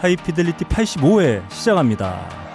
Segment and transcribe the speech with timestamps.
[0.00, 2.46] 하이피델리티 85회 시작합니다.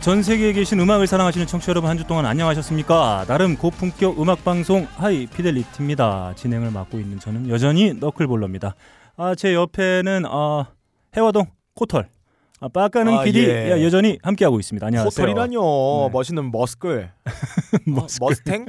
[0.00, 3.24] 전 세계에 계신 음악을 사랑하시는 청취자 여러분 한 주 동안 안녕하셨습니까?
[3.26, 6.34] 나름 고품격 음악 방송 하이피델리티입니다.
[6.36, 8.74] 진행을 맡고 있는 저는 여전히 너클볼러입니다.
[9.16, 10.66] 아, 제 옆에는 어,
[11.16, 12.08] 해화동 코털
[12.60, 13.70] 아, 빠까는 아, PD 예.
[13.84, 14.84] 여전히 함께하고 있습니다.
[14.84, 15.08] 안녕하세요.
[15.08, 16.10] 호텔이라뇨 네.
[16.12, 17.08] 멋있는 머스클
[17.86, 18.24] 머스클.
[18.24, 18.66] 어, 머스탱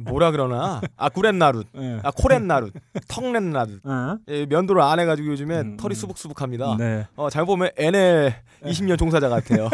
[0.00, 2.00] 뭐라 그러나 아 구렛나룻 예.
[2.02, 2.72] 아 코렛나룻
[3.08, 4.18] 턱렛나룻 어?
[4.28, 5.94] 예, 면도를 안 해가지고 요즘에 음, 털이 음.
[5.94, 7.06] 수북수북합니다 네.
[7.16, 8.34] 어, 잘 보면 NL
[8.64, 9.70] 20년 종사자 같아요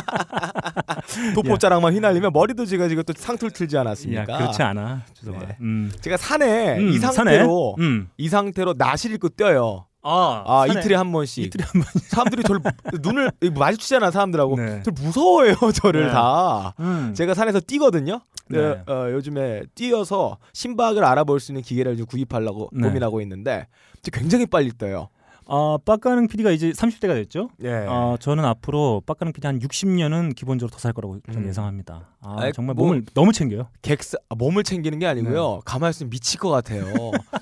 [1.34, 5.02] 도포자랑만 휘날리면 머리도 제가 지금 또 상틀 틀지 야, 않았습니까 그렇지 않아.
[5.14, 5.38] 주성아.
[5.40, 5.56] 네.
[5.60, 5.90] 음.
[6.00, 7.12] 제가 산에 음, 이 산에?
[7.12, 8.08] 상태로 음.
[8.16, 12.02] 이 상태로 나실 입고 뛰어요 아, 아 산에 이틀에 한 번씩 이틀에 한 번.
[12.08, 12.60] 사람들이 저를
[13.02, 14.82] 눈을 마주치잖아 사람들하고 네.
[14.84, 16.10] 저 무서워해요 저를 네.
[16.10, 17.12] 다 음.
[17.14, 18.20] 제가 산에서 뛰거든요.
[18.48, 18.58] 네.
[18.58, 22.86] 네, 어, 요즘에 뛰어서 심박을 알아볼 수 있는 기계를 좀 구입하려고 네.
[22.86, 23.66] 고민하고 있는데
[24.12, 25.08] 굉장히 빨리 떠요.
[25.52, 27.50] 아, 빡가능 PD가 이제 30대가 됐죠?
[27.64, 27.84] 예.
[27.88, 31.48] 어, 저는 앞으로 빡가능 PD 한 60년은 기본적으로 더 살 거라고 저는 음.
[31.48, 32.08] 예상합니다.
[32.22, 33.66] 아, 아이, 정말 뭐- 몸을 너무 챙겨요.
[33.82, 35.54] 객사 아, 몸을 챙기는 게 아니고요.
[35.56, 35.60] 네.
[35.64, 36.84] 가만히 있으면 미칠 것 같아요.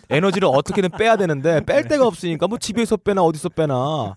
[0.09, 3.75] 에너지를 어떻게든 빼야 되는데 뺄 데가 없으니까 뭐 집에서 빼나 어디서 빼나.
[3.75, 4.17] 어?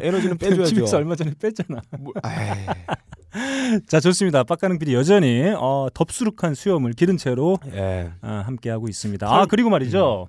[0.00, 0.66] 에너지는 빼줘야죠.
[0.66, 1.80] 집에서 얼마 전에 뺐잖아.
[1.98, 2.12] 뭐,
[3.88, 4.44] 자, 좋습니다.
[4.44, 8.12] 빡가능 PD 여전히 어, 덥수룩한 수염을 기른 채로 예.
[8.20, 9.26] 아, 함께하고 있습니다.
[9.26, 10.28] 털- 아, 그리고 말이죠.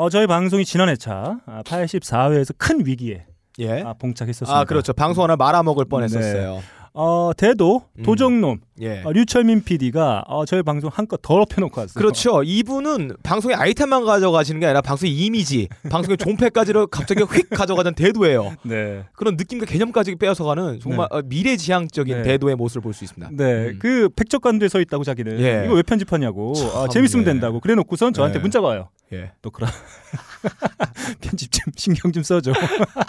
[0.00, 3.26] 어, 저희 방송이 지난 회차 아, 84회에서 큰 위기에
[3.58, 3.82] 예.
[3.82, 4.58] 아, 봉착했었습니다.
[4.58, 4.94] 아 그렇죠.
[4.94, 6.62] 방송 하나 말아먹을 뻔했었어요.
[6.94, 8.02] 어, 대도 음.
[8.02, 9.02] 도정놈 예.
[9.04, 11.92] 어, 류철민 PD가 어, 저희 방송 한껏 더럽혀놓고 왔어요.
[11.94, 12.42] 그렇죠.
[12.42, 18.54] 이분은 방송의 아이템만 가져가시는 게 아니라 방송의 이미지, 방송의 종패까지를 갑자기 휙 가져가던 대도예요.
[18.64, 19.04] 네.
[19.12, 22.22] 그런 느낌과 개념까지 빼앗아가는 정말 어, 미래지향적인 네.
[22.22, 23.32] 대도의 모습을 볼 수 있습니다.
[23.36, 23.78] 네, 음.
[23.78, 25.64] 그 백적관두에 서 있다고 자기는 예.
[25.66, 27.32] 이거 왜 편집하냐고 아, 참, 재밌으면 예.
[27.32, 28.40] 된다고 그래놓고선 저한테 예.
[28.40, 28.88] 문자가 와요.
[29.12, 29.32] 예.
[29.42, 29.68] 너 그라
[31.20, 32.52] 편집 좀 신경 좀 써줘.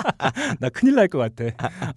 [0.60, 1.46] 나 큰일 날 것 같아.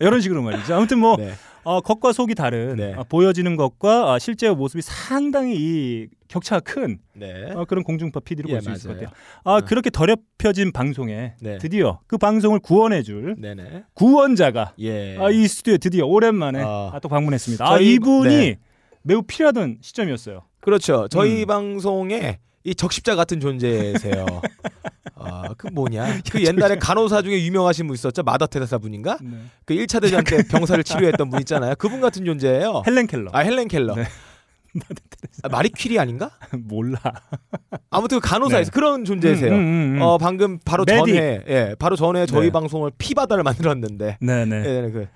[0.00, 0.74] 이런 식으로 말이죠.
[0.74, 1.32] 아무튼 뭐 네.
[1.62, 2.92] 어, 겉과 속이 다른 네.
[2.94, 7.50] 어, 보여지는 것과 아, 실제의 모습이 상당히 이 격차가 큰 네.
[7.54, 9.00] 어, 그런 공중파 PD로 예, 볼수 있을 것.
[9.00, 9.16] 같아요.
[9.44, 11.58] 아, 그렇게 더럽혀진 방송에 네.
[11.58, 13.84] 드디어 그 방송을 구원해줄 네네.
[13.94, 15.16] 구원자가 예.
[15.18, 16.90] 아, 이 스튜디오에 드디어 오랜만에 아.
[16.92, 17.64] 아, 또 방문했습니다.
[17.64, 18.58] 아, 저희- 이분이 네.
[19.02, 20.42] 매우 필요하던 시점이었어요.
[20.60, 21.08] 그렇죠.
[21.10, 21.46] 저희 음.
[21.46, 24.24] 방송에 이 적십자 같은 존재세요.
[25.16, 26.20] 아, 그 뭐냐?
[26.30, 28.22] 그 옛날에 간호사 중에 유명하신 분 있었죠?
[28.22, 29.18] 마더 테레사 분인가?
[29.64, 31.74] 그 1차 대전 때 병사를 치료했던 분 있잖아요.
[31.76, 32.82] 그분 같은 존재예요.
[32.86, 33.30] 헬렌 켈러.
[33.32, 33.94] 아, 헬렌 켈러.
[33.94, 34.04] 네.
[35.42, 36.30] 아, 마리 퀴리 아닌가?
[36.58, 36.98] 몰라.
[37.90, 39.52] 아무튼 그 간호사에서 그런 존재세요.
[39.52, 40.02] 음, 음, 음.
[40.02, 41.06] 어 방금 바로 메딕.
[41.06, 42.50] 전에 예 바로 전에 저희 네.
[42.52, 44.56] 방송을 피바다를 만들었는데 네 네.
[44.66, 45.06] 예, 네, 그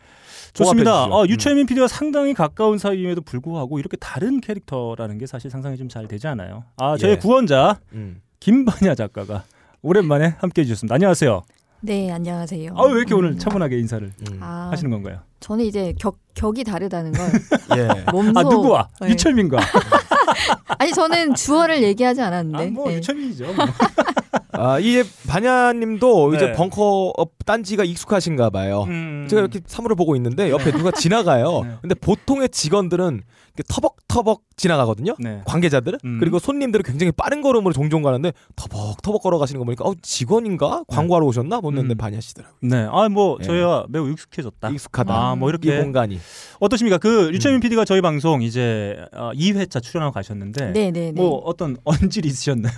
[0.64, 1.04] 좋습니다.
[1.04, 1.28] 어, 음.
[1.28, 6.26] 유철민 PD와 상당히 가까운 사이임에도 불구하고 이렇게 다른 캐릭터라는 게 사실 상상이 좀 잘 되지
[6.28, 6.64] 않아요.
[6.76, 7.18] 아, 저의 예.
[7.18, 8.20] 구원자 음.
[8.40, 9.44] 김반야 작가가
[9.82, 10.94] 오랜만에 함께 해주셨습니다.
[10.94, 11.42] 안녕하세요.
[11.80, 12.74] 네, 안녕하세요.
[12.76, 13.38] 아, 왜 이렇게 오늘 음.
[13.38, 14.38] 차분하게 인사를 음.
[14.42, 15.20] 아, 하시는 건가요?
[15.40, 17.26] 저는 이제 격, 격이 다르다는 걸
[17.78, 18.10] 예.
[18.12, 18.88] 몸소 아, 누구와?
[19.00, 19.10] 네.
[19.10, 19.58] 유철민과.
[20.78, 22.66] 아니 저는 주어를 얘기하지 않았는데.
[22.66, 22.96] 아, 뭐 네.
[22.96, 23.44] 유철민이죠.
[23.52, 23.54] 뭐.
[24.52, 26.36] 아 이제 반야님도 네.
[26.36, 28.84] 이제 벙커 원 딴지가 익숙하신가 봐요.
[28.88, 29.26] 음.
[29.28, 31.62] 제가 이렇게 사무를 보고 있는데 옆에 누가 지나가요.
[31.64, 31.70] 네.
[31.80, 33.22] 근데 보통의 직원들은
[33.66, 35.14] 터벅터벅 지나가거든요.
[35.18, 35.42] 네.
[35.46, 36.16] 관계자들은 음.
[36.20, 41.60] 그리고 손님들은 굉장히 빠른 걸음으로 종종 가는데 터벅터벅 걸어가시는 거 보니까 어 직원인가 광고하러 오셨나
[41.60, 41.96] 보는데 음.
[41.96, 42.58] 반야 씨더라고요.
[42.62, 42.86] 네.
[42.90, 43.44] 아, 뭐 예.
[43.44, 44.70] 저희와 매우 익숙해졌다.
[44.70, 45.14] 익숙하다.
[45.14, 46.18] 아, 뭐이 이렇게 공간이.
[46.60, 46.98] 어떠십니까?
[46.98, 47.60] 그 유채민 음.
[47.60, 51.12] PD가 저희 방송 이제 어, 2회차 출연하고 가셨는데 네, 네, 네.
[51.12, 52.72] 뭐 어떤 언질이 있으셨나요?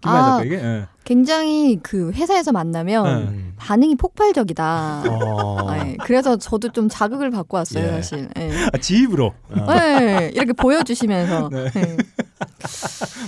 [0.00, 0.30] 김만희 아.
[0.32, 0.54] 작가에게?
[0.56, 0.86] 예.
[1.04, 3.43] 굉장히 그 회사에서 만나면 네.
[3.54, 3.56] 음.
[3.56, 5.04] 반응이 폭발적이다.
[5.08, 5.72] 어.
[5.72, 7.90] 네, 그래서 저도 좀 자극을 받고 왔어요, 예.
[7.92, 8.28] 사실.
[8.34, 8.50] 네.
[8.72, 9.74] 아, 지입으로 어.
[9.74, 11.70] 네, 이렇게 보여주시면서 네.
[11.70, 11.96] 네.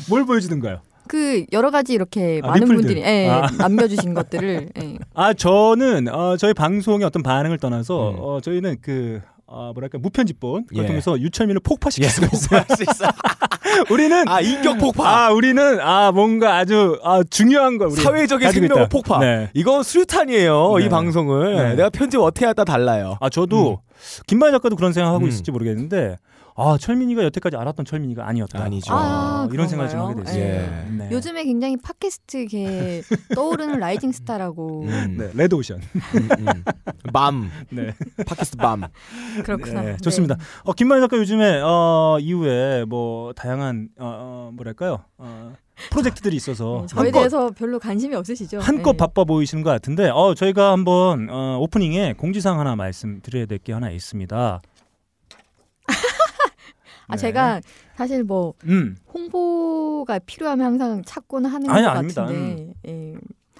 [0.08, 0.80] 뭘 보여주던가요?
[1.08, 2.76] 그 여러 가지 이렇게 아, 많은 리플들.
[2.76, 3.48] 분들이 예, 아.
[3.58, 4.98] 남겨주신 것들을 예.
[5.14, 8.16] 아 저는 어, 저희 방송의 어떤 반응을 떠나서 음.
[8.18, 10.86] 어, 저희는 그 어, 뭐랄까 무편집본 그걸 예.
[10.88, 12.64] 통해서 유철민을 폭파시킬 예, 수가 있어요.
[12.68, 13.04] 할수 있어.
[13.90, 15.26] 우리는 아 인격 폭파.
[15.26, 18.88] 아 우리는 아 뭔가 아주 아, 중요한 걸 우리 사회적인 생명의 있다.
[18.88, 19.20] 폭파.
[19.20, 19.50] 네.
[19.54, 20.74] 이건 수류탄이에요.
[20.78, 20.84] 네.
[20.84, 21.74] 이 방송을 네.
[21.76, 23.18] 내가 편집 어떻게 하다 달라요.
[23.20, 23.80] 아 저도
[24.26, 25.28] 김반야 작가도 그런 생각하고 음.
[25.28, 26.16] 있을지 모르겠는데
[26.58, 28.62] 아 철민이가 여태까지 알았던 철민이가 아니었다.
[28.62, 28.94] 아니죠.
[28.94, 30.22] 아, 이런 생각을 좀 하게?
[30.24, 30.42] 됐어요.
[30.42, 30.86] 예.
[30.90, 31.08] 네.
[31.12, 33.02] 요즘에 굉장히 팟캐스트계
[33.36, 35.16] 떠오르는 rising 스타라고 음.
[35.18, 35.80] 네, 레드 오션.
[36.14, 36.64] 음, 음.
[37.12, 37.92] 맘 네.
[38.26, 38.84] 팟캐스트 맘.
[39.44, 39.82] 그렇구나.
[39.82, 40.36] 네, 좋습니다.
[40.64, 44.04] 어, 김반야 작가 요즘에 어, 이후에 뭐 다양한 어,
[44.48, 45.52] 어, 뭐랄까요 어,
[45.90, 48.60] 프로젝트들이 있어서 네, 저에 한껏, 대해서 별로 관심이 없으시죠?
[48.60, 48.96] 한껏 네.
[48.96, 53.90] 바빠 보이시는 것 같은데 어, 저희가 한번 어, 오프닝에 공지사항 하나 말씀드려야 될 게 하나
[53.90, 54.62] 있습니다.
[57.08, 57.20] 아 네.
[57.20, 57.60] 제가
[57.96, 58.96] 사실 뭐 음.
[59.12, 62.22] 홍보가 필요하면 항상 찾고는 하는 아니, 것 아닙니다.
[62.22, 62.72] 같은데.
[62.88, 63.14] 예.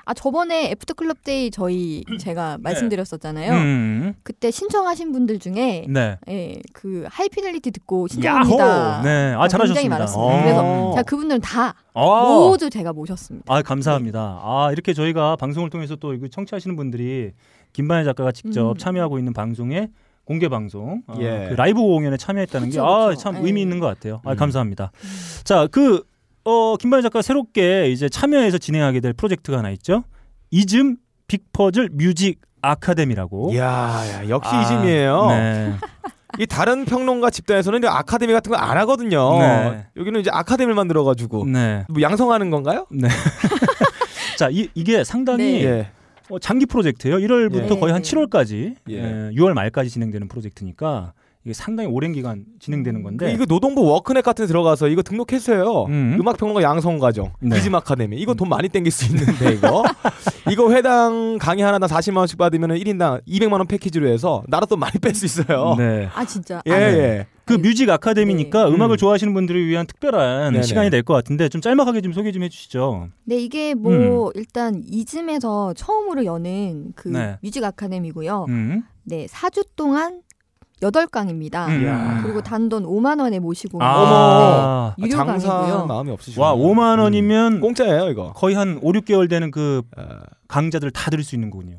[0.09, 3.53] 아 저번에 애프터 클럽 데이 저희 제가 말씀드렸었잖아요.
[3.55, 4.15] 음.
[4.23, 6.17] 그때 신청하신 분들 중에 네.
[6.29, 8.99] 예, 그 하이피델리티 듣고 신청합니다.
[8.99, 9.03] 야호.
[9.03, 9.35] 네.
[9.35, 9.65] 아 어, 잘하셨습니다.
[9.81, 10.23] 굉장히 많았습니다.
[10.23, 10.43] 어.
[10.43, 12.39] 그래서 제가 그분들은 다 어.
[12.49, 13.53] 모두 제가 모셨습니다.
[13.53, 14.41] 아 감사합니다.
[14.45, 17.33] 아 이렇게 저희가 방송을 통해서 또 이거 청취하시는 분들이
[17.73, 18.77] 김반야 작가가 직접 음.
[18.79, 19.89] 참여하고 있는 방송에
[20.27, 21.47] 공개 방송, 어, 예.
[21.49, 23.21] 그 라이브 공연에 참여했다는 게아 그쵸.
[23.21, 23.41] 참 예.
[23.43, 24.21] 의미 있는 것 같아요.
[24.25, 24.37] 아 음.
[24.37, 24.91] 감사합니다.
[25.45, 26.03] 자그
[26.45, 30.03] 어, 김반야 작가 새롭게 이제 참여해서 진행하게 될 프로젝트가 하나 있죠.
[30.51, 30.97] 이즘
[31.29, 33.53] 빅퍼즐 뮤직 아카데미라고.
[33.53, 35.27] 이야, 야, 역시 아, 이즘이에요.
[35.29, 35.75] 네.
[36.39, 39.39] 이 다른 평론가 집단에서는 이제 아카데미 같은 거안 하거든요.
[39.39, 39.87] 네.
[39.97, 41.85] 여기는 이제 아카데미를 만들어 가지고 네.
[41.89, 42.87] 뭐 양성하는 건가요?
[42.91, 43.09] 네.
[44.37, 45.91] 자, 이, 이게 상당히 네.
[46.31, 46.35] 예.
[46.35, 47.17] 어, 장기 프로젝트예요.
[47.19, 47.81] 1월부터 예.
[47.81, 48.11] 거의 한 네.
[48.11, 48.95] 7월까지, 예.
[48.95, 49.31] 예.
[49.35, 51.13] 6월 말까지 진행되는 프로젝트니까
[51.45, 53.33] 이게 상당히 오랜 기간 진행되는 건데.
[53.33, 55.85] 이거 노동부 워크넷 같은 데 들어가서 이거 등록했어요.
[55.85, 56.17] 음.
[56.21, 56.29] 음.
[56.29, 57.33] 악 평론가 양성 과정.
[57.41, 57.57] 네.
[57.57, 58.17] 이즘 아카데미.
[58.17, 59.85] 이거 돈 많이 땡길 수 있는데 이거.
[60.51, 64.99] 이거 회당 강의 하나당 40만 원씩 받으면 1인당 200만 원 패키지로 해서 나라 돈 많이
[64.99, 65.77] 뺄 수 있어요.
[65.79, 66.09] 네.
[66.13, 66.61] 아 진짜.
[66.67, 66.85] 예, 아, 네.
[66.99, 67.27] 예.
[67.47, 68.71] 그 뮤직 아카데미니까 네.
[68.75, 68.99] 음악을 음.
[68.99, 70.65] 좋아하시는 분들을 위한 특별한 네네.
[70.65, 73.09] 시간이 될 것 같은데 좀 짤막하게 좀 소개 좀 해주시죠.
[73.25, 77.39] 네, 이게 뭐 일단 이즘에서 처음으로 여는 그 네.
[77.43, 78.47] 뮤직 아카데미고요.
[78.49, 78.83] 음.
[79.05, 80.23] 네, 4주 동안
[80.83, 81.69] 8강입니다.
[81.69, 81.83] 음.
[81.83, 82.21] 이야.
[82.25, 85.87] 그리고 단돈 5만 원에 모시고 아, 네, 유료 장사 강의고요.
[85.87, 86.43] 마음이 없으시죠.
[86.43, 87.61] 와 5만 원이면 음.
[87.61, 88.33] 공짜예요, 이거.
[88.33, 90.03] 거의 한 5, 6개월 되는 그 어.
[90.49, 91.77] 강좌들 다 들을 수 있는 거군요.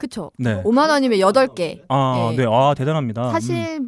[0.00, 0.30] 그쵸.
[0.38, 0.62] 네.
[0.62, 1.82] 5만 원이면 8개.
[1.88, 2.44] 아, 네.
[2.44, 2.46] 네.
[2.50, 3.28] 아, 대단합니다.
[3.28, 3.32] 음.
[3.32, 3.80] 사실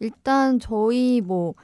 [0.00, 1.54] 일단 저희 뭐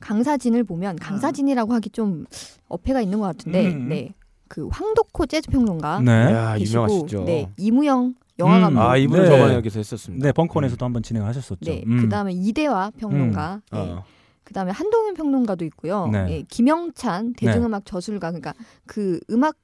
[0.00, 2.26] 강사진을 보면 강사진이라고 하기 좀
[2.68, 3.88] 어폐가 있는 것 같은데 음.
[3.88, 4.14] 네.
[4.48, 6.12] 그 황덕호 재즈 평론가 네.
[6.12, 7.24] 야, 유명하시죠.
[7.24, 9.30] 네, 이무영 영화 감독 아, 이분은 네.
[9.30, 10.26] 저번에 여기서 했었습니다.
[10.26, 11.58] 네, 벙커원에서도 한번 진행하셨었죠.
[11.62, 12.02] 네, 음.
[12.02, 14.04] 그다음에 이대화 평론가, 네, 어.
[14.44, 16.06] 그다음에 한동윤 평론가도 있고요.
[16.08, 16.26] 네.
[16.28, 18.52] 예, 김영찬 대중음악 저술가, 그러니까
[18.86, 19.56] 그 음악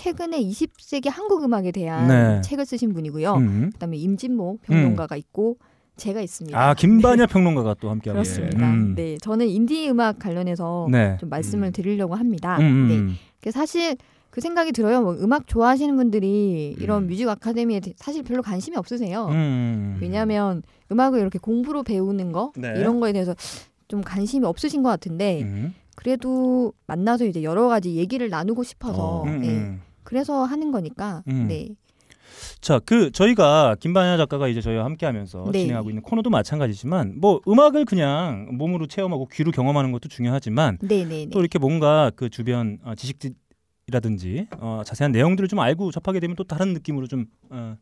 [0.00, 2.40] 최근에 20세기 한국 음악에 대한 네.
[2.42, 3.34] 책을 쓰신 분이고요.
[3.34, 3.70] 음.
[3.72, 5.56] 그다음에 임진모 평론가가 있고
[5.96, 6.56] 제가 있습니다.
[6.60, 8.70] 아, 김반야 평론가가 또 함께 하고 그렇습니다.
[8.70, 8.94] 음.
[8.94, 11.16] 네, 저는 인디 음악 관련해서 네.
[11.18, 11.72] 좀 말씀을 음.
[11.72, 12.58] 드리려고 합니다.
[12.58, 13.14] 음, 음, 네, 음.
[13.40, 13.96] 그래서 사실
[14.28, 15.00] 그 생각이 들어요.
[15.00, 17.06] 뭐 음악 좋아하시는 분들이 이런 음.
[17.08, 19.28] 뮤직 아카데미에 대- 사실 별로 관심이 없으세요.
[19.30, 19.96] 음.
[20.02, 22.74] 왜냐하면 음악을 이렇게 공부로 배우는 거 네.
[22.76, 23.34] 이런 거에 대해서
[23.88, 25.74] 좀 관심이 없으신 것 같은데 음.
[25.94, 29.24] 그래도 만나서 이제 여러 가지 얘기를 나누고 싶어서 어.
[29.24, 29.80] 음, 예, 음.
[30.06, 31.48] 그래서 하는 거니까 음.
[31.48, 31.74] 네
[32.60, 35.60] 자, 그 저희가 김반야 작가가 이제 저희와 함께하면서 네.
[35.60, 41.40] 진행하고 있는 코너도 마찬가지지만 뭐 음악을 그냥 몸으로 체험하고 귀로 경험하는 것도 중요하지만 네네네 또
[41.40, 46.72] 이렇게 뭔가 그 주변 어, 지식이라든지 어, 자세한 내용들을 좀 알고 접하게 되면 또 다른
[46.72, 47.76] 느낌으로 좀 어,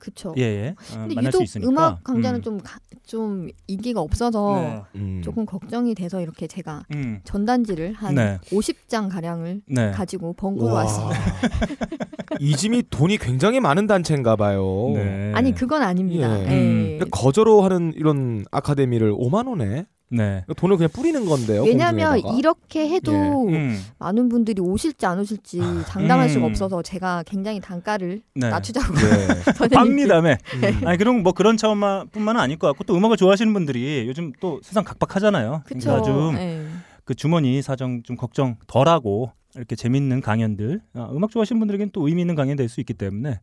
[0.00, 0.34] 그쵸.
[0.38, 2.42] 예, 예, 어, 근데 유독 있으니까 음악 강좌는 음.
[2.42, 4.82] 좀, 가, 좀 인기가 없어서 네.
[4.96, 5.20] 음.
[5.22, 7.20] 조금 걱정이 돼서 이렇게 제가 음.
[7.24, 8.38] 전단지를 한 네.
[8.46, 9.90] 50장 가량을 네.
[9.92, 10.82] 가지고 번거로 와.
[10.82, 11.20] 왔습니다.
[12.40, 14.92] 이짐이 돈이 굉장히 많은 단체인가 봐요.
[14.94, 15.32] 네.
[15.34, 16.40] 아니 그건 아닙니다.
[16.40, 16.44] 예.
[16.44, 16.98] 예.
[16.98, 20.44] 근데 거저로 하는 이런 아카데미를 5만 원에 네.
[20.56, 21.62] 돈을 그냥 뿌리는 건데요.
[21.62, 22.38] 왜냐하면 공중에다가.
[22.38, 23.12] 이렇게 해도
[23.48, 23.80] 음.
[23.98, 26.50] 많은 분들이 오실지 안 오실지 장담할 수가 음.
[26.50, 28.50] 없어서 제가 굉장히 단가를 네.
[28.50, 29.26] 낮추자고 네.
[29.52, 30.30] 선생님께 빵리다며.
[30.30, 30.86] 음.
[30.86, 34.84] 아니 그런 뭐 그런 차원뿐만은 아닐 것 같고 또 음악을 좋아하시는 분들이 요즘 또 세상
[34.84, 35.62] 각박하잖아요.
[35.64, 35.78] 그쵸.
[35.80, 36.66] 그러니까 좀 예.
[37.04, 42.22] 그 주머니 사정 좀 걱정 덜하고 이렇게 재밌는 강연들 아, 음악 좋아하시는 분들에게는 또 의미
[42.22, 43.40] 있는 강연 될수 있기 때문에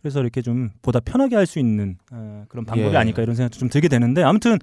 [0.00, 2.96] 그래서 이렇게 좀 보다 편하게 할 수 있는 어, 그런 방법이 예.
[2.98, 4.58] 아닐까 이런 생각도 좀 들게 되는데 아무튼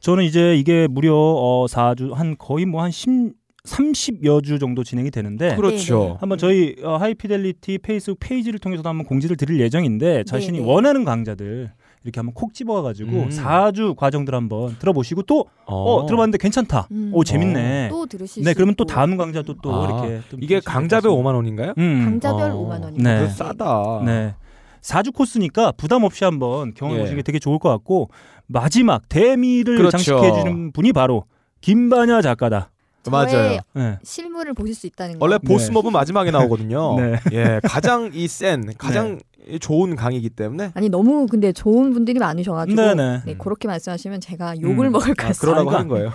[0.00, 3.32] 저는 이제 이게 무려 어 4주 한 거의 뭐 한 10,
[3.64, 5.98] 30여 주 정도 진행이 되는데 그렇죠.
[6.00, 6.16] 네네.
[6.20, 10.70] 한번 저희 어, 하이피델리티 페이스북 페이지를 통해서도 한번 공지를 드릴 예정인데 자신이 네네.
[10.70, 11.70] 원하는 강좌들
[12.02, 13.28] 이렇게 한번 콕 집어가지고 음.
[13.28, 16.88] 4주 과정들 한번 들어보시고 또 어, 들어봤는데 괜찮다.
[16.90, 17.10] 음.
[17.12, 17.88] 오 재밌네.
[17.90, 18.84] 또 들으실 네, 수 그러면 또.
[18.86, 21.74] 다음 강좌도 또 아, 이렇게 좀 이게 강좌별 있을 것 5만 원인가요?
[21.76, 22.04] 음.
[22.04, 22.54] 강좌별 어.
[22.56, 23.14] 5만 원입니다.
[23.14, 23.20] 네.
[23.20, 24.02] 그거 싸다.
[24.06, 24.34] 네.
[24.82, 27.20] 4주 코스니까 부담 없이 한번 경험해 보시는 예.
[27.20, 28.08] 게 되게 좋을 것 같고
[28.46, 29.98] 마지막 대미를 그렇죠.
[29.98, 31.24] 장식해 주는 분이 바로
[31.60, 32.70] 김반야 작가다.
[33.10, 33.60] 맞아요.
[33.74, 33.98] 네.
[34.02, 35.24] 실물을 보실 수 있다는 거.
[35.24, 35.46] 원래 네.
[35.48, 36.96] 보스몹은 마지막에 나오거든요.
[37.00, 37.16] 네.
[37.32, 39.18] 예, 가장 이 센, 가장
[39.58, 43.22] 좋은 강이기 때문에 아니 너무 근데 좋은 분들이 많으셔가지고 네네.
[43.24, 44.92] 네, 그렇게 말씀하시면 제가 욕을 음.
[44.92, 45.40] 먹을 것 아, 같습니다.
[45.62, 45.70] 그러라고.
[45.70, 46.12] 하는 거예요.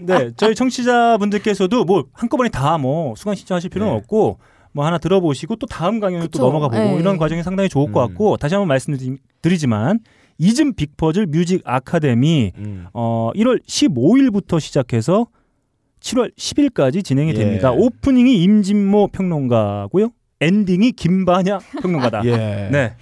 [0.00, 3.98] 네, 저희 청취자 분들께서도 뭐 한꺼번에 다 뭐 수강 신청하실 필요는 네.
[3.98, 4.38] 없고
[4.78, 6.44] 뭐 하나 들어보시고 또 다음 강연을 또 그쵸.
[6.44, 7.00] 넘어가 보고 네.
[7.00, 8.06] 이런 과정이 상당히 좋을 것 음.
[8.06, 9.98] 같고 다시 한번 말씀드리지만
[10.38, 12.86] 이즘 빅퍼즐 뮤직 아카데미 음.
[12.92, 15.26] 어 1월 15일부터 시작해서
[15.98, 17.34] 7월 10일까지 진행이 예.
[17.34, 17.72] 됩니다.
[17.72, 20.10] 오프닝이 임진모 평론가고요.
[20.40, 22.22] 엔딩이 김반야 평론가다.
[22.26, 22.68] 예.
[22.70, 22.94] 네.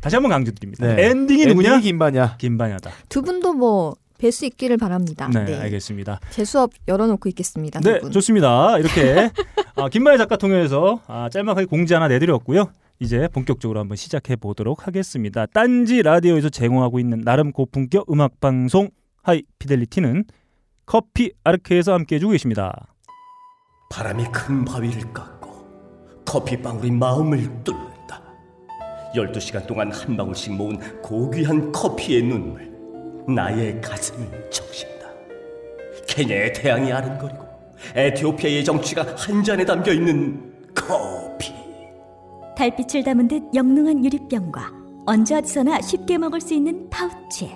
[0.00, 0.86] 다시 한번 강조드립니다.
[0.86, 1.10] 네.
[1.10, 1.74] 엔딩이 누구냐?
[1.74, 2.36] 엔딩이 김바냐?
[2.38, 2.90] 김반야다.
[3.10, 5.28] 두 분도 뭐 뵐 수 있기를 바랍니다.
[5.28, 6.20] 네, 알겠습니다.
[6.30, 7.80] 제 수업 열어놓고 있겠습니다.
[7.80, 8.10] 네, 두 분.
[8.12, 8.78] 좋습니다.
[8.78, 9.30] 이렇게
[9.76, 12.70] 아, 김반야 작가 통해서 아, 짤막하게 공지 하나 내드렸고요.
[13.00, 15.46] 이제 본격적으로 한번 시작해 보도록 하겠습니다.
[15.46, 18.90] 딴지 라디오에서 제공하고 있는 나름 고품격 음악 방송
[19.22, 20.24] 하이 피델리티는
[20.84, 22.94] 커피 아르케에서 함께 해주고 계십니다.
[23.90, 28.22] 바람이 큰 바위를 깎고 커피방울이 마음을 뚫는다.
[29.14, 32.67] 12시간 동안 한 방울씩 모은 고귀한 커피의 눈물
[33.28, 35.06] 나의 가슴을 적신다.
[36.06, 37.46] 케냐의 태양이 아른거리고
[37.94, 41.52] 에티오피아의 정취가 한 잔에 담겨 있는 커피.
[42.56, 44.72] 달빛을 담은 듯 영롱한 유리병과
[45.06, 47.54] 언제 어디서나 쉽게 먹을 수 있는 파우치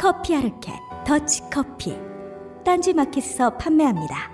[0.00, 0.72] 커피 아르케
[1.06, 1.96] 더치 커피
[2.64, 4.30] 딴지 마켓에서 판매합니다.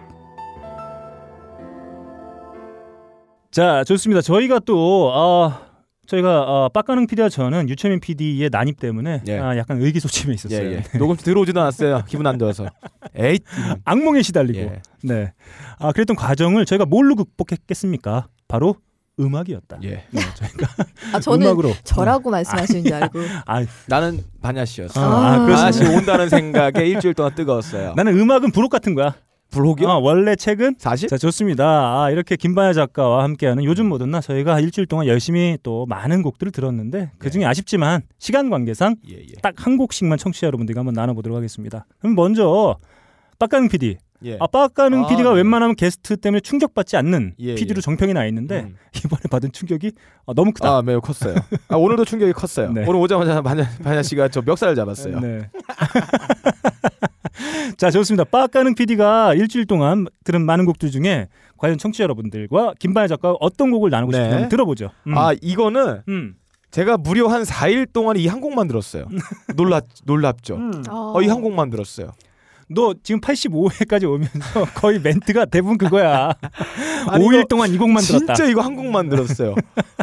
[3.50, 4.20] 자, 좋습니다.
[4.20, 5.67] 저희가 또 아,
[6.08, 9.38] 저희가 아, 빡가능 PD와 저는 유채민 PD의 난입 때문에 예.
[9.38, 10.66] 아, 약간 의기소침해 있었어요.
[10.66, 10.98] 예, 예.
[10.98, 12.04] 녹음 들어오지도 않았어요.
[12.08, 12.66] 기분 안 좋아서.
[13.14, 13.38] 에이.
[13.84, 14.58] 악몽에 시달리고.
[14.58, 14.82] 예.
[15.04, 15.32] 네.
[15.78, 18.28] 아, 그랬던 과정을 저희가 뭘로 극복했겠습니까?
[18.48, 18.76] 바로
[19.20, 19.80] 음악이었다.
[19.84, 20.04] 예.
[20.10, 20.66] 네, 저희가
[21.12, 21.74] 아, 저는 음악으로.
[21.84, 23.18] 저라고 말씀하시는 줄 알고.
[23.46, 24.98] 아, 나는 반야 씨였어.
[25.00, 25.46] 아, 아.
[25.46, 27.92] 반야 씨 온다는 생각에 일주일 동안 뜨거웠어요.
[27.96, 29.14] 나는 음악은 부록 같은 거야.
[29.50, 29.88] 블록이요?
[29.88, 31.08] 아, 원래 책은 사실?
[31.08, 31.64] 자 좋습니다.
[32.02, 36.52] 아, 이렇게 김반야 작가와 함께하는 요즘 뭐든 나 저희가 일주일 동안 열심히 또 많은 곡들을
[36.52, 39.32] 들었는데 그 중에 아쉽지만 시간 관계상 예, 예.
[39.42, 41.86] 딱한 곡씩만 청취자 여러분들과 한번 나눠보도록 하겠습니다.
[41.98, 42.76] 그럼 먼저
[43.38, 43.96] 빡가능 PD.
[44.24, 44.36] 예.
[44.40, 45.36] 아 빡가능 아, PD가 네.
[45.36, 47.80] 웬만하면 게스트 때문에 충격받지 않는 예, PD로 예.
[47.80, 48.76] 정평이 나 있는데 음.
[48.96, 49.92] 이번에 받은 충격이
[50.26, 50.78] 아, 너무 크다.
[50.78, 51.36] 아, 매우 컸어요.
[51.68, 52.72] 아, 오늘도 충격이 컸어요.
[52.74, 52.82] 네.
[52.86, 55.20] 오늘 오자마자 반야, 반야 씨가 저 멱살을 잡았어요.
[55.20, 55.48] 네.
[57.76, 58.24] 자, 좋습니다.
[58.24, 63.90] 빡가능 PD가 일주일 동안 들은 많은 곡들 중에 과연 청취자 여러분들과 김반야 작가가 어떤 곡을
[63.90, 64.24] 나누고 네.
[64.24, 64.90] 싶은지 들어보죠.
[65.06, 65.16] 음.
[65.18, 66.34] 아, 이거는 음.
[66.70, 69.06] 제가 무려 한 4일 동안 이 한 곡 만 들었어요.
[69.56, 70.56] 놀랍 놀랍죠.
[70.56, 70.82] 음.
[70.90, 72.12] 어, 이 한 곡 만 들었어요.
[72.70, 76.32] 너 지금 85회까지 오면서 거의 멘트가 대부분 그거야.
[77.08, 78.34] 아니, 5일 이거 동안 이 곡만 들었다.
[78.34, 79.54] 진짜 이거 한 곡 만 들었어요.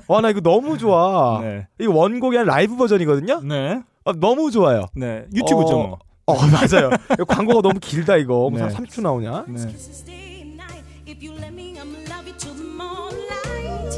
[0.08, 1.40] 와, 나 이거 너무 좋아.
[1.44, 1.68] 네.
[1.80, 3.42] 이거 원곡이 아니라 라이브 버전이거든요.
[3.42, 3.82] 네.
[4.04, 4.86] 아, 너무 좋아요.
[4.96, 5.26] 네.
[5.36, 5.78] 유튜브죠.
[5.80, 6.00] 어, 뭐.
[6.28, 6.90] 어, 맞아요.
[7.28, 8.50] 광고가 너무 길다 이거.
[8.50, 8.68] 뭐 네.
[8.74, 9.46] 30초 나오냐?
[9.48, 9.68] 네.
[9.68, 10.84] Kisses day and night.
[11.06, 13.94] If you let me, I'ma love you till the moonlight.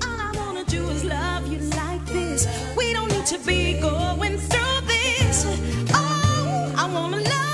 [0.00, 2.48] All I wanna do is love you like this.
[2.78, 5.44] We don't need to be going through this.
[5.92, 7.45] Oh, I wanna love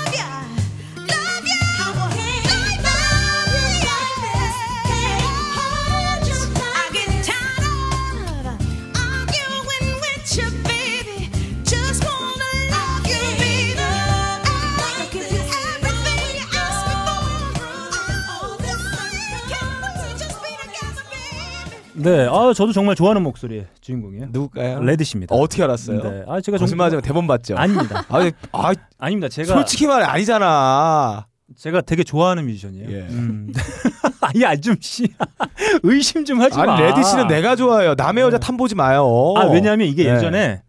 [21.95, 22.27] 네.
[22.29, 24.27] 아, 저도 정말 좋아하는 목소리의 주인공이에요.
[24.31, 24.81] 누굴까요?
[24.81, 25.35] 레디시입니다.
[25.35, 26.01] 어, 어떻게 알았어요?
[26.01, 26.23] 네.
[26.27, 26.89] 아, 제가 마.
[26.89, 27.55] 대본 봤죠?
[27.55, 28.05] 아닙니다.
[28.09, 29.29] 아, 아, 아닙니다.
[29.29, 31.27] 제가 솔직히 말해 아니잖아.
[31.57, 32.89] 제가 되게 좋아하는 뮤지션이에요.
[32.89, 33.01] 예.
[33.09, 33.53] 음.
[34.21, 35.07] 아니, 아좀 씨.
[35.83, 36.73] 의심 좀 하지 마.
[36.73, 37.93] 아니 레디시는 내가 좋아해요.
[37.95, 39.33] 남의 여자 넘보지 마요.
[39.37, 40.15] 아, 왜냐면 이게 네.
[40.15, 40.61] 예전에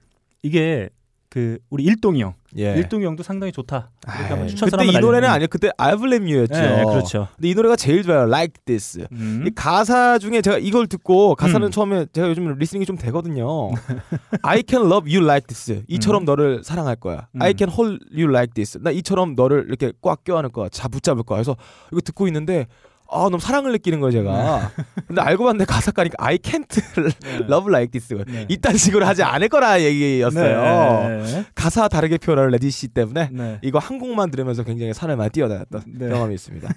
[0.43, 0.91] 이게
[1.35, 2.77] 그 우리 일동이 형, 예.
[2.77, 3.91] 일동이 형도 상당히 좋다.
[4.07, 5.49] 한번 아이, 추천서 그때 이 노래는 아니에요.
[5.51, 6.55] 그때 I Blame You였죠.
[6.55, 7.27] 네, 그렇죠.
[7.35, 8.21] 근데 이 노래가 제일 좋아요.
[8.29, 9.05] Like This.
[9.11, 9.43] 음.
[9.45, 11.71] 이 가사 중에 제가 이걸 듣고 가사는 음.
[11.73, 13.73] 처음에 제가 요즘 listening이 좀 되거든요.
[14.43, 15.83] I can love you like this.
[15.89, 16.25] 이처럼 음.
[16.25, 17.27] 너를 사랑할 거야.
[17.33, 17.43] 음.
[17.43, 18.79] I can hold you like this.
[18.81, 20.69] 나 이처럼 너를 이렇게 꽉 껴안을 거야.
[20.69, 21.39] 잡 붙잡을 거야.
[21.39, 21.57] 그래서
[21.91, 22.69] 이거 듣고 있는데
[23.11, 24.73] 아 너무 사랑을 느끼는 거예요 제가.
[25.07, 26.67] 근데 알고 봤는데 가사 가니까 I can't
[27.51, 28.13] love like this.
[28.27, 28.47] 네.
[28.49, 31.23] 이딴 식으로 하지 않을 거라 얘기였어요.
[31.23, 31.45] 네.
[31.55, 33.59] 가사 다르게 표현하는 레디시 때문에 네.
[33.63, 36.09] 이거 한 곡만 들으면서 굉장히 산을 많이 뛰어다녔던 네.
[36.09, 36.69] 경험이 있습니다.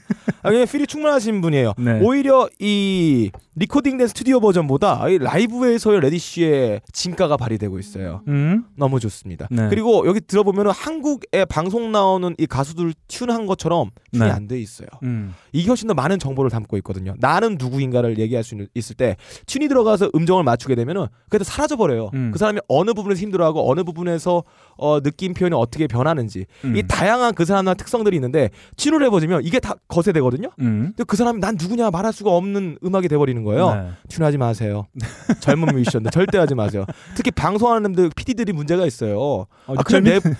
[0.43, 1.73] 아, 그냥 feel이 충분하신 분이에요.
[1.77, 1.99] 네.
[2.03, 8.21] 오히려 이 recording된 스튜디오 버전보다 이 라이브에서의 레디시의 진가가 발휘되고 있어요.
[8.27, 8.65] 음.
[8.75, 9.47] 너무 좋습니다.
[9.49, 9.67] 네.
[9.69, 14.29] 그리고 여기 들어보면 한국에 방송 나오는 이 가수들 tune한 것처럼 tune이 네.
[14.29, 14.87] 안돼 있어요.
[15.03, 15.33] 음.
[15.51, 17.13] 이게 훨씬 더 많은 정보를 담고 있거든요.
[17.19, 22.11] 나는 누구인가를 얘기할 수 있을 때 튠이 들어가서 음정을 맞추게 되면은 그게 다 사라져 버려요.
[22.13, 22.31] 음.
[22.31, 24.43] 그 사람이 어느 부분에서 힘들어하고 어느 부분에서
[24.77, 26.75] 어, 느낌 표현이 어떻게 변하는지 음.
[26.77, 30.49] 이 다양한 그 사람의 특성들이 있는데 튠을 해버리면 이게 다 거세되거든요.
[30.59, 30.93] 음.
[30.95, 33.73] 근데 그 사람이 난 누구냐 말할 수가 없는 음악이 돼버리는 거예요.
[33.73, 33.89] 네.
[34.09, 34.85] 튠하지 마세요.
[35.39, 36.85] 젊은 뮤지션들 절대 하지 마세요.
[37.15, 39.19] 특히 방송하는 놈들 PD들이 문제가 있어요.
[39.19, 40.33] 어, 아, 그냥 재밌- 내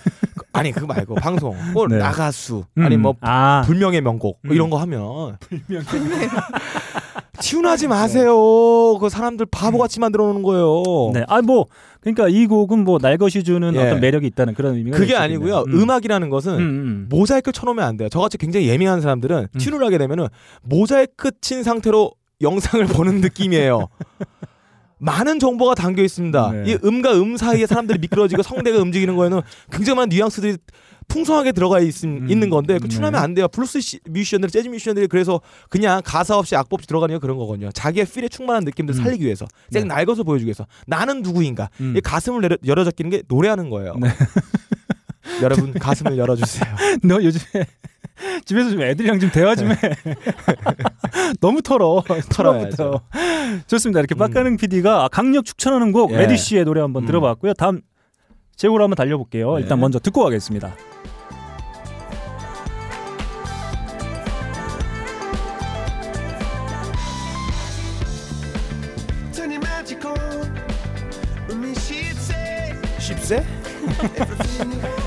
[0.52, 1.98] 아니 그거 말고 방송 뭐 네.
[1.98, 2.84] 나가수 음.
[2.84, 3.62] 아니 뭐 아.
[3.66, 4.54] 불명의 명곡 뭐 음.
[4.54, 5.36] 이런 거 하면
[7.38, 8.34] tune하지 마세요.
[8.98, 10.82] 그 사람들 바보같이 만들어 놓는 거예요.
[11.14, 11.24] 네.
[11.28, 11.66] 아, 뭐
[12.00, 13.78] 그러니까 이 곡은 뭐 날 것이 주는 예.
[13.78, 15.14] 어떤 매력이 있다는 그런 의미가 그게.
[15.14, 15.64] 아니고요.
[15.68, 15.82] 음.
[15.82, 15.90] 음.
[15.90, 17.06] 악이라는 것은 음, 음.
[17.08, 18.08] 모자이크 쳐놓으면 안 돼요.
[18.08, 19.58] 저같이 굉장히 예민한 사람들은 음.
[19.58, 20.26] tune을 하게 되면은
[20.62, 23.86] 모자이크 친 상태로 영상을 보는 느낌이에요.
[24.98, 26.52] 많은 정보가 담겨 있습니다.
[26.52, 26.72] 네.
[26.72, 29.40] 이 음과 음 사이에 사람들이 미끄러지고 성대가 움직이는 거에는
[29.70, 30.56] 굉장히 많은 뉘앙스들이
[31.08, 32.88] 풍성하게 들어가 있, 음, 있는 건데 그 네.
[32.88, 33.48] tune하면 안 돼요.
[33.48, 35.40] 블루스 시- 뮤지션들, 재즈 뮤지션들이 그래서
[35.70, 37.70] 그냥 가사 없이 악보 없이 들어가는 게 그런 거거든요.
[37.72, 39.02] 자기의 필에 충만한 느낌들 음.
[39.02, 39.94] 살리기 위해서, 쌩 네.
[39.94, 41.70] 낡아서 보여주기 위해서 나는 누구인가.
[41.80, 41.94] 음.
[41.96, 43.94] 이 가슴을 내려, 열어 잡기는 게 노래하는 거예요.
[43.98, 44.08] 네.
[45.42, 46.74] 여러분 가슴을 열어주세요.
[47.04, 47.64] 너 요즘에
[48.44, 49.76] 집에서 좀 애들이랑 좀 대화 좀 해.
[51.40, 52.02] 너무 털어.
[52.02, 52.28] 털어야죠.
[52.76, 53.00] 털어부터.
[53.66, 54.00] 좋습니다.
[54.00, 54.18] 이렇게 음.
[54.18, 56.18] 빡가능 PD가 강력 추천하는 곡 예.
[56.18, 57.06] 레디쉬의 노래 한번 음.
[57.06, 57.54] 들어봤고요.
[57.54, 57.80] 다음
[58.56, 59.56] 제고로 한번 달려볼게요.
[59.56, 59.62] 네.
[59.62, 60.74] 일단 먼저 듣고 가겠습니다.
[74.58, 74.97] Your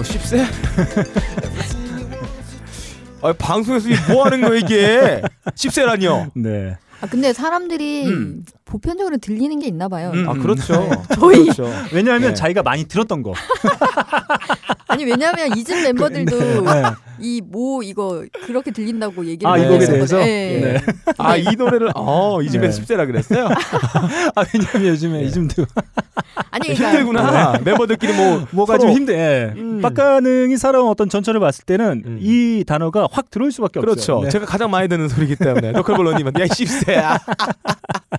[0.00, 0.38] 어, 쉽세?
[0.38, 2.30] everything you want
[3.20, 5.20] to 아, 방송에서 뭐 하는 거야 이게?
[5.54, 6.30] 쉽세라니요?
[6.36, 6.78] 네.
[7.02, 8.44] 아 근데 사람들이 음.
[8.70, 10.12] 보편적으로 들리는 게 있나 봐요.
[10.14, 10.28] 음.
[10.28, 10.88] 아 그렇죠.
[11.18, 11.68] 저희- 그렇죠.
[11.92, 12.34] 왜냐하면 네.
[12.34, 13.34] 자기가 많이 들었던 거.
[14.88, 16.82] 아니 왜냐하면 이 집 멤버들도 네.
[17.20, 19.92] 이뭐 이거 그렇게 들린다고 얘기를 아, 이 했었거든요.
[19.94, 20.20] 대해서?
[20.20, 20.60] 예.
[20.60, 20.92] 네.
[21.18, 22.72] 아 이 노래를 어, 이 집에 네.
[22.72, 23.46] 쉽세라 그랬어요?
[24.34, 25.24] 아, 왜냐면 요즘에 네.
[25.24, 25.64] 이즘도
[26.50, 27.58] 아니 그러니까 힘들구나.
[27.64, 29.14] 멤버들끼리 뭐 뭐가 서로- 좀 힘들.
[29.14, 29.52] 예.
[29.56, 29.80] 음.
[29.80, 32.18] 빡가능이 살아온 어떤 전철을 봤을 때는 음.
[32.20, 34.14] 이 단어가 확 들어올 수밖에 그렇죠.
[34.14, 34.24] 없어요.
[34.24, 34.30] 네.
[34.30, 37.18] 제가 가장 많이 듣는 소리이기 때문에 너클볼러님은 야 쉽세야.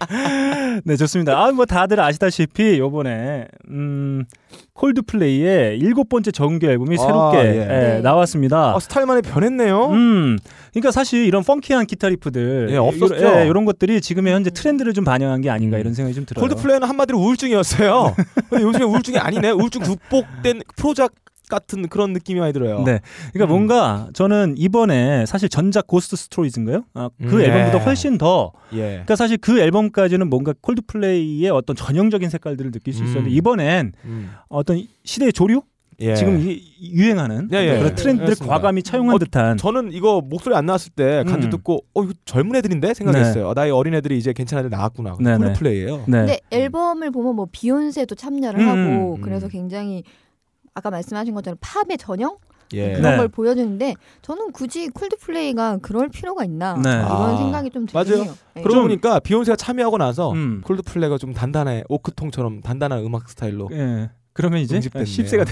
[0.83, 1.37] 네, 좋습니다.
[1.37, 4.25] 아, 뭐 다들 아시다시피 요번에 음
[4.73, 7.61] 콜드플레이의 일곱 번째 정규 앨범이 아, 새롭게 예.
[7.61, 8.01] 예, 네.
[8.01, 8.75] 나왔습니다.
[8.75, 9.89] 아, 스타일 많이 변했네요.
[9.91, 10.37] 음,
[10.71, 13.39] 그러니까 사실 이런 funky한 기타 riff들, 예, 없었죠.
[13.41, 15.81] 예, 이런 것들이 지금의 현재 트렌드를 좀 반영한 게 아닌가 음.
[15.81, 16.41] 이런 생각이 좀 들어요.
[16.41, 18.15] 콜드플레이는 한마디로 우울증이었어요.
[18.49, 19.51] 근데 요즘에 우울증이 아니네.
[19.51, 21.15] 우울증 극복된 프로젝트
[21.51, 22.83] 같은 그런 느낌이 많이 들어요.
[22.83, 22.99] 네,
[23.31, 23.49] 그러니까 음.
[23.49, 26.85] 뭔가 저는 이번에 사실 전작 Ghost Stories인가요?
[26.95, 27.83] 아, 그 음, 앨범보다 네.
[27.83, 28.77] 훨씬 더 예.
[28.77, 33.35] 그러니까 사실 그 앨범까지는 뭔가 콜드플레이의 어떤 전형적인 색깔들을 느낄 수 있었는데 음.
[33.35, 34.31] 이번엔 음.
[34.49, 35.61] 어떤 시대의 조류
[36.01, 36.15] 예.
[36.15, 37.77] 지금 이, 유행하는 예, 예.
[37.77, 38.55] 그런 트렌드를 그렇습니다.
[38.55, 41.51] 과감히 차용한 어, 듯한 저는 이거 목소리 안 나왔을 때 간주 음.
[41.51, 43.49] 듣고 어 이거 젊은 애들인데 생각했어요.
[43.49, 45.17] 아, 나이 어린 애들이 이제 괜찮은 애들 나왔구나.
[45.19, 45.45] 네, 네.
[45.45, 45.97] 콜드플레이예요.
[45.97, 46.03] 네.
[46.07, 49.21] 근데 앨범을 보면 뭐 비욘세도 참여를 음, 하고 음.
[49.21, 50.03] 그래서 굉장히
[50.73, 52.37] 아까 말씀하신 것처럼 팝의 전형
[52.73, 52.93] 예.
[52.93, 53.17] 그런 네.
[53.17, 56.89] 걸 보여주는데 저는 굳이 콜드플레이가 그럴 필요가 있나 네.
[56.89, 58.31] 이런 아, 생각이 좀 들긴 맞아요.
[58.53, 58.61] 네.
[58.61, 60.61] 그러고 좀- 보니까 비욘세가 참여하고 나서 음.
[60.63, 64.09] 콜드플레이가 좀 단단해 오크통처럼 단단한 음악 스타일로 예.
[64.33, 65.05] 그러면 이제 응집됐네요.
[65.05, 65.51] 10세가 돼.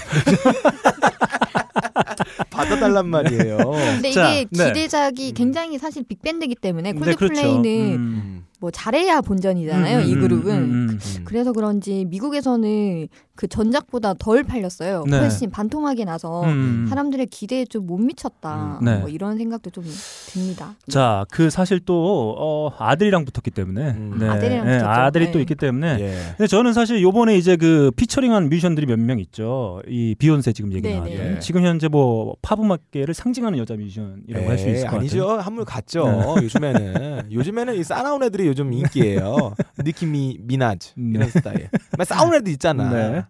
[2.49, 3.57] 받아달란 말이에요.
[3.57, 4.67] 근데 자, 이게 네.
[4.67, 7.69] 기대작이 굉장히 사실 빅밴드이기 때문에 네, 콜드플레이는 그렇죠.
[7.69, 7.95] 음.
[7.95, 8.45] 음.
[8.59, 9.99] 뭐 잘해야 본전이잖아요.
[9.99, 10.53] 음, 이 음, 그룹은.
[10.55, 10.99] 음, 음.
[11.01, 11.21] 음.
[11.25, 15.05] 그래서 그런지 미국에서는 그 전작보다 덜 팔렸어요.
[15.09, 15.17] 네.
[15.17, 16.85] 훨씬 반토막이 나서 음.
[16.89, 18.79] 사람들의 기대에 좀 못 미쳤다.
[18.81, 18.97] 음, 네.
[18.97, 19.85] 뭐 이런 생각도 좀
[20.27, 20.75] 듭니다.
[20.89, 24.17] 자, 그 사실 또 어, 아들이랑 붙었기 때문에 음.
[24.19, 24.27] 네.
[24.27, 24.87] 아들이랑 예, 붙었죠.
[24.87, 25.41] 아들이 또 네.
[25.43, 26.13] 있기 때문에 예.
[26.37, 29.81] 근데 저는 사실 요번에 이제 그 피처링한 뮤지션들이 몇 명 있죠.
[29.87, 31.39] 이 비욘세 지금 얘기 네, 네.
[31.39, 34.99] 지금 현재 뭐 팝 음악계를 상징하는 여자 뮤지션이라고 할 수 있을 것 같아요.
[34.99, 35.29] 아니죠.
[35.39, 36.35] 한물 갔죠.
[36.37, 36.43] 네.
[36.43, 39.53] 요즘에는 요즘에는 이 싸나운 애들이 요즘 인기예요.
[39.77, 41.11] 느낌이 미나즈 네.
[41.15, 41.69] 이런 스타일.
[41.97, 42.89] 막 싸운 애들 있잖아.
[42.89, 43.23] 네.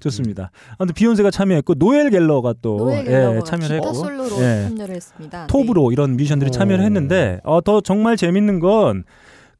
[0.00, 0.50] 좋습니다.
[0.78, 4.68] 아무튼 비욘세가 참여했고 노엘 갤러거가 또 노엘 예, 갤러거가 참여를 기타 했고 솔로로 예.
[4.68, 5.46] 참여를 했습니다.
[5.46, 6.50] 톱으로 이런 뮤지션들이 오.
[6.50, 9.04] 참여를 했는데 어, 더 정말 재밌는 건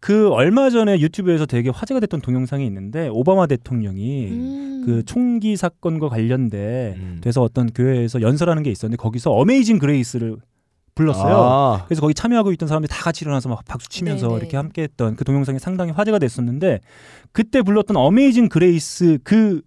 [0.01, 4.31] 그 얼마 전에 유튜브에서 되게 화제가 됐던 동영상이 있는데 오바마 대통령이 네.
[4.31, 4.83] 음.
[4.85, 7.21] 그 총기 사건과 관련돼 음.
[7.23, 10.37] 돼서 어떤 교회에서 연설하는 게 있었는데 거기서 Amazing Grace를
[10.97, 11.37] 불렀어요.
[11.37, 14.39] 아, 그래서 거기 참여하고 있던 사람들이 다 같이 일어나서 막 박수 치면서 네네.
[14.41, 16.81] 이렇게 함께 했던 그 동영상이 상당히 화제가 됐었는데
[17.33, 19.61] 그때 불렀던 Amazing Grace 그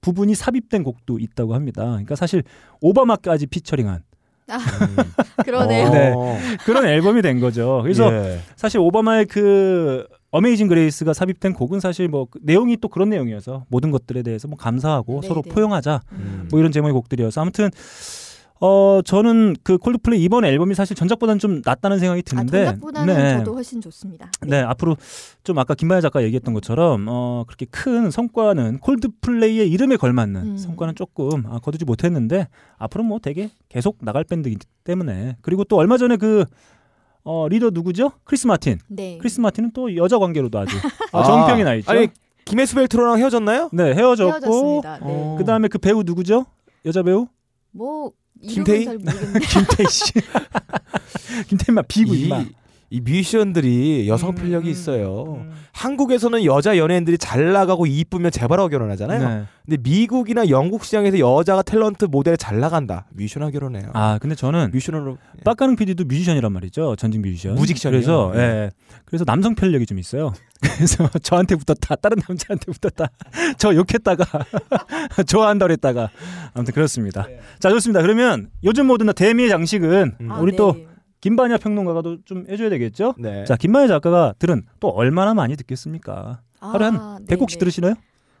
[0.00, 1.84] 부분이 삽입된 곡도 있다고 합니다.
[1.84, 2.42] 그러니까 사실
[2.80, 4.02] 오바마까지 피처링한
[4.50, 4.96] 음.
[5.44, 5.90] 그러네요.
[5.90, 6.12] 네.
[6.16, 6.36] 어.
[6.64, 7.80] 그런 앨범이 된 거죠.
[7.82, 8.40] 그래서 예.
[8.56, 14.22] 사실 오바마의 그 Amazing Grace가 삽입된 곡은 사실 뭐그 내용이 또 그런 내용이어서 모든 것들에
[14.22, 15.28] 대해서 뭐 감사하고 네네.
[15.28, 16.48] 서로 포용하자 음.
[16.50, 17.70] 뭐 이런 제목의 곡들이어서 아무튼
[18.64, 23.38] 어 저는 그 콜드플레이 이번 앨범이 사실 전작보다는 좀 낫다는 생각이 아, 드는데 전작보다는 네.
[23.38, 24.30] 저도 훨씬 좋습니다.
[24.46, 24.96] 네, 앞으로
[25.42, 30.56] 좀 아까 김반야 작가 얘기했던 것처럼 어 그렇게 큰 성과는 콜드플레이의 이름에 걸맞는 음.
[30.56, 32.46] 성과는 조금 아, 거두지 못했는데
[32.78, 36.44] 앞으로 뭐 되게 계속 나갈 밴드이기 때문에 그리고 또 얼마 전에 그
[37.24, 38.12] 어, 리더 누구죠?
[38.22, 38.78] 크리스 마틴.
[38.86, 39.18] 네.
[39.18, 40.76] 크리스 마틴은 또 여자 관계로도 아주
[41.10, 41.90] 어, 아, 정평이 나 있죠.
[41.90, 42.06] 아니
[42.44, 43.70] 기네스 팰트로랑 헤어졌나요?
[43.72, 44.98] 네, 헤어졌고 헤어졌습니다.
[44.98, 45.04] 네.
[45.04, 45.34] 어.
[45.36, 46.46] 그다음에 그 배우 누구죠?
[46.84, 47.26] 여자 배우?
[47.72, 48.12] 뭐
[48.48, 48.84] 김태희?
[48.86, 50.12] 김태희 씨.
[51.48, 52.44] 김태희만 비고 이, 임마.
[52.92, 55.24] 이 뮤지션들이 여성 음, 편력이 음, 있어요.
[55.38, 55.50] 음.
[55.72, 59.28] 한국에서는 여자 연예인들이 잘 나가고 이쁘면 재벌하고 결혼하잖아요.
[59.28, 59.44] 네.
[59.64, 63.06] 근데 미국이나 영국 시장에서 여자가 탤런트 모델 잘 나간다.
[63.12, 63.92] 뮤지션하고 결혼해요.
[63.94, 66.96] 아 근데 저는 뮤지션으로 빡가능 PD도 뮤지션이란 말이죠.
[66.96, 67.54] 전직 뮤지션.
[67.54, 67.98] 무직션이요?
[67.98, 68.40] 그래서 네.
[68.40, 68.70] 예.
[69.06, 70.34] 그래서 남성 편력이 좀 있어요.
[70.60, 71.96] 그래서 저한테 붙었다.
[71.96, 73.10] 다른 남자한테 붙었다.
[73.56, 74.26] 저 욕했다가
[75.26, 76.10] 좋아한다 그랬다가
[76.52, 77.26] 아무튼 그렇습니다.
[77.58, 78.02] 자 좋습니다.
[78.02, 80.30] 그러면 요즘 모든 대미의 장식은 음.
[80.30, 80.58] 아, 우리 네.
[80.58, 80.91] 또
[81.22, 83.14] 김반야 평론가가 좀 해줘야 되겠죠.
[83.16, 83.44] 네.
[83.44, 86.40] 자 김반야 작가가 들은 또 얼마나 많이 듣겠습니까?
[86.60, 87.58] 하루에 한 아, 100곡씩 네네.
[87.60, 87.94] 들으시나요?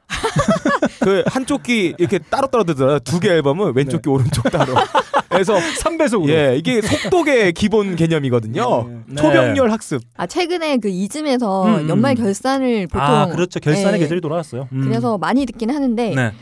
[1.00, 2.98] 그 한쪽 귀 이렇게 따로 따로 듣더라고요.
[3.00, 4.02] 두 개 앨범은 왼쪽 네.
[4.02, 4.74] 귀 오른쪽 따로.
[5.30, 6.28] 그래서 3배속으로.
[6.28, 8.88] 예, 이게 속독의 기본 개념이거든요.
[9.06, 9.14] 네.
[9.14, 10.02] 초병렬 학습.
[10.16, 11.88] 아 최근에 그 이즘에서 음, 음.
[11.88, 13.58] 연말 결산을 보통 아 그렇죠.
[13.60, 13.98] 결산의 네.
[14.00, 14.68] 계절이 돌아왔어요.
[14.72, 14.80] 음.
[14.82, 16.32] 그래서 많이 듣긴 하는데 네.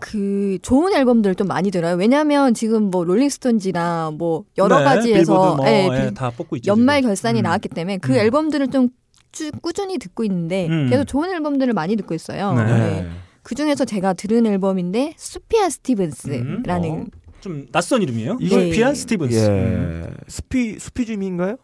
[0.00, 1.96] 그 좋은 앨범들 좀 많이 들어요.
[1.96, 6.56] 왜냐하면 지금 뭐 롤링스톤지나 뭐 여러 네, 가지에서 빌보드 뭐, 예, 예, 빌- 다 뽑고
[6.56, 6.70] 있죠.
[6.70, 7.08] 연말 지금.
[7.10, 7.42] 결산이 음.
[7.42, 8.18] 나왔기 때문에 그 음.
[8.18, 10.88] 앨범들을 좀쭉 꾸준히 듣고 있는데 음.
[10.90, 12.52] 계속 좋은 앨범들을 많이 듣고 있어요.
[12.54, 12.64] 네.
[12.64, 13.08] 네.
[13.42, 17.06] 그 중에서 제가 들은 앨범인데 수피안 스티븐스라는 음,
[17.40, 18.38] 좀 낯선 이름이에요.
[18.40, 19.46] 이거- 피안 스티븐스.
[19.48, 20.04] 음.
[20.08, 20.14] 예.
[20.28, 21.56] 수피 수피즘인가요?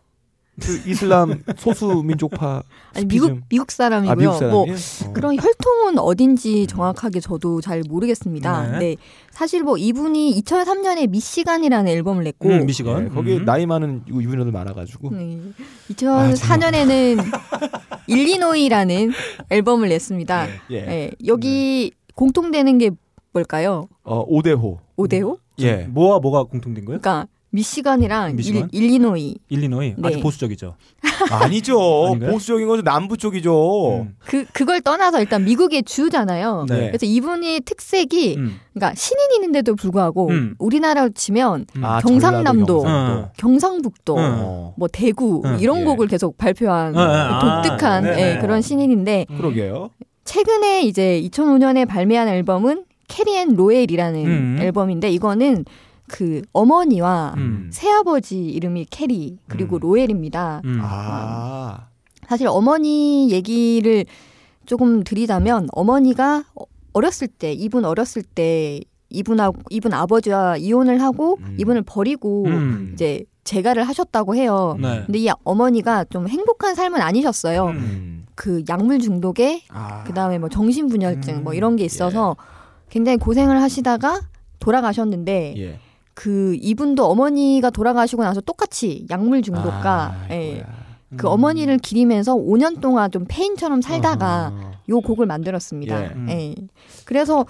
[0.61, 2.63] 그 이슬람 소수 민족파
[2.95, 3.07] 아니.
[3.07, 4.13] 미국 미국 사람이고요.
[4.13, 5.13] 아 미국 사람이 뭐 어.
[5.13, 8.73] 그런 혈통은 어딘지 정확하게 저도 잘 모르겠습니다.
[8.73, 8.79] 네.
[8.79, 8.97] 네.
[9.31, 13.05] 사실 뭐 이분이 2003년에 미시간이라는 앨범을 냈고 음, 미시건.
[13.05, 13.45] 예, 거기 음.
[13.45, 15.39] 나이 많은 유민원들 많아가지고 네.
[15.49, 17.23] 아, 2004년에는
[18.09, 19.13] 일리노이라는
[19.51, 20.47] 앨범을 냈습니다.
[20.73, 20.77] 예.
[20.77, 21.11] 예.
[21.27, 22.91] 여기 공통되는 게
[23.33, 23.89] 뭘까요?
[24.03, 25.39] 어 오대호 오데오?
[25.61, 27.01] 예 뭐와 뭐가 공통된 거예요?
[27.01, 28.69] 그러니까 미시간이랑 미시간?
[28.73, 30.09] 일, 리노이 일리노이 네.
[30.09, 30.77] 아주 보수적이죠.
[31.31, 32.33] 아니죠 아닌가요?
[32.33, 34.15] 보수적인 것은 남부 쪽이죠 음.
[34.25, 36.67] 그 그걸 떠나서 일단 미국의 주잖아요.
[36.69, 36.89] 네.
[36.89, 38.61] 그래서 이분의 특색이 음.
[38.75, 40.55] 그러니까 신인인데도 불구하고 음.
[40.59, 41.85] 우리나라로 치면 음.
[41.85, 42.83] 아, 경상남도.
[42.83, 43.31] 전라도, 어.
[43.39, 44.21] 경상북도 음.
[44.21, 44.75] 어.
[44.77, 45.85] 뭐 대구 음, 이런 예.
[45.85, 48.41] 곡을 계속 발표한 아, 아, 독특한 아, 예, 네네.
[48.41, 49.91] 그런 신인인데 그러게요
[50.25, 54.59] 최근에 이제 2005년에 발매한 앨범은 Carrie and Lowell이라는 음.
[54.61, 55.65] 앨범인데 이거는
[56.09, 57.71] 그 어머니와 음.
[57.73, 59.81] 새아버지 이름이 캐리 그리고 음.
[59.81, 60.63] 로엘입니다.
[60.65, 60.79] 음.
[60.83, 61.89] 아
[62.27, 64.05] 사실 어머니 얘기를
[64.67, 71.57] 조금 드리자면 어머니가 어- 어렸을 때 이분 어렸을 때 이분하고 이분 아버지와 이혼을 하고 음.
[71.59, 72.91] 이분을 버리고 음.
[72.93, 74.77] 이제 재가를 하셨다고 해요.
[74.79, 75.03] 네.
[75.07, 77.67] 근데 이 어머니가 좀 행복한 삶은 아니셨어요.
[77.69, 77.77] 음.
[77.77, 78.27] 음.
[78.35, 80.05] 그 약물 중독에 아.
[80.05, 82.37] 그다음에 뭐 정신분열증 음, 뭐 이런 게 있어서
[82.91, 84.21] 굉장히 고생을 하시다가
[84.61, 85.79] 돌아가셨는데 예.
[86.19, 90.65] 그 이분도 어머니가 돌아가시고 나서 똑같이 약물 중독과 아, 예.
[91.17, 91.31] 그 음.
[91.31, 94.73] 어머니를 기리면서 5년 동안 좀 페인처럼 살다가 아하.
[94.89, 96.03] 요 곡을 만들었습니다.
[96.03, 96.07] 예.
[96.09, 96.27] 음.
[96.29, 96.55] 예.
[97.05, 97.47] 그래서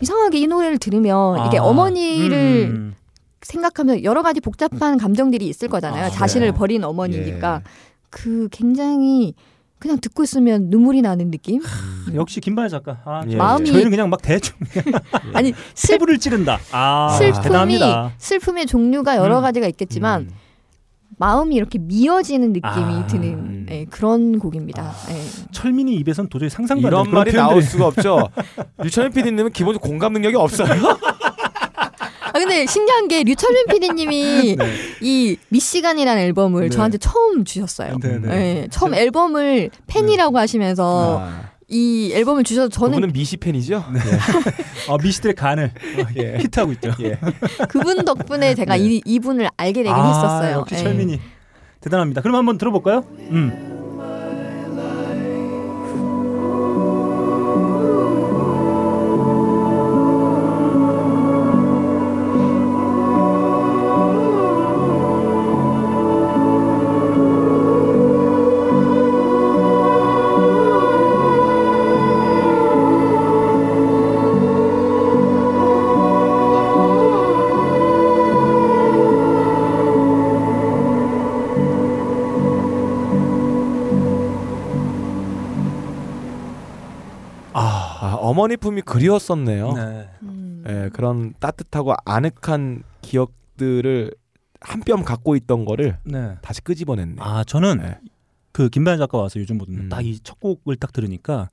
[0.00, 1.64] 이상하게 이 노래를 들으면 이게 아.
[1.64, 2.94] 어머니를 음.
[3.42, 6.04] 생각하면 여러 가지 복잡한 감정들이 있을 거잖아요.
[6.04, 6.54] 아, 자신을 네.
[6.56, 7.70] 버린 어머니니까 예.
[8.10, 9.34] 그 굉장히
[9.84, 11.60] 그냥 듣고 있으면 눈물이 나는 느낌?
[12.14, 13.02] 역시 김반야 작가.
[13.04, 13.36] 아, 예.
[13.36, 14.56] 마음이- 저희는 그냥 막 대충
[15.34, 16.58] 아니 슬, 세부를 찌른다.
[16.72, 18.12] 아, 슬픔이 대단합니다.
[18.16, 19.42] 슬픔의 종류가 여러 음.
[19.42, 20.30] 가지가 있겠지만 음.
[21.18, 23.66] 마음이 이렇게 미어지는 느낌이 아, 드는 음.
[23.70, 24.90] 예, 그런 곡입니다.
[25.10, 25.20] 예.
[25.52, 28.28] 철민이 입에선 도저히 상상도 안 이런 되는 말이 나올 표현들이 수가 없죠.
[28.82, 30.68] 류천현 PD님은 기본적으로 공감 능력이 없어요.
[32.34, 34.72] 아 근데 신기한 게 류철민 PD님이 네.
[35.00, 36.68] 이 미시간이라는 앨범을 네.
[36.68, 37.96] 저한테 처음 주셨어요.
[38.00, 38.28] 네, 네.
[38.62, 43.84] 예, 처음 앨범을 팬이라고 하시면서 아, 이 앨범을 주셔서 저는 그분은 미시 팬이죠.
[44.88, 45.70] 어, 미시들의 간을
[46.16, 46.38] 예.
[46.38, 46.92] 히트하고 있죠.
[47.02, 47.18] 예.
[47.70, 50.58] 그분 덕분에 제가 이, 이분을 알게 되긴 아, 했었어요.
[50.58, 50.78] 역시 예.
[50.78, 51.20] 철민이
[51.80, 52.20] 대단합니다.
[52.20, 53.04] 그럼 한번 들어볼까요?
[53.30, 53.73] 음.
[88.34, 89.72] 어머니 품이 그리웠었네요.
[89.74, 90.08] 네.
[90.22, 90.64] 음.
[90.68, 94.10] 예, 그런 따뜻하고 아늑한 기억들을
[94.60, 96.36] 한 뼘 갖고 있던 거를 네.
[96.42, 97.16] 다시 끄집어냈네.
[97.20, 97.98] 아, 저는 네.
[98.50, 99.88] 그 김반야 작가 와서 요즘 보는 음.
[99.88, 101.48] 딱이 첫 곡을 딱 들으니까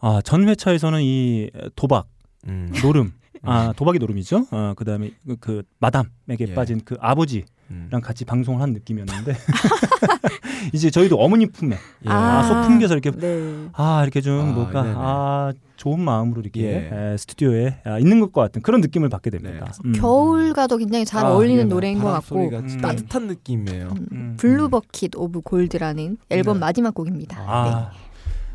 [0.00, 2.08] 아, 전 회차에서는 이 도박,
[2.48, 2.72] 음.
[2.82, 4.46] 노름, 아, 도박이 노름이죠.
[4.50, 6.54] 아, 그다음에 그, 그 마담에게 예.
[6.54, 7.57] 빠진 그 아버지 음.
[7.90, 9.34] 랑 같이 방송을 한 느낌이었는데
[10.72, 12.08] 이제 저희도 어머니 품에 예.
[12.08, 13.68] 아, 속 품겨서 이렇게 네.
[13.74, 14.94] 아 이렇게 좀 아, 뭔가 네네.
[14.96, 16.90] 아 좋은 마음으로 이렇게 예.
[17.12, 19.66] 에, 스튜디오에 아, 있는 것과 같은 그런 느낌을 받게 됩니다.
[19.66, 19.88] 네.
[19.90, 19.92] 음.
[19.92, 21.68] 겨울과도 굉장히 잘 아, 어울리는.
[21.68, 22.78] 노래인 것 같고 음.
[22.80, 23.88] 따뜻한 느낌이에요.
[23.88, 24.34] 음, 음.
[24.38, 26.60] Blue Bucket of Gold라는 앨범 네.
[26.60, 27.38] 마지막 곡입니다.
[27.46, 27.90] 아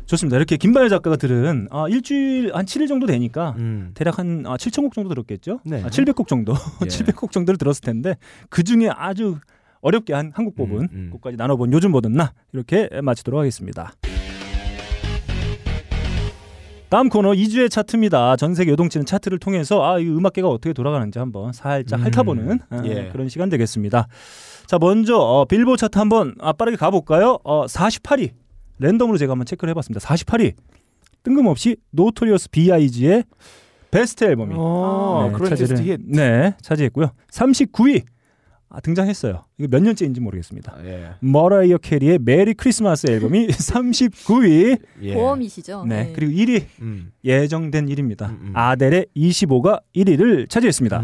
[0.06, 0.36] 좋습니다.
[0.36, 3.92] 이렇게 김반야 작가가 들은 아, 일주일 한 7일 정도 되니까 음.
[3.94, 5.60] 대략 한 아, 7천 곡 정도 들었겠죠?
[5.64, 5.82] 네.
[5.82, 6.52] 아, 700곡 정도,
[6.84, 6.86] 예.
[6.86, 8.16] 700곡 정도를 들었을 텐데
[8.50, 9.38] 그 중에 아주
[9.80, 11.10] 어렵게 한한곡 뽑은 음, 음.
[11.12, 13.92] 곡까지 나눠본 요즘 뭐 듣나 이렇게 마치도록 하겠습니다.
[16.88, 18.36] 다음 코너 이 주의 차트입니다.
[18.36, 22.04] 전 세계 요동치는 차트를 통해서 아, 이 음악계가 어떻게 돌아가는지 한번 살짝 음.
[22.04, 23.08] 핥아보는 아, 예.
[23.10, 24.06] 그런 시간 되겠습니다.
[24.66, 27.38] 자, 먼저 어, 빌보드 차트 한번 아, 빠르게 가볼까요?
[27.42, 28.30] 어, 48위
[28.84, 30.06] 랜덤으로 제가 한번 체크를 해봤습니다.
[30.06, 30.54] 48위
[31.22, 33.24] 뜬금없이 노토리어스 B.I.G의
[33.90, 36.00] 베스트 앨범이 어, 네, 차지를- 힛.
[36.06, 37.12] 네, 차지했고요.
[37.30, 38.02] 39위
[38.68, 39.44] 아, 등장했어요.
[39.58, 40.74] 이거 몇 년째인지 모르겠습니다.
[40.84, 41.10] 예.
[41.20, 44.78] 머라이어 캐리의 Merry Christmas 앨범이 39위.
[45.02, 45.14] 예.
[45.14, 45.84] 보험이시죠?
[45.86, 46.12] 네.
[46.14, 47.12] 그리고 1위 음.
[47.24, 48.30] 예정된 1위입니다.
[48.30, 48.52] 음, 음.
[48.54, 50.98] 아델의 25가 1위를 차지했습니다.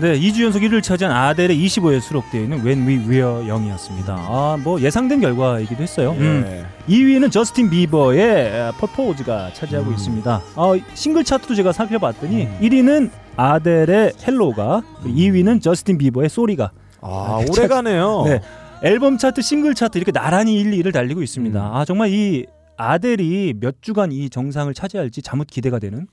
[0.00, 4.14] 네, 2주 연속 1위를 차지한 아델의 25에 수록되어 있는 When We Were Young이었습니다.
[4.16, 6.12] 아, 뭐 예상된 결과이기도 했어요.
[6.12, 6.44] 음.
[6.46, 6.94] 예.
[6.94, 9.94] 2위는 저스틴 비버의 Purpose가 차지하고 음.
[9.94, 10.42] 있습니다.
[10.54, 12.58] 어, 싱글 차트도 제가 살펴봤더니 음.
[12.60, 16.70] 1위는 아델의 Hello가, 그리고 2위는 저스틴 비버의 Sorry가.
[17.00, 18.22] 아, 오래가네요.
[18.26, 18.40] 네,
[18.84, 21.60] 앨범 차트, 싱글 차트 이렇게 나란히 1, 2를 달리고 있습니다.
[21.60, 21.74] 음.
[21.74, 26.06] 아 정말 이 아델이 몇 주간 이 정상을 차지할지 자못 기대가 되는.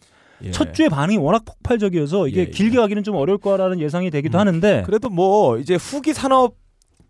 [0.43, 0.52] 예.
[0.52, 2.50] 첫 주의 반응이 워낙 폭발적이어서 이게 예, 예.
[2.50, 4.39] 길게 가기는 좀 어려울 거라는 예상이 되기도 음.
[4.39, 4.84] 하는데.
[4.86, 6.56] 그래도 뭐 이제 후기 산업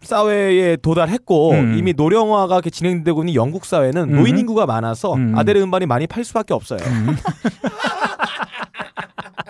[0.01, 1.77] 사회에 도달했고 음.
[1.77, 4.15] 이미 노령화가 이렇게 진행되고 있는 영국 사회는 음.
[4.15, 5.35] 노인 인구가 많아서 음.
[5.37, 6.79] 아델의 음반이 많이 팔 수밖에 없어요.
[6.85, 7.15] 음.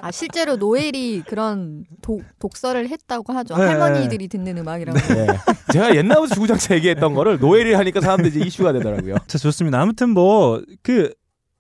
[0.02, 3.58] 아 실제로 노엘이 그런 독, 독서를 했다고 하죠.
[3.58, 3.66] 네.
[3.66, 4.98] 할머니들이 듣는 음악이라고.
[5.00, 5.28] 네.
[5.74, 9.16] 제가 옛날부터 주구장창 얘기했던 거를 노엘이 하니까 사람들이 이제 이슈가 되더라고요.
[9.28, 9.82] 자 좋습니다.
[9.82, 11.12] 아무튼 뭐 그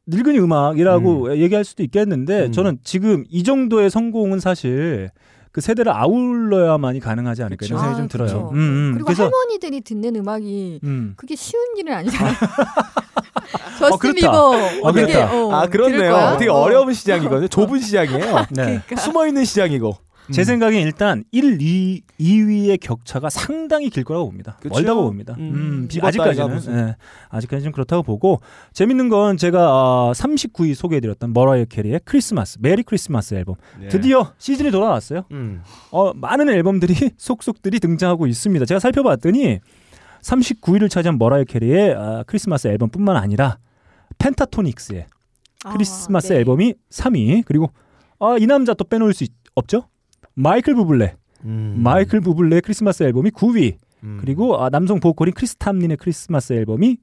[0.08, 2.52] 늙은이 음악이라고 얘기할 수도 있겠는데 음.
[2.52, 5.10] 저는 지금 이 정도의 성공은 사실
[5.52, 7.80] 그 세대를 아울러야만이 가능하지 않을까 이런.
[7.80, 8.28] 생각이 좀 들어요.
[8.28, 8.50] 그쵸.
[8.54, 8.92] 음, 음.
[8.94, 11.14] 그리고 그래서 할머니들이 듣는 음악이 음.
[11.16, 12.34] 그게 쉬운 일은 아니잖아요.
[13.80, 14.14] 저스틴 그렇다.
[14.14, 15.34] 비버 어, 어떻게 그렇다.
[15.34, 16.36] 어, 아 그렇네요.
[16.38, 16.56] 되게 어.
[16.56, 17.48] 어려운 시장이거든요.
[17.48, 18.36] 좁은 시장이에요.
[18.52, 18.64] 네.
[18.86, 18.96] 그러니까.
[18.98, 19.96] 숨어 있는 시장이고.
[20.32, 24.58] 제 생각엔 일단 1, 2, 2위의 격차가 상당히 길 거라고 봅니다.
[24.62, 24.74] 그쵸?
[24.74, 25.36] 멀다고 봅니다.
[25.38, 26.60] 음, 음, 비버 아직까지는.
[26.70, 26.96] 예,
[27.30, 28.42] 아직까지는 좀 그렇다고 보고
[28.74, 33.90] 재밌는 건 제가 어, 39위 소개해드렸던 머라이어 캐리의 크리스마스 Merry Christmas 앨범 네.
[33.90, 35.26] 드디어 시즌이 돌아왔어요.
[35.32, 35.62] 음.
[35.92, 38.66] 어, 많은 앨범들이 속속들이 등장하고 있습니다.
[38.66, 39.60] 제가 살펴봤더니
[40.22, 43.60] 39위를 차지한 머라이어 캐리의 아, 크리스마스 앨범뿐만 아니라
[44.18, 45.06] 펜타토닉스의
[45.72, 46.40] 크리스마스 아, 네.
[46.40, 47.70] 앨범이 3위 그리고
[48.20, 49.88] 아, 이 남자 또 빼놓을 수 있, 없죠?
[50.36, 51.76] 마이클 부블레 음.
[51.78, 54.18] 마이클 부블레의 크리스마스 앨범이 9위 음.
[54.22, 56.98] 그리고 아, 남성 보컬인 크리스 탐린의 크리스마스 앨범이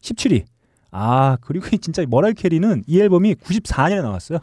[0.00, 0.44] 17위
[0.92, 4.38] 아 그리고 진짜 머라이어 캐리는 이 앨범이 94년에 나왔어요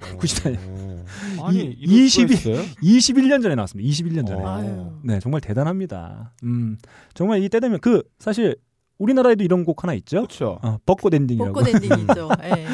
[0.00, 1.04] 94년 어.
[1.46, 2.62] 아니 수가 22 있어요?
[2.82, 4.48] 21년 전에 나왔습니다 21년 전에 어.
[4.48, 4.92] 아유.
[5.02, 6.76] 네 정말 대단합니다 음
[7.14, 8.56] 정말 이때 되면 그 사실
[8.98, 10.58] 우리나라에도 이런 곡 하나 있죠 그렇죠.
[10.62, 12.28] 어, 벚꽃 엔딩이라고 벚꽃 엔딩 있죠.
[12.44, 12.66] 예.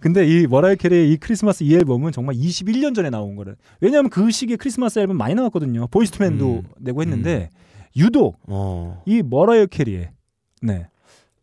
[0.00, 3.56] 근데 이 머라이어 캐리의 이 크리스마스 이 앨범은 정말 21년 전에 나온 거를.
[3.80, 5.86] 왜냐하면 그 시기에 크리스마스 앨범 많이 나왔거든요.
[5.88, 6.62] 보이스투맨도 음.
[6.78, 7.50] 내고 했는데
[7.96, 9.02] 유독 어.
[9.06, 10.10] 이 머라이어 캐리의
[10.62, 10.86] 네.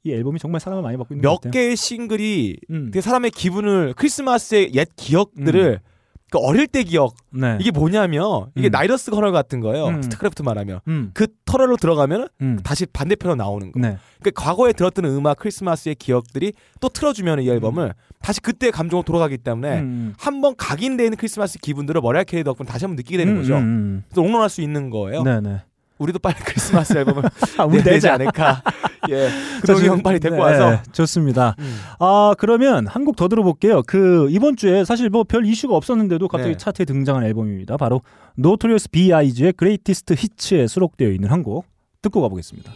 [0.04, 1.52] 이 앨범이 정말 사랑을 많이 받고 있는 것몇 같아요.
[1.52, 2.86] 개의 싱글이 음.
[2.92, 5.82] 되게 사람의 기분을 크리스마스의 옛 기억들을
[6.30, 7.58] 그 어릴 때 기억 네.
[7.62, 8.72] 이게 뭐냐면 이게 음.
[8.72, 9.88] Nydus Canal 같은 거예요.
[9.88, 10.02] 음.
[10.02, 11.12] 스타크래프트 말하면 음.
[11.14, 12.60] 그 터널로 들어가면 음.
[12.64, 13.80] 다시 반대편으로 나오는 거.
[13.80, 13.98] 네.
[14.20, 19.80] 그러니까 과거에 들었던 음악 크리스마스의 기억들이 또 틀어주면 이 앨범을 다시 그때 감정으로 돌아가기 때문에
[19.80, 20.14] 음.
[20.18, 23.56] 한번 각인되어 있는 크리스마스 기분들을 머라이어 캐리 덕분에 다시 한번 느끼게 되는 음, 거죠.
[23.56, 24.04] 음, 음.
[24.08, 25.24] 그래서 롱런할 수 있는 거예요.
[25.24, 25.62] 네, 네.
[26.00, 27.24] 우리도 빨리 크리스마스 앨범을
[27.58, 28.08] 아, 우리 내지.
[28.08, 28.62] 않을까.
[29.10, 30.82] 예, 자, 그동이 지금- 형 빨리 데리고 네, 와서.
[30.92, 31.56] 좋습니다.
[31.60, 31.80] 음.
[32.00, 33.82] 아 그러면 한 곡 더 들어볼게요.
[33.88, 36.58] 그 이번 주에 사실 뭐 별 이슈가 없었는데도 갑자기 네.
[36.58, 37.78] 차트에 등장한 앨범입니다.
[37.78, 38.02] 바로
[38.36, 41.66] 노토리어스 B.I.G의 Greatest Hits에 수록되어 있는 한 곡
[42.02, 42.72] 듣고 가보겠습니다.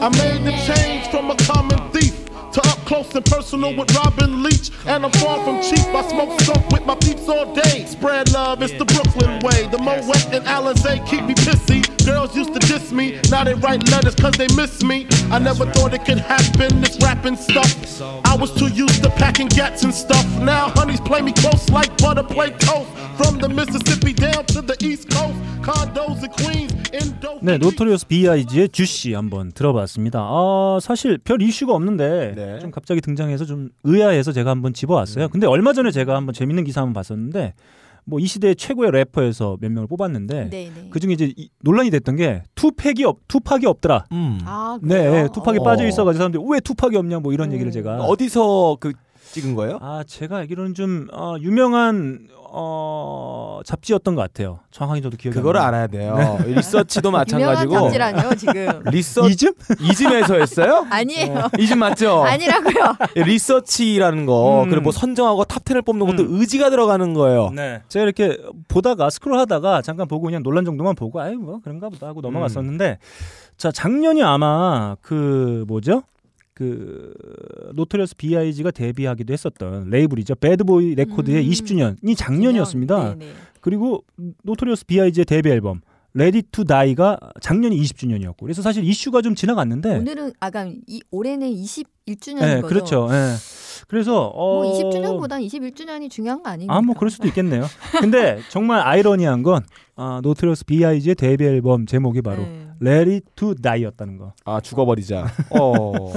[0.00, 1.03] I made the change
[2.93, 4.71] close close and personal with Robin Leach.
[4.85, 5.85] And I'm far from cheap.
[5.93, 7.85] I smoke skunk with my peeps all day.
[7.85, 9.67] Spread love, it's the Brooklyn way.
[9.67, 11.81] The Moet and Alizé keep me pissy.
[12.05, 13.19] Girls used to diss me.
[13.29, 15.07] Now they write letters cause they miss me.
[15.31, 17.71] I never thought it could happen, this rapping stuff.
[18.25, 20.25] I was too used to packing gats and stuff.
[20.39, 22.89] Now honeys play me close like butter play toast.
[23.17, 25.35] From the Mississippi down to the East Coast.
[25.61, 27.39] Condos in Queens, in dope.
[27.41, 30.19] 네, 노토리어스 B.I.G의 주시 한번 들어봤습니다.
[30.19, 32.59] 아, 사실 별 이슈가 없는데 네.
[32.59, 35.28] 좀 갑자기 등장해서 좀 의아해서 제가 한번 집어왔어요.
[35.28, 37.54] 근데 얼마 전에 제가 한번 재밌는 기사 한번 봤었는데
[38.06, 40.88] 뭐 이 시대의 최고의 래퍼에서 몇 명을 뽑았는데 네, 네.
[40.90, 44.04] 그 중에 이제 이- 논란이 됐던 게 투팩이 없 투팍이 없더라.
[44.12, 44.38] 음.
[44.44, 45.28] 아, 네, 그래요?
[45.32, 45.62] 투팍이 어.
[45.62, 48.92] 빠져 있어가지고 사람들이 왜 투팍이 없냐 뭐 이런 얘기를 제가 어디서 그
[49.34, 49.78] 찍은 거예요?
[49.80, 54.60] 아 제가 알기로는 좀 어, 유명한 어, 잡지였던 것 같아요.
[54.70, 55.68] 정확하게 저도 기억이 그거를 안.
[55.68, 56.38] 알아야 돼요.
[56.46, 58.82] 리서치도 유명한 마찬가지고 잡지라뇨 지금.
[58.92, 59.52] 리서 이즘?
[59.80, 60.86] 이즘에서 했어요?
[60.90, 61.48] 아니에요.
[61.58, 62.22] 이즘 맞죠?
[62.22, 62.94] 아니라고요.
[63.16, 64.70] 리서치라는 거 음.
[64.70, 66.40] 그리고 뭐 선정하고 top 10을 뽑는 것도 음.
[66.40, 67.50] 의지가 들어가는 거예요.
[67.50, 67.82] 네.
[67.88, 72.20] 제가 이렇게 보다가 스크롤하다가 잠깐 보고 그냥 논란 정도만 보고 아이 뭐 그런가 보다 하고
[72.20, 72.98] 넘어갔었는데
[73.56, 76.04] 자 작년이 아마 그 뭐죠?
[76.54, 77.12] 그
[77.74, 80.36] 노토리어스 B.I.G가 데뷔하기도 했었던 레이블이죠.
[80.36, 81.50] 배드보이 레코드의 음.
[81.50, 83.16] 20주년이 작년이었습니다.
[83.16, 83.32] 네, 네.
[83.60, 84.04] 그리고
[84.44, 85.80] 노토리어스 B.I.G의 데뷔 앨범
[86.14, 92.40] Ready to Die가 작년이 20주년이었고 그래서 사실 이슈가 좀 지나갔는데 오늘은 아까 이 올해는 21주년인
[92.40, 92.66] 네, 거죠.
[92.68, 93.08] 그렇죠.
[93.10, 93.34] 예.
[93.88, 96.74] 그래서 어 뭐 20주년보단 21주년이 중요한 거 아닙니까?
[96.74, 97.64] 아, 뭐 그럴 수도 있겠네요.
[98.00, 99.64] 근데 정말 아이러니한 건
[99.96, 102.42] 아, 노토리어스 B.I.G의 데뷔 앨범 제목이 바로
[102.80, 102.92] 네.
[102.98, 104.32] Ready to Die였다는 거.
[104.44, 105.26] 아 죽어버리자.
[105.58, 106.12] 어.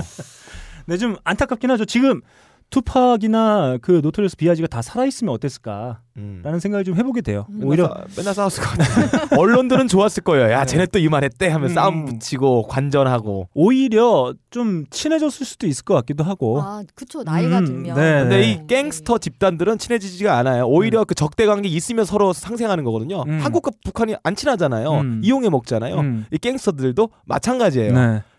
[0.86, 1.86] 네, 좀 안타깝긴 하죠.
[1.86, 2.22] 지금
[2.70, 6.60] 투팍이나 그 노토리어스 B.I.G가 다 살아있으면 어땠을까라는 음.
[6.60, 7.46] 생각을 좀 해보게 돼요.
[7.50, 7.62] 음.
[7.64, 9.36] 오히려 맨날, 싸, 맨날 싸웠을 것 같아.
[9.40, 10.52] 언론들은 좋았을 거예요.
[10.52, 11.74] 야, 쟤네 또 이 말 했대 하면 음.
[11.74, 13.48] 싸움 붙이고 관전하고.
[13.54, 16.62] 오히려 좀 친해졌을 수도 있을 것 같기도 하고.
[16.62, 17.24] 아, 그쵸.
[17.24, 17.96] 나이가 음, 들면.
[17.96, 18.52] 네, 근데 네.
[18.52, 20.66] 이 갱스터 집단들은 친해지지가 않아요.
[20.66, 23.24] 오히려 그 적대 관계 있으면 서로 상생하는 거거든요.
[23.28, 23.40] 음.
[23.42, 24.92] 한국과 북한이 안 친하잖아요.
[24.92, 25.22] 음.
[25.24, 26.00] 이용해 먹잖아요.
[26.00, 26.26] 음.
[26.32, 27.94] 이 갱스터들도 마찬가지예요.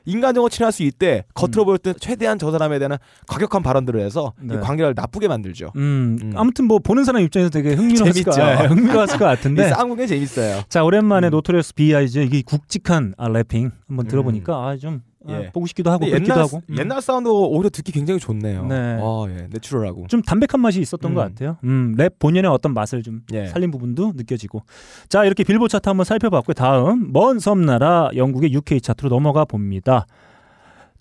[0.08, 0.12] 네.
[0.12, 1.24] 인간적으로 친할 수 있대.
[1.34, 4.54] 겉으로 볼때 최대한 저 사람에 대한 과격한 발언들을 해서 네.
[4.54, 5.72] 이 관계를 나쁘게 만들죠.
[5.76, 6.32] 음, 음.
[6.34, 8.36] 아무튼 뭐 보는 사람 입장에서 되게 흥미로웠을 것.
[8.36, 9.68] 네, 흥미로웠을 것 이 같은데.
[9.68, 10.62] 싸움 구경 재밌어요.
[10.68, 11.30] 자 오랜만에 음.
[11.30, 14.08] 노토리어스 B.I.G 이게 굵직한 아, rapping 한번 음.
[14.08, 15.50] 들어보니까 아좀 아, 예.
[15.52, 16.76] 보고 싶기도 하고 그렇기도 옛날 하고 음.
[16.78, 18.66] 옛날 사운드 오히려 듣기 굉장히 좋네요.
[18.66, 18.98] 네.
[19.00, 19.48] 어, 예.
[19.50, 20.06] 내추럴하고.
[20.08, 21.14] 좀 담백한 맛이 있었던 음.
[21.14, 21.56] 것 같아요.
[21.64, 23.46] 음, 랩 본연의 어떤 맛을 좀 예.
[23.46, 24.62] 살린 부분도 느껴지고.
[25.08, 26.54] 자 이렇게 빌보드 차트 한번 살펴봤고요.
[26.54, 30.06] 다음 먼 섬나라 영국의 UK 차트로 넘어가 봅니다.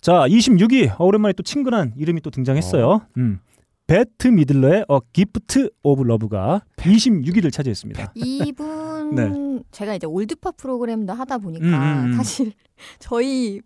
[0.00, 3.02] 자 26위 어, 오랜만에 또 친근한 이름이 또 등장했어요.
[3.16, 3.40] 음.
[3.86, 8.12] 베트 미들러의 어 Gift of Love가 26위를 차지했습니다.
[8.14, 9.30] 이분 네.
[9.70, 12.12] 제가 이제 old pop 프로그램도 하다 보니까 음, 음, 음.
[12.12, 12.52] 사실
[12.98, 13.60] 저희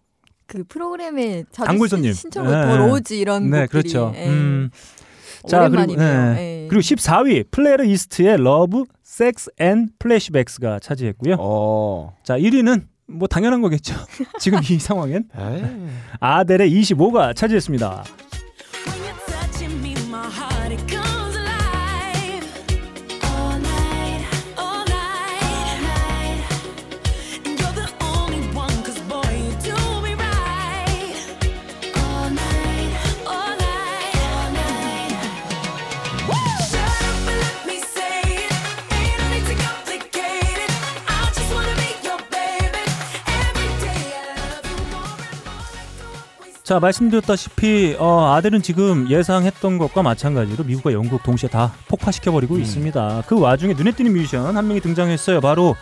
[0.52, 2.12] 그 프로그램에 자주 단골 손님.
[2.12, 2.76] 신- 신청을 네.
[2.76, 4.12] The Rose 이런 네, 곡들이 그렇죠.
[4.14, 4.28] 예.
[4.28, 4.68] 음.
[5.48, 5.96] 자, 그리고.
[5.96, 6.64] 네.
[6.64, 6.68] 예.
[6.68, 11.36] 그리고 14위 플레르 이스트의 러브, 섹스 앤 플래시백스가 차지했고요.
[11.40, 12.14] 어.
[12.22, 13.94] 자 1위는 뭐 당연한 거겠죠.
[14.40, 15.28] 지금 이 상황엔.
[16.20, 18.04] 아델의 25가 차지했습니다.
[46.72, 53.24] 자 말씀드렸다시피 어, 아델은 지금 예상했던 것과 마찬가지로 미국과 영국 동시에 다 폭파시켜버리고 있습니다.
[53.26, 55.42] 그 와중에 눈에 띄는 뮤지션 한 명이 등장했어요.
[55.42, 55.76] 바로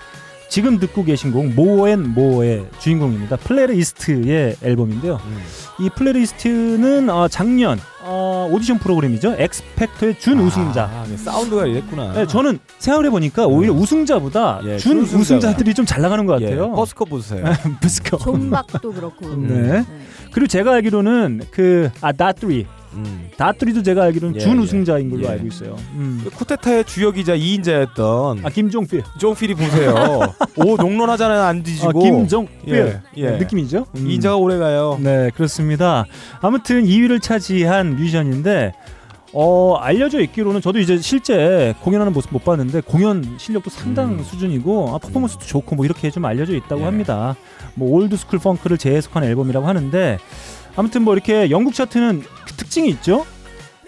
[0.49, 3.37] 지금 듣고 계신 곡 모어앤 모어의 주인공입니다.
[3.37, 5.21] 플레르 이스트의 앨범인데요.
[5.25, 5.39] 음.
[5.79, 9.37] 이 플레르 이스트는 어, 작년 어, 오디션 프로그램이죠.
[9.39, 10.85] 엑스팩터의 준 우승자.
[10.87, 12.15] 아, 네, 사운드가 이랬구나.
[12.15, 14.99] 네, 저는 생각을 해보니까 오히려 우승자보다 예, 준.
[15.03, 16.73] 우승자들이 좀 잘 나가는 것 예, 같아요.
[16.73, 17.45] 버스커 보세요.
[17.81, 18.17] 버스커.
[18.19, 19.37] 존박도 그렇고.
[19.37, 19.85] 네.
[20.33, 23.31] 그리고 제가 알기로는 그아 다트리 음.
[23.37, 24.63] 다트리도 제가 알기로는 예, 준 예.
[24.63, 25.29] 우승자인 걸로 예.
[25.29, 25.77] 알고 있어요.
[25.95, 26.25] 음.
[26.35, 29.95] 쿠데타의 주요 기자 2인자였던 아 김종필, 종필이 보세요.
[30.57, 32.01] 오 롱런하잖아요 안 아, 뒤지고.
[32.01, 33.31] 김종필 예, 예.
[33.33, 33.87] 느낌이죠.
[33.97, 34.05] 음.
[34.07, 34.99] 2인자가 오래 가요.
[35.01, 36.05] 네 그렇습니다.
[36.41, 38.73] 아무튼 2위를 차지한 뮤지션인데
[39.33, 44.25] 어 알려져 있기로는 저도 이제 실제 공연하는 모습 못 봤는데 공연 실력도 상당 음.
[44.25, 46.85] 수준이고 아, 퍼포먼스도 좋고 뭐 이렇게 좀 알려져 있다고 예.
[46.85, 47.37] 합니다.
[47.75, 50.19] 뭐 old school 펑크를 재해석한 앨범이라고 하는데
[50.75, 53.25] 아무튼 뭐 이렇게 영국 차트는 그 특징이 있죠.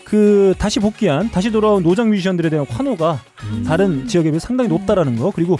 [0.04, 3.64] 그 다시 복귀한 다시 돌아온 노장 뮤지션들에 대한 환호가 음.
[3.66, 5.56] 다른 지역에 비해 상당히 높다라는 거 그리고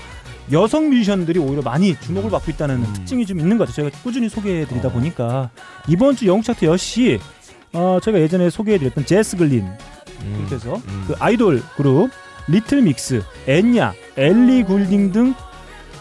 [0.51, 2.93] 여성 뮤지션들이 오히려 많이 주목을 받고 있다는 음.
[2.93, 3.89] 특징이 좀 있는 것 같아요.
[3.89, 4.93] 저희가 꾸준히 소개해드리다 어.
[4.93, 5.51] 보니까
[5.89, 7.19] 이번 주 영국 차트 역시
[7.73, 9.67] 어, 저희가 예전에 소개해드렸던 제스 글린
[10.23, 10.49] 음.
[10.51, 11.05] 해서 음.
[11.07, 12.11] 그 아이돌 그룹
[12.49, 15.35] 리틀 믹스, 엔야, 엘리 굴딩 등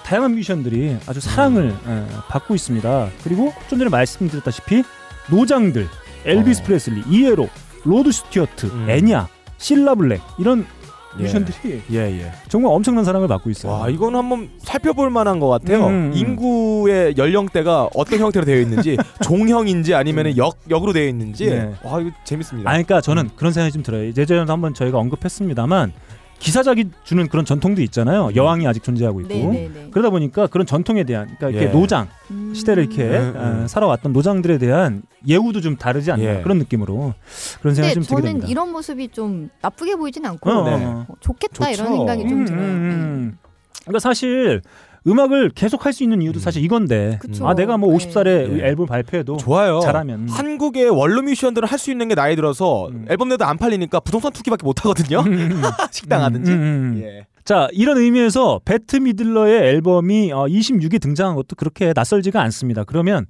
[0.03, 3.09] 다양한 뮤지션들이 아주 사랑을 예, 받고 있습니다.
[3.24, 4.84] 그리고 좀 전에 말씀드렸다시피
[5.30, 5.88] 노장들,
[6.26, 6.65] 엘비스 어.
[6.65, 7.47] 프레슬리, ELO,
[7.86, 8.89] 로드 스튜어트, 음.
[8.89, 10.80] 엔야, 실라 블랙 이런 예.
[11.18, 12.32] 뮤지션들이 예, 예.
[12.47, 13.72] 정말 엄청난 사랑을 받고 있어요.
[13.72, 15.88] 와, 이건 한번 살펴볼 만한 것 같아요.
[15.88, 16.12] 음, 음.
[16.16, 21.47] 인구의 연령대가 어떤 형태로 되어 있는지, 종형인지 아니면 역 역으로 되어 있는지.
[21.47, 21.74] 네.
[21.84, 22.70] 와, 이거 재밌습니다.
[22.70, 24.07] 아, 그러니까 저는 그런 생각이 좀 들어요.
[24.07, 25.93] 예전에도 한번 저희가 언급했습니다만
[26.41, 28.31] 기사작이 주는 그런 전통도 있잖아요.
[28.35, 29.29] 여왕이 아직 존재하고 있고.
[29.33, 29.89] 네네네.
[29.91, 31.69] 그러다 보니까 그런 전통에 대한 그러니까 이렇게 예.
[31.69, 32.51] 노장 음.
[32.55, 33.61] 시대를 이렇게 음, 음.
[33.63, 36.41] 어, 살아왔던 노장들에 대한 예우도 좀 다르지 않나 예.
[36.41, 37.13] 그런 느낌으로
[37.59, 38.47] 그런 생각이 좀 들게 저는 됩니다.
[38.49, 40.83] 이런 모습이 좀 나쁘게 보이진 않고 어, 네.
[40.83, 41.05] 어.
[41.07, 41.83] 어, 좋겠다 좋죠.
[41.83, 42.61] 이런 생각이 좀 음, 들어요.
[42.61, 42.67] 네.
[42.67, 43.37] 음, 음.
[43.83, 44.61] 그러니까 사실
[45.08, 46.41] 음악을 계속 할 수 있는 이유도 음.
[46.41, 47.47] 사실 이건데 그쵸.
[47.47, 47.97] 아 내가 뭐 네.
[47.97, 48.68] 50살에 예.
[48.68, 49.80] 앨범 발표해도 좋아요.
[49.82, 53.06] 잘하면 한국의 원로 뮤지션들은 할 수 있는 게 나이 들어서 음.
[53.10, 55.24] 앨범 내도 안 팔리니까 부동산 투기밖에 못 하거든요.
[55.91, 56.52] 식당 하든지.
[56.52, 56.62] 음, 음,
[56.97, 57.02] 음.
[57.04, 57.26] 예.
[57.43, 62.84] 자 이런 의미에서 배트 미들러의 앨범이 어, 26위 등장한 것도 그렇게 낯설지가 않습니다.
[62.84, 63.26] 그러면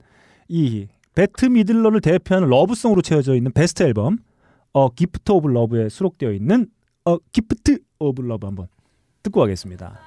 [0.50, 4.18] 이 배트 미들러를 대표하는 love song으로 채워져 있는 베스트 앨범
[4.74, 6.68] A Gift of Love에 수록되어 있는
[7.06, 8.68] A Gift of Love 한번
[9.24, 10.00] 듣고 가겠습니다.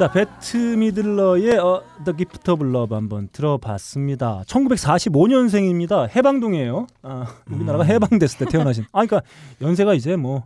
[0.00, 4.44] 자 배트 미들러의 어, The Gift of Love 한번 들어봤습니다.
[4.46, 6.08] 1945년생입니다.
[6.16, 6.86] 해방둥이에요.
[7.02, 7.88] 아, 우리나라가 음.
[7.90, 8.84] 해방됐을 때 태어나신.
[8.92, 9.20] 아 그러니까
[9.60, 10.44] 연세가 이제 뭐.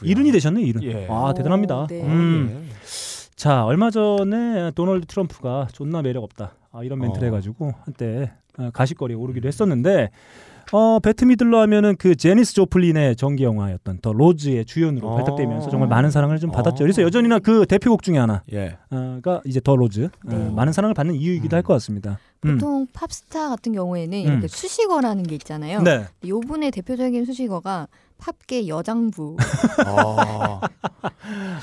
[0.00, 0.82] 일흔이 되셨네 일흔.
[0.84, 1.06] 예.
[1.10, 1.80] 아 대단합니다.
[1.82, 2.02] 오, 네.
[2.02, 2.66] 음.
[2.70, 2.74] 예.
[3.36, 7.30] 자 얼마 전에 도널드 트럼프가 존나 매력 없다 아, 이런 멘트를 어.
[7.32, 10.08] 해가지고 한때 어, 가십거리에 오르기도 했었는데
[10.72, 15.16] 어 배트 미들러 하면은 그 제니스 조플린의 전기 영화였던 The Rose의 주연으로 어.
[15.16, 16.82] 발탁되면서 정말 많은 사랑을 좀 받았죠.
[16.82, 16.84] 어.
[16.84, 18.76] 그래서 여전히나 그 대표곡 중에 하나가 예.
[19.44, 20.50] 이제 The Rose 어, 네.
[20.50, 21.58] 많은 사랑을 받는 이유이기도 음.
[21.58, 22.18] 할것 같습니다.
[22.44, 22.54] 음.
[22.54, 24.24] 보통 팝스타 같은 경우에는 음.
[24.24, 25.82] 이렇게 수식어라는 게 있잖아요.
[25.82, 26.04] 네.
[26.26, 27.88] 요분의 대표적인 수식어가
[28.20, 29.36] 팝계 여장부
[29.86, 30.60] 아.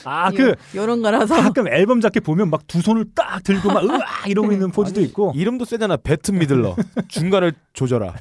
[0.03, 4.51] 아그 이런 거라서 가끔 앨범 자켓 보면 막 두 손을 딱 들고 막 으아 이러고
[4.51, 5.31] 있는 포즈도 있고.
[5.35, 5.95] 이름도 세잖아.
[5.97, 6.75] 배트 미들러.
[7.07, 8.13] 중간을 조져라.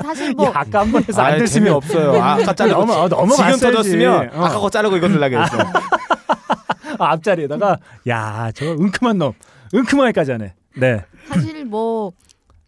[0.00, 2.22] 사실 뭐 야, 아까 한 번 해서 안 아, 됐으면 재미없어요.
[2.22, 3.56] 아, 아까 자르고 넘어- 어, 지금.
[3.58, 4.44] 터졌으면 어.
[4.44, 5.56] 아까 거 자르고 이거 들라고 했어.
[6.98, 7.78] 아, 앞자리에다가
[8.08, 9.32] 야 저 은큼한 놈
[9.74, 10.54] 은큼하게까지 하네.
[10.76, 11.04] 네.
[11.28, 12.12] 사실 뭐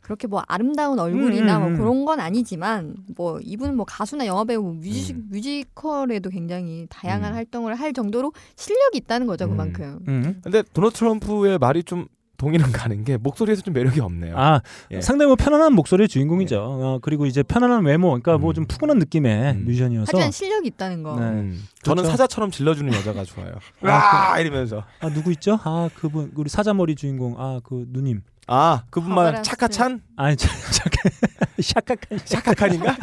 [0.05, 1.73] 그렇게 뭐 아름다운 얼굴이나 음, 음, 음.
[1.77, 5.29] 뭐 그런 건 아니지만 뭐 이분은 뭐 가수나 영화 배우 뭐 뮤직 음.
[5.31, 7.37] 뮤지컬에도 굉장히 다양한 음.
[7.37, 9.51] 활동을 할 정도로 실력이 있다는 거죠 음.
[9.51, 9.99] 그만큼.
[10.07, 10.41] 음.
[10.45, 14.37] 근데 도널드 트럼프의 말이 좀 동의는 가는 게 목소리에서 좀 매력이 없네요.
[14.37, 15.01] 아 예.
[15.01, 16.61] 상당히 뭐 편안한 목소리의 주인공이죠.
[16.61, 18.55] 어, 그리고 이제 편안한 외모, 그러니까 뭐 음.
[18.55, 19.65] 좀 푸근한 느낌의 음.
[19.65, 20.07] 뮤지션이어서.
[20.09, 21.19] 하지만 실력이 있다는 거.
[21.19, 21.27] 네.
[21.27, 21.63] 음.
[21.85, 22.11] 저는 그렇죠.
[22.11, 23.53] 사자처럼 질러주는 여자가 좋아요.
[23.83, 25.59] 아, 와 이러면서 아 누구 있죠?
[25.63, 28.21] 아 그분 우리 사자머리 주인공 아 그 누님.
[28.47, 31.12] 아 그분만 차카찬 아니 저- 잠깐
[31.61, 32.97] 샤카칸 차카칸인가?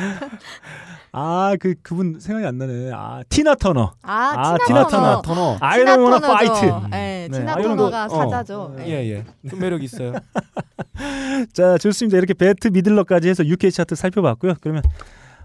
[1.13, 2.91] 아 그 그분 생각이 안 나네.
[2.93, 3.93] 아 티나 터너.
[4.01, 4.13] 아,
[4.53, 5.21] 아, 티나, 터너.
[5.21, 5.57] 터너.
[5.59, 6.61] I don't wanna 티나 fight.
[6.61, 6.87] 터너죠.
[6.89, 8.09] 네, 네, 티나 아, 터너가 어.
[8.09, 8.73] 사자죠.
[8.77, 8.87] 네.
[8.87, 9.25] 예예.
[9.49, 10.13] 좀 매력 있어요.
[11.53, 12.17] 자 좋습니다.
[12.17, 14.53] 이렇게 배트 미들러까지 해서 UK 차트 살펴봤고요.
[14.61, 14.83] 그러면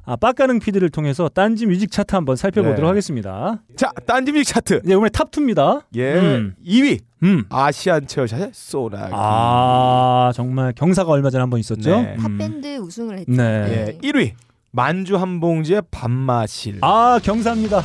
[0.05, 2.86] 아 빡가능 PD를 통해서 딴지 뮤직 차트 한번 살펴보도록 네.
[2.86, 3.61] 하겠습니다.
[3.76, 4.82] 자 딴지 뮤직 차트.
[4.84, 5.82] 이제 오늘 top 2입니다.
[5.97, 6.14] 예.
[6.14, 6.55] 음.
[6.64, 7.45] 2위 음.
[7.49, 9.12] 아시안 체어샷의 소나기.
[9.14, 11.91] 아 정말 경사가 얼마 전에 한 번 있었죠.
[12.03, 12.17] 네.
[12.19, 12.39] 음.
[12.39, 13.33] 탑밴드 우승을 했죠.
[13.33, 13.99] 네.
[14.03, 14.09] 예.
[14.09, 14.33] 1위
[14.73, 16.79] 만주 한 봉지의 밤마실.
[16.83, 17.83] 아 경사입니다.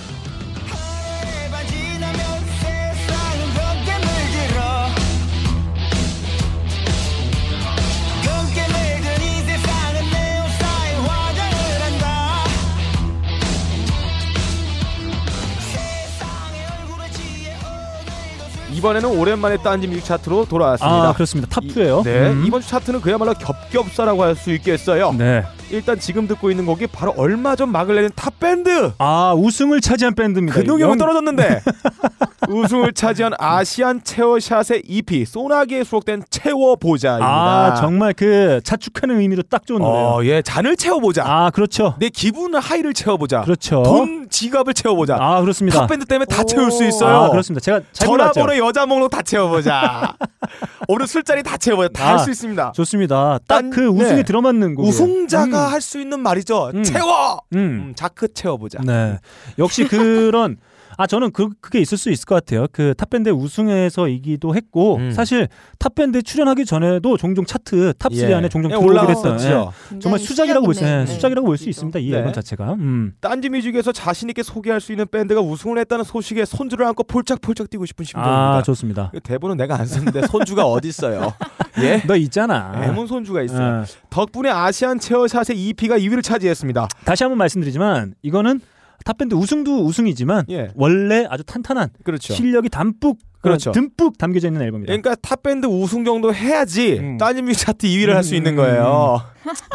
[18.82, 21.10] 이번에는 오랜만에 딴지 뮤직 차트로 돌아왔습니다.
[21.10, 21.48] 아 그렇습니다.
[21.52, 22.04] top 2예요.
[22.04, 25.14] 네, 이번 주 차트는 그야말로 겹경사라고 할 수 있겠어요.
[25.14, 25.44] 네.
[25.72, 28.92] 일단 지금 듣고 있는 곡이 바로 얼마 전 막을 내린 탑 밴드.
[28.98, 30.60] 아 우승을 차지한 밴드입니다.
[30.60, 31.62] 근육이 영- 못 떨어졌는데
[32.50, 37.26] 우승을 차지한 아시안 체어샷의 EP 소나기에 수록된 채워보자입니다.
[37.26, 40.06] 아 정말 그 자축하는 의미로 딱 좋은 노래요.
[40.08, 41.24] 어, 예, 잔을 채워보자.
[41.26, 41.96] 아 그렇죠.
[42.00, 43.42] 내 기분을 high를 채워보자.
[43.42, 43.84] 그렇죠.
[43.84, 45.18] 돈 지갑을 채워보자.
[45.20, 45.80] 아 그렇습니다.
[45.82, 47.16] 탑 밴드 때문에 다 채울 수 있어요.
[47.16, 47.64] 아 그렇습니다.
[47.64, 47.82] 제가.
[47.94, 50.16] 전화번호 여자 목록 다 채워보자.
[50.88, 51.90] 오늘 술자리 다 채워보자.
[51.94, 52.72] 다 아, 할수 있습니다.
[52.76, 53.40] 좋습니다.
[53.48, 54.24] 딱 딴- 그 우승에 네.
[54.24, 54.86] 들어맞는 곡.
[54.88, 56.72] 우승자가 할 수 있는 말이죠.
[56.74, 56.84] 음.
[56.84, 57.42] 채워.
[57.54, 57.58] 음.
[57.58, 58.80] 음, 자크 채워보자.
[58.86, 59.20] 네.
[59.58, 60.58] 역시 그런
[61.02, 62.68] 아 저는 그 그게 있을 수 있을 것 같아요.
[62.72, 65.10] 그 탑밴드 우승에서이기도 했고 음.
[65.10, 65.48] 사실
[65.80, 68.34] 탑밴드 출연하기 전에도 종종 차트 top3 예.
[68.36, 69.48] 안에 종종 예, 들어오긴 했던 예.
[69.48, 70.00] 올라왔었죠.
[70.00, 71.98] 정말 수작이라고 볼 수, 있는 예, 수작이라고 볼 수 있습니다.
[71.98, 72.18] 이 네.
[72.18, 72.74] 앨범 자체가.
[72.74, 73.14] 음.
[73.20, 78.06] 딴지뮤직에서 자신 있게 소개할 수 있는 밴드가 우승을 했다는 소식에 손주를 안고 폴짝폴짝 뛰고 싶은
[78.06, 78.58] 심정입니다.
[78.58, 79.10] 아 좋습니다.
[79.12, 81.34] 그 대본은 내가 안 썼는데 손주가 어디 있어요?
[81.82, 82.04] 예?
[82.06, 82.80] 너 있잖아.
[82.84, 83.82] 애문 손주가 있어요.
[83.82, 83.86] 예.
[84.12, 86.88] 덕분에 아시안 체어샷의 EP가 2위를 차지했습니다.
[87.06, 88.60] 다시 한번 말씀드리지만 이거는
[89.04, 92.34] 탑밴드 우승도 우승이지만 예, 원래 아주 탄탄한 그렇죠.
[92.34, 93.72] 실력이 담뿍 그렇죠.
[93.72, 94.92] 어, 듬뿍 담겨져 있는 앨범입니다.
[94.92, 97.18] 그러니까 탑밴드 우승 정도 해야지 음.
[97.18, 99.24] 딴지뮤직 차트 2위를 할수 음, 있는 음, 거예요.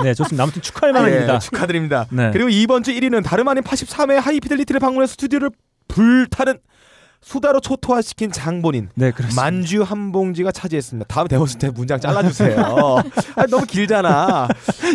[0.05, 0.45] 네, 좋습니다.
[0.45, 1.35] 아무튼 축하할 만합니다.
[1.35, 2.07] 예, 축하드립니다.
[2.11, 2.31] 네.
[2.33, 5.51] 그리고 이번 주 1위는 다름 아닌 83회 하이피델리티를 방문해 스튜디오를
[5.89, 6.59] 불타는
[7.27, 9.43] 수다로 초토화시킨 장본인 네, 그렇습니다.
[9.43, 11.09] 만주 한 봉지가 차지했습니다.
[11.13, 12.57] 다음 대본 쓸때 문장 잘라주세요.
[13.35, 14.47] 아, 너무 길잖아.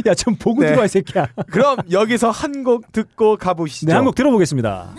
[0.06, 0.68] 야, 좀 보고 네.
[0.70, 1.28] 들어와 이 새끼야.
[1.52, 3.88] 그럼 여기서 한 곡 듣고 가보시죠.
[3.88, 4.94] 네, 한 곡 들어보겠습니다.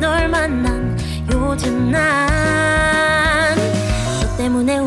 [0.00, 0.96] 널 만난
[1.32, 3.56] 요즘 난너
[4.36, 4.78] 때문에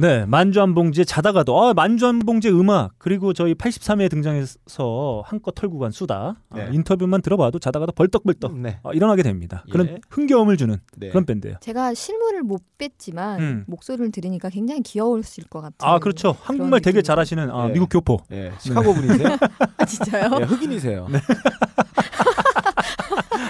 [0.00, 5.54] 네, 만주 한 봉지에 자다가도 아, 만주 한 봉지의 음악 그리고 저희 83회에 등장해서 한껏
[5.54, 6.62] 털고 간 수다 네.
[6.62, 8.78] 아, 인터뷰만 들어봐도 자다가도 벌떡벌떡 네.
[8.84, 9.64] 아, 일어나게 됩니다.
[9.72, 9.98] 그런 예.
[10.10, 11.08] 흥겨움을 주는 네.
[11.08, 11.56] 그런 밴드예요.
[11.60, 13.64] 제가 실물을 못 뵀지만 음.
[13.66, 15.90] 목소리를 들으니까 굉장히 귀여우실 것 같아요.
[15.90, 16.36] 아, 그렇죠.
[16.42, 17.02] 한국말 되게.
[17.02, 17.72] 잘하시는 아, 예.
[17.72, 18.18] 미국 교포.
[18.32, 19.36] 예, 시카고 분이세요?
[19.78, 20.30] 아, 진짜요?
[20.40, 21.06] 예, 흑인이세요.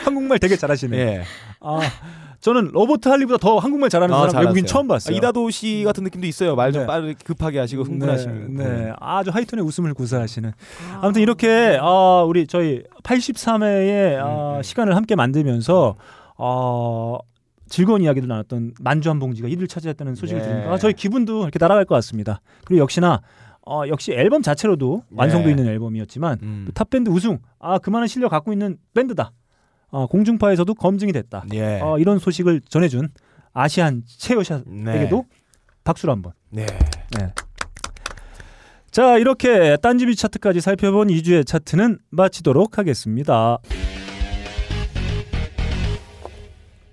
[0.05, 0.97] 한국말 되게 잘하시네.
[0.97, 1.23] 예.
[1.61, 1.81] 아,
[2.41, 4.73] 저는 로버트 할리보다 더 한국말 잘하는 아, 사람 외국인 잘하세요.
[4.73, 5.15] 처음 봤어요.
[5.15, 6.55] 아, 이다도 씨 같은 느낌도 있어요.
[6.55, 6.87] 말좀 네.
[6.87, 8.55] 빠르게 급하게 하시고 흥분하시는.
[8.57, 8.93] 네, 네.
[9.01, 10.49] 아주 하이톤의 웃음을 구사하시는.
[10.51, 10.99] 아.
[11.03, 14.63] 아무튼 이렇게 어, 우리 저희 83회의 어, 음, 음.
[14.63, 15.97] 시간을 함께 만들면서
[16.37, 17.19] 어,
[17.69, 20.49] 즐거운 이야기를 나눴던 만주 한 봉지가 1위를 차지했다는 소식을 네.
[20.49, 22.41] 들으니까 아, 저희 기분도 이렇게 날아갈 것 같습니다.
[22.65, 23.21] 그리고 역시나
[23.67, 25.51] 어, 역시 앨범 자체로도 완성도 네.
[25.51, 26.65] 있는 앨범이었지만 음.
[26.67, 29.33] 또 탑밴드 우승 아 그만한 실력 갖고 있는 밴드다.
[29.91, 31.45] 어, 공중파에서도 검증이 됐다.
[31.55, 31.81] 예.
[31.81, 33.09] 어, 이런 소식을 전해준
[33.53, 35.23] 아시안 체어샷에게도 네.
[35.85, 36.33] 박수를 한번.
[36.51, 36.67] 네.
[37.17, 37.33] 네.
[38.91, 43.59] 자 이렇게 딴지비 차트까지 살펴본 2주의 차트는 마치도록 하겠습니다.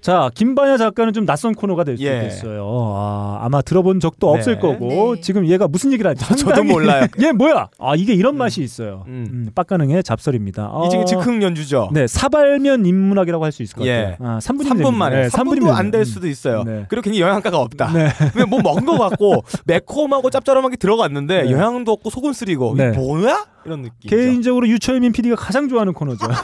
[0.06, 2.18] 자 김반야 작가는 좀 낯선 코너가 될수 예.
[2.18, 2.64] 있겠어요.
[2.96, 4.38] 아, 아마 들어본 적도 네.
[4.38, 5.22] 없을 거고 네.
[5.22, 7.08] 지금 얘가 무슨 얘기를 할지 저도 몰라요.
[7.24, 7.70] 얘 뭐야?
[7.80, 9.04] 아 이게 이런 맛이 있어요.
[9.08, 9.28] 음.
[9.32, 10.70] 음, 빡가능의 잡설입니다.
[10.72, 11.90] 어, 이제 즉흥 연주죠.
[11.92, 14.16] 네 사발면 인문학이라고 할 수 있을 것 예.
[14.20, 14.30] 같아요.
[14.30, 15.28] 아, 3분이 3분 만에.
[15.30, 16.06] 3분도 안될 음.
[16.06, 16.62] 수도 있어요.
[16.64, 16.86] 네.
[16.88, 17.92] 그리고 굉장히 영양가가 없다.
[17.92, 18.10] 네.
[18.32, 21.52] 그냥 뭐 먹은 거 같고 매콤하고 짭짤하게 들어갔는데 네.
[21.52, 22.90] 영양도 없고 속은 쓰리고 네.
[22.90, 23.55] 이게 뭐야?
[23.66, 24.10] 이런 느낌.
[24.10, 26.28] 개인적으로 유철민 PD가 가장 좋아하는 코너죠.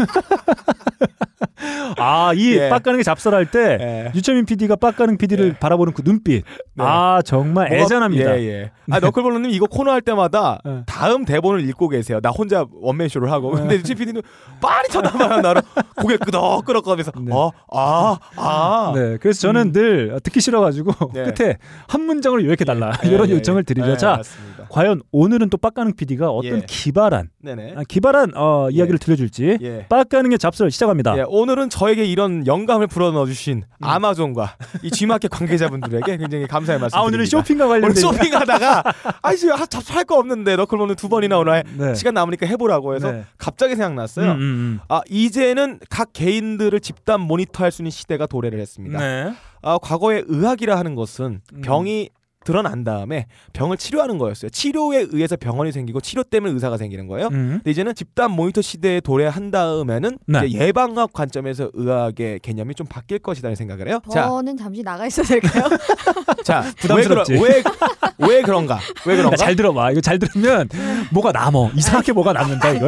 [1.97, 2.69] 아, 이 예.
[2.69, 4.11] 빡가능이 잡설할 때 예.
[4.15, 5.53] 유철민 PD가 빡가능 PD를 예.
[5.53, 6.43] 바라보는 그 눈빛.
[6.74, 6.84] 네.
[6.84, 8.39] 아, 정말 애잔합니다.
[8.39, 8.72] 예, 예.
[8.89, 10.84] 아, 너클볼러 님 이거 코너 할 때마다 네.
[10.88, 12.19] 다음 대본을 읽고 계세요.
[12.22, 13.51] 나 혼자 원맨 쇼를 하고.
[13.51, 14.22] 근데 유치 PD는
[14.61, 15.41] 빨리 쳐다봐요.
[15.41, 15.61] 나를
[15.95, 17.32] 고개 끄덕끄덕하면서 네.
[17.34, 18.91] 어, 아, 아.
[18.95, 21.26] 네, 그래서 저는 늘 듣기 싫어 가지고 네.
[21.32, 21.57] 끝에
[21.88, 23.63] 한 문장으로 요렇게 달라 예, 이런 예, 요청을 예.
[23.63, 23.88] 드리죠.
[23.88, 24.22] 네, 자.
[24.69, 26.65] 과연 오늘은 또 빡가능 PD가 어떤 예.
[27.12, 27.74] 기발한 네네.
[27.76, 29.86] 아, 기발한 어, 이야기를 들려줄지 예.
[29.89, 31.18] 빡가능의 잡설 시작합니다.
[31.18, 33.84] 예, 오늘은 저에게 이런 영감을 불어넣어 주신 음.
[33.84, 37.26] 아마존과 이 G마켓 관계자분들에게 굉장히 감사의 말씀 아, 오늘은.
[37.26, 38.84] 쇼핑과 오늘 관련된 쇼핑하다가
[39.22, 41.93] 아이 지금 잡할 거 없는데 너클볼러는 두 번이나 오나 네.
[41.95, 43.26] 시간 남으니까 해보라고 해서 네.
[43.38, 44.32] 갑자기 생각났어요.
[44.32, 44.80] 음, 음, 음.
[44.88, 48.99] 아 이제는 각 개인들을 집단 모니터할 수 있는 시대가 도래를 했습니다.
[48.99, 49.34] 네.
[49.62, 51.62] 아 과거에 의학이라 하는 것은 음.
[51.62, 52.09] 병이
[52.44, 54.50] 드러난 다음에 병을 치료하는 거였어요.
[54.50, 57.28] 치료에 의해서 병원이 생기고 치료 때문에 의사가 생기는 거예요.
[57.28, 57.60] 음.
[57.64, 60.48] 근데 이제는 집단 모니터 시대에 도래한 다음에는 네.
[60.48, 64.00] 이제 예방학 관점에서 의학의 개념이 좀 바뀔 것이라는 생각을 해요.
[64.12, 65.64] 자, 저는 잠시 나가 있어도 될까요?
[66.44, 67.34] 자, 부담스럽지.
[67.34, 67.72] 왜, 그러,
[68.18, 68.80] 왜, 왜 그런가?
[69.06, 69.36] 왜 야, 그런가?
[69.38, 69.92] 잘 들어봐.
[69.92, 70.68] 이거 잘 들으면
[71.12, 71.72] 뭐가 남어.
[71.76, 72.88] 이상하게 뭐가 남는다 이거.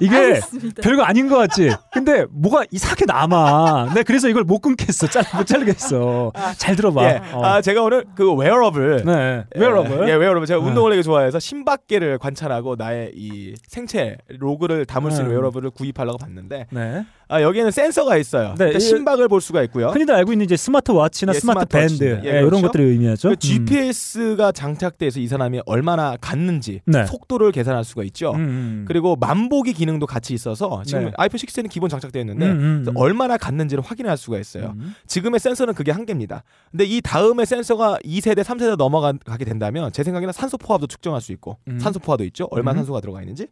[0.00, 0.82] 이게 알겠습니다.
[0.82, 1.70] 별거 아닌 것 같지?
[1.92, 3.92] 근데 뭐가 이상하게 남아.
[3.94, 5.06] 내 그래서 이걸 못 끊겠어.
[5.08, 6.32] 잘, 못 자르겠어.
[6.56, 7.04] 잘 들어봐.
[7.04, 7.20] 예.
[7.32, 7.44] 어.
[7.44, 9.44] 아 제가 오늘 그 웨어러블 네.
[9.54, 10.08] 예, 웨어러블.
[10.08, 10.46] 예, 웨어러블.
[10.46, 10.68] 제가 네.
[10.68, 15.34] 운동을 되게 좋아해서 심박계를 관찰하고 나의 이 생체 로그를 담을 수 있는 네.
[15.34, 17.04] 웨어러블을 구입하려고 봤는데 네.
[17.32, 18.48] 아, 여기에는 센서가 있어요.
[18.50, 19.88] 네, 그러니까 이- 심박을 볼 수가 있고요.
[19.88, 22.04] 흔히들 알고 있는 이제 스마트 워치나 예, 스마트 스마트워치인데.
[22.14, 22.66] 밴드 예, 예, 이런 그렇죠.
[22.66, 23.28] 것들을 의미하죠.
[23.30, 27.06] 그 GPS가 장착돼서 이 사람이 얼마나 갔는지 네.
[27.06, 28.32] 속도를 계산할 수가 있죠.
[28.32, 28.84] 음, 음.
[28.86, 31.10] 그리고 만보기 기능도 같이 있어서 지금 네.
[31.16, 32.92] 아이폰 6에는 기본 장착되어 있는데 음, 음, 음.
[32.96, 34.74] 얼마나 갔는지를 확인할 수가 있어요.
[34.76, 34.94] 음.
[35.06, 36.42] 지금의 센서는 그게 한계입니다.
[36.70, 41.58] 근데 이 다음에 센서가 2세대, 3세대 넘어가게 된다면 제 생각에는 산소 포화도 측정할 수 있고
[41.68, 41.78] 음.
[41.78, 42.48] 산소 포화도 있죠.
[42.50, 42.78] 얼마나 음.
[42.80, 43.46] 산소가 들어가 있는지.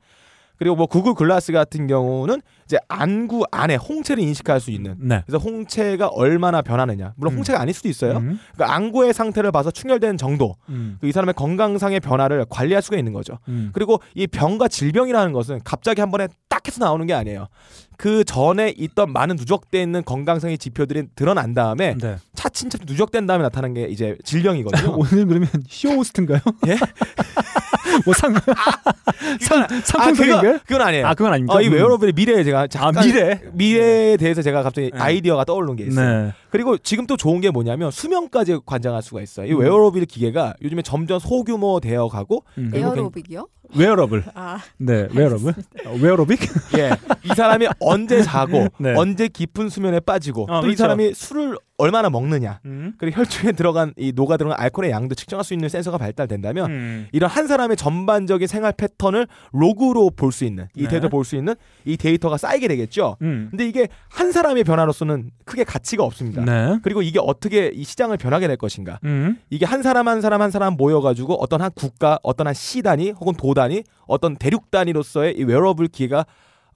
[0.60, 5.22] 그리고 뭐 구글 글라스 같은 경우는 이제 안구 안에 홍채를 인식할 수 있는 네.
[5.26, 7.14] 그래서 홍채가 얼마나 변하느냐.
[7.16, 7.36] 물론 음.
[7.38, 8.18] 홍채가 아닐 수도 있어요.
[8.18, 8.38] 음.
[8.54, 10.98] 그러니까 안구의 상태를 봐서 충혈된 정도, 음.
[11.02, 13.38] 이 사람의 건강상의 변화를 관리할 수가 있는 거죠.
[13.48, 13.70] 음.
[13.72, 17.48] 그리고 이 병과 질병이라는 것은 갑자기 한 번에 딱 해서 나오는 게 아니에요.
[17.96, 22.16] 그 전에 있던 많은 누적돼 있는 건강상의 지표들이 드러난 다음에 네.
[22.34, 24.92] 차츰차츰 누적된 다음에 나타나는 게 이제 질병이거든요.
[24.96, 26.40] 오늘 그러면 쇼호스트인가요?
[26.66, 26.76] 예?
[28.04, 28.34] 뭐 상,
[29.40, 30.40] 상 아, 상품성인가요?
[30.40, 31.06] 그건, 그건 아니에요.
[31.06, 31.54] 아, 그건 아닙니까?
[31.54, 31.72] 어, 이 음.
[31.72, 33.40] wearable의 미래에 제가 잠깐 아, 미래?
[33.52, 34.98] 미래에 대해서 제가 갑자기 네.
[34.98, 36.26] 아이디어가 떠오른 게 있어요.
[36.26, 36.32] 네.
[36.50, 39.46] 그리고 지금 또 좋은 게 뭐냐면 수명까지 관장할 수가 있어요.
[39.46, 39.60] 이 음.
[39.60, 42.70] 웨어러블 기계가 요즘에 점점 소규모 되어 가고 음.
[42.74, 43.46] 에어로빅이요?
[43.74, 44.24] 웨어러블.
[44.34, 45.54] 아, 네, 웨어러블.
[45.86, 46.40] 어, 웨어로빅?
[46.78, 46.90] 예.
[47.24, 48.94] 이 사람이 언제 자고 네.
[48.96, 50.76] 언제 깊은 수면에 빠지고 어, 또이 그렇죠.
[50.82, 52.92] 사람이 술을 얼마나 먹느냐 음.
[52.98, 57.08] 그리고 혈중에 들어간 이 녹아 들어간 알코올의 양도 측정할 수 있는 센서가 발달된다면 음.
[57.12, 60.88] 이런 한 사람의 전반적인 생활 패턴을 로그로 볼 수 있는 이 네.
[60.88, 61.54] 데이터를 볼수 있는
[61.84, 63.16] 이 데이터가 쌓이게 되겠죠.
[63.22, 63.48] 음.
[63.50, 66.44] 근데 이게 한 사람의 변화로서는 크게 가치가 없습니다.
[66.44, 66.78] 네.
[66.82, 68.98] 그리고 이게 어떻게 이 시장을 변하게 될 것인가?
[69.04, 69.38] 음.
[69.50, 73.10] 이게 한 사람 한 사람 한 사람 모여가지고 어떤 한 국가, 어떤 한 시 단위
[73.10, 76.24] 혹은 도단 위, 어떤 대륙 단위로서의 이 웨어러블 기계가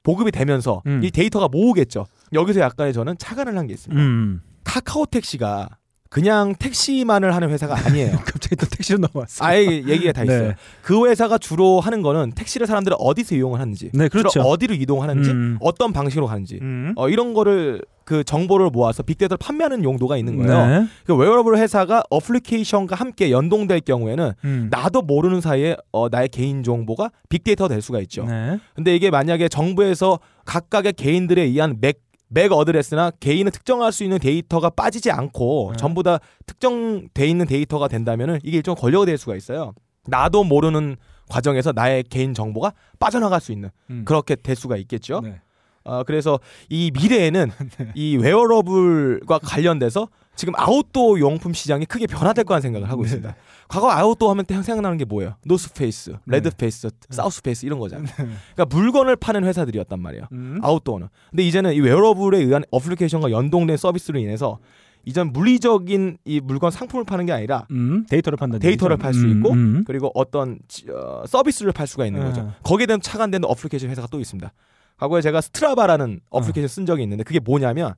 [0.02, 1.00] 보급이 되면서 음.
[1.02, 2.06] 이 데이터가 모으겠죠.
[2.32, 4.02] 여기서 약간의 저는 착안을 한 게 있습니다.
[4.02, 4.42] 음.
[4.64, 5.68] 카카오 택시가
[6.14, 8.12] 그냥 택시만을 하는 회사가 아니에요.
[8.24, 9.44] 갑자기 또 택시로 넘어왔어.
[9.44, 10.48] 아예 얘기가 다 있어요.
[10.50, 10.54] 네.
[10.80, 14.40] 그 회사가 주로 하는 거는 택시를 사람들이 어디서 이용을 하는지, 네, 그렇죠.
[14.42, 15.58] 어디로 이동하는지, 음.
[15.60, 16.92] 어떤 방식으로 가는지, 음.
[16.94, 20.66] 어, 이런 거를 그 정보를 모아서 빅데이터를 판매하는 용도가 있는 거예요.
[20.82, 20.86] 네.
[21.04, 24.68] 그 웨어러블 회사가 어플리케이션과 함께 연동될 경우에는 음.
[24.70, 28.24] 나도 모르는 사이에 어, 나의 개인 정보가 빅데이터가 될 수가 있죠.
[28.24, 28.60] 네.
[28.76, 32.03] 근데 이게 만약에 정부에서 각각의 개인들에 의한 MAC,
[32.34, 35.76] MAC address나 개인을 특정할 수 있는 데이터가 빠지지 않고 네.
[35.76, 39.72] 전부 다 특정돼 있는 데이터가 된다면은 이게 일종 권력이 될 수가 있어요.
[40.06, 40.96] 나도 모르는
[41.30, 44.04] 과정에서 나의 개인 정보가 빠져나갈 수 있는 음.
[44.04, 45.20] 그렇게 될 수가 있겠죠.
[45.20, 45.40] 네.
[45.84, 47.50] 어, 그래서 이 미래에는
[47.94, 53.06] 이 wearable과 관련돼서 지금 아웃도어 용품 시장이 크게 변화될 거라는 생각을 하고 네.
[53.06, 53.34] 있습니다.
[53.68, 55.36] 과거 아웃도어 하면 때 생각나는 게 뭐예요?
[55.46, 56.96] 노스페이스, 레드페이스, 네.
[57.10, 58.06] 사우스페이스 이런 거잖아요.
[58.16, 60.24] 그러니까 물건을 파는 회사들이었단 말이에요.
[60.32, 60.58] 음.
[60.62, 61.08] 아웃도어는.
[61.30, 64.58] 근데 이제는 이 wearable에 의한 어플리케이션과 연동된 서비스로 인해서
[65.06, 68.06] 이전 물리적인 이 물건 상품을 파는 게 아니라 음.
[68.08, 68.58] 데이터를 판다.
[68.58, 69.84] 데이터를 팔수 음, 있고 음.
[69.86, 72.26] 그리고 어떤 지- 어, 서비스를 팔 수가 있는 네.
[72.26, 72.52] 거죠.
[72.62, 74.50] 거기에 대한 착안되는 어플리케이션 회사가 또 있습니다.
[74.96, 77.94] 과거에 제가 스트라바라는 어플리케이션 쓴 적이 있는데 그게 뭐냐면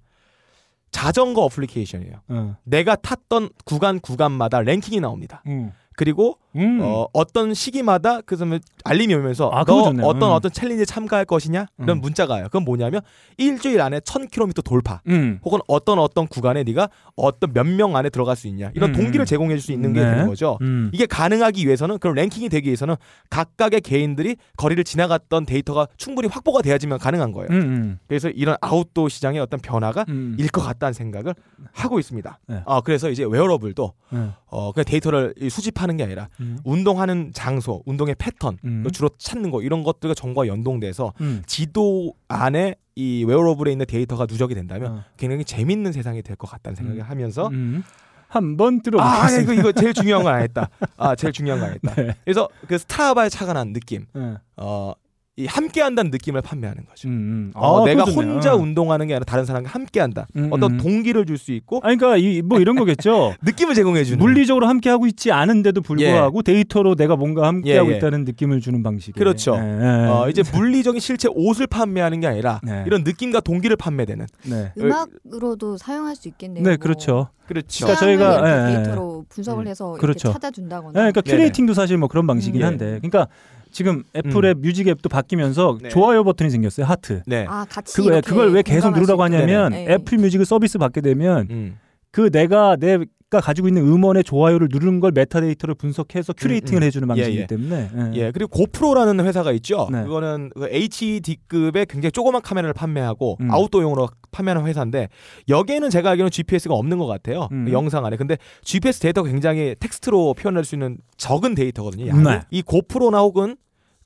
[0.97, 2.22] 자전거 어플리케이션이에요.
[2.28, 2.57] 어.
[2.64, 5.42] 내가 탔던 구간 구간마다 랭킹이 나옵니다.
[5.47, 5.70] 음.
[5.97, 6.78] 그리고 음.
[6.82, 10.07] 어, 어떤 시기마다 그 다음에 알림이 오면서 아, 너 좋네요.
[10.07, 10.34] 어떤 음.
[10.34, 12.01] 어떤 챌린지에 참가할 것이냐 이런 음.
[12.01, 12.44] 문자가 와요.
[12.44, 13.01] 그건 뭐냐면
[13.36, 15.38] 일주일 안에 1000km 돌파 음.
[15.44, 18.94] 혹은 어떤 어떤 구간에 네가 어떤 몇 명 안에 들어갈 수 있냐 이런 음.
[18.94, 20.11] 동기를 제공해 줄 수 있는 게 네.
[20.11, 20.59] 되는 거죠.
[20.62, 20.90] 음.
[20.94, 22.94] 이게 가능하기 위해서는 그런 랭킹이 되기 위해서는
[23.30, 27.49] 각각의 개인들이 거리를 지나갔던 데이터가 충분히 확보가 돼야지만 가능한 거예요.
[27.51, 27.55] 음.
[27.57, 27.99] 음.
[28.07, 30.36] 그래서 이런 아웃도어 시장의 어떤 변화가 음.
[30.38, 31.34] 일것 같다는 생각을
[31.72, 32.38] 하고 있습니다.
[32.49, 32.62] 네.
[32.66, 34.28] 아 그래서 이제 wearable도 네.
[34.47, 36.59] 어 그냥 데이터를 이 수집하는 게 아니라 음.
[36.64, 38.82] 운동하는 장소, 운동의 패턴, 음.
[38.84, 41.43] 그 주로 찾는 거 이런 것들과 정보가 연동돼서 음.
[41.47, 45.05] 지도 안에 이 wearable에 있는 데이터가 누적이 된다면 어.
[45.16, 47.05] 굉장히 재밌는 세상이 될 것 같다는 생각을 음.
[47.05, 47.84] 하면서 음.
[48.28, 49.53] 한번 아 들어보겠습니다.
[49.53, 50.68] 이거 이거 제일 중요한 건안 했다.
[50.97, 51.95] 아 제일 중요한 건안 했다.
[52.03, 52.14] 네.
[52.24, 54.34] 그래서 그 스트라바에 착안한 느낌, 네.
[54.57, 54.93] 어.
[55.39, 57.09] 이 함께한다는 느낌을 판매하는 거죠.
[57.09, 57.53] 음, 음.
[57.55, 58.05] 어, 아, 내가.
[58.05, 60.26] 혼자 운동하는 게 아니라 다른 사람과 함께한다.
[60.34, 60.78] 음, 어떤 음.
[60.78, 63.34] 동기를 줄 수 있고 아니 그러니까 이 뭐 이런 거겠죠.
[63.45, 64.18] 느낌을 제공해 주는.
[64.18, 67.97] 물리적으로 함께 하고 있지 않은데도 불구하고 데이터로 내가 뭔가 함께 예, 하고 예.
[67.99, 69.12] 있다는 느낌을 주는 방식이.
[69.18, 69.57] 그렇죠.
[69.61, 70.07] 네.
[70.09, 72.84] 어, 이제 물리적인 실체 옷을 판매하는 게 아니라 네.
[72.87, 74.26] 이런 느낌과 동기를 판매되는.
[74.49, 74.72] 네.
[74.78, 76.64] 음악으로도 사용할 수 있겠네요.
[76.64, 77.28] 네, 뭐 그렇죠.
[77.47, 77.84] 그렇죠.
[77.87, 78.76] 그러니까 저희가, 예, 예.
[78.76, 80.28] 데이터로 분석을 해서 그렇죠.
[80.28, 80.93] 이렇게 찾아준다거나.
[80.93, 81.20] 네, 그러니까.
[81.20, 82.66] curating도 사실 뭐 그런 방식이긴 음.
[82.66, 83.28] 한데, 그러니까
[83.77, 85.91] 지금 애플의 Music 앱도 바뀌면서 네.
[85.91, 86.87] 좋아요 버튼이 생겼어요.
[86.87, 87.20] 하트.
[87.27, 87.45] 네.
[87.47, 89.22] 아 같이 그거 이렇게 그걸 왜 계속 누르라고.
[89.22, 89.87] 하냐면 네.
[89.91, 91.79] 애플 뮤직을 서비스 받게 되면 음.
[92.11, 93.05] 그 내가 내가
[93.43, 96.87] 가지고 있는 음원의 좋아요를 누르는 걸 메타데이터를 분석해서 curating을 음, 음.
[96.87, 97.47] 해주는 방식이기 예, 예.
[97.47, 98.12] 때문에 예.
[98.14, 99.89] 예, 그리고 고프로라는 회사가 있죠.
[99.93, 100.05] 네.
[100.05, 103.51] 그거는 그 HD급의 굉장히 조그만 카메라를 판매하고 음.
[103.51, 105.09] 아웃도어용으로 판매하는 회사인데
[105.51, 107.49] 여기에는 제가 알기로는 GPS가 없는 것 같아요.
[107.53, 107.66] 음.
[107.66, 108.16] 그 영상 안에.
[108.16, 112.16] 근데 GPS 데이터가 굉장히 텍스트로 표현할 수 있는 적은 데이터거든요.
[112.22, 112.41] 네.
[112.51, 113.57] 이 고프로나 혹은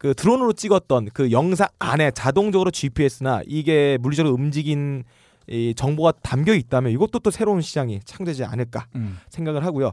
[0.00, 5.04] 그 드론으로 찍었던 그 영상 안에 자동적으로 GPS나 이게 물리적으로 움직인
[5.46, 9.18] 이 정보가 담겨 있다면 이것도 또 새로운 시장이 창되지 않을까 음.
[9.28, 9.92] 생각을 하고요.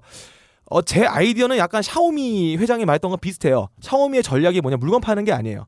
[0.70, 3.68] 어, 제 아이디어는 약간 샤오미 회장이 말했던 거 비슷해요.
[3.82, 5.66] 샤오미의 전략이 뭐냐 물건 파는 게 아니에요.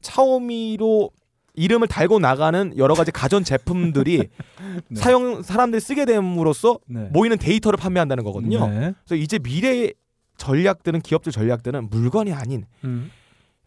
[0.00, 1.10] 샤오미로
[1.54, 4.28] 이름을 달고 나가는 여러 가지 가전 제품들이
[4.88, 5.00] 네.
[5.00, 7.08] 사용 사람들이 쓰게 됨으로써 네.
[7.12, 8.66] 모이는 데이터를 판매한다는 거거든요.
[8.66, 8.92] 네.
[9.04, 9.94] 그래서 이제 미래의
[10.36, 13.12] 전략들은 기업들 전략들은 물건이 아닌 음.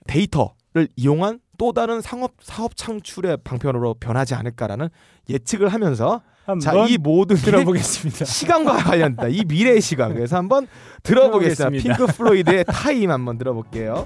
[0.08, 4.90] 데이터를 이용한 또 다른 상업 사업 창출의 방편으로 변하지 않을까라는
[5.30, 6.22] 예측을 하면서
[6.62, 8.24] 자 이 모든 게 들어보겠습니다.
[8.26, 10.68] 시간과 관련된 이 미래의 시간 그래서 한번
[11.02, 11.70] 들어보겠습니다.
[11.82, 11.98] 들어보겠습니다.
[11.98, 14.06] 핑크 플로이드의 Time 한번 들어볼게요.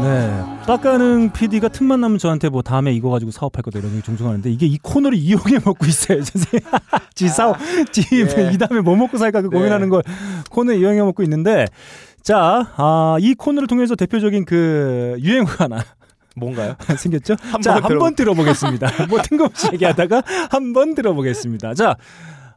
[0.00, 0.44] 네.
[0.66, 4.50] 빡가는 PD가 틈만 나면 저한테 뭐 다음에 이거 가지고 사업할 거다 이런 얘기 종종 하는데
[4.50, 6.22] 이게 이 코너를 이용해 먹고 있어요.
[6.22, 6.60] 선생님.
[7.14, 7.56] 지 사업,
[7.90, 8.52] 지 예.
[8.52, 9.56] 이 다음에 뭐 먹고 살까 그 네.
[9.56, 10.02] 고민하는 걸
[10.50, 11.66] 코너에 이용해 먹고 있는데
[12.22, 15.78] 자, 아, 이 코너를 통해서 대표적인 그 유행어가 하나
[16.36, 16.76] 뭔가요?
[16.96, 17.34] 생겼죠?
[17.40, 18.88] 한번 자, 한번 들어보겠습니다.
[19.08, 21.74] 뭐 뜬금없이 얘기하다가 한 번 들어보겠습니다.
[21.74, 21.96] 자,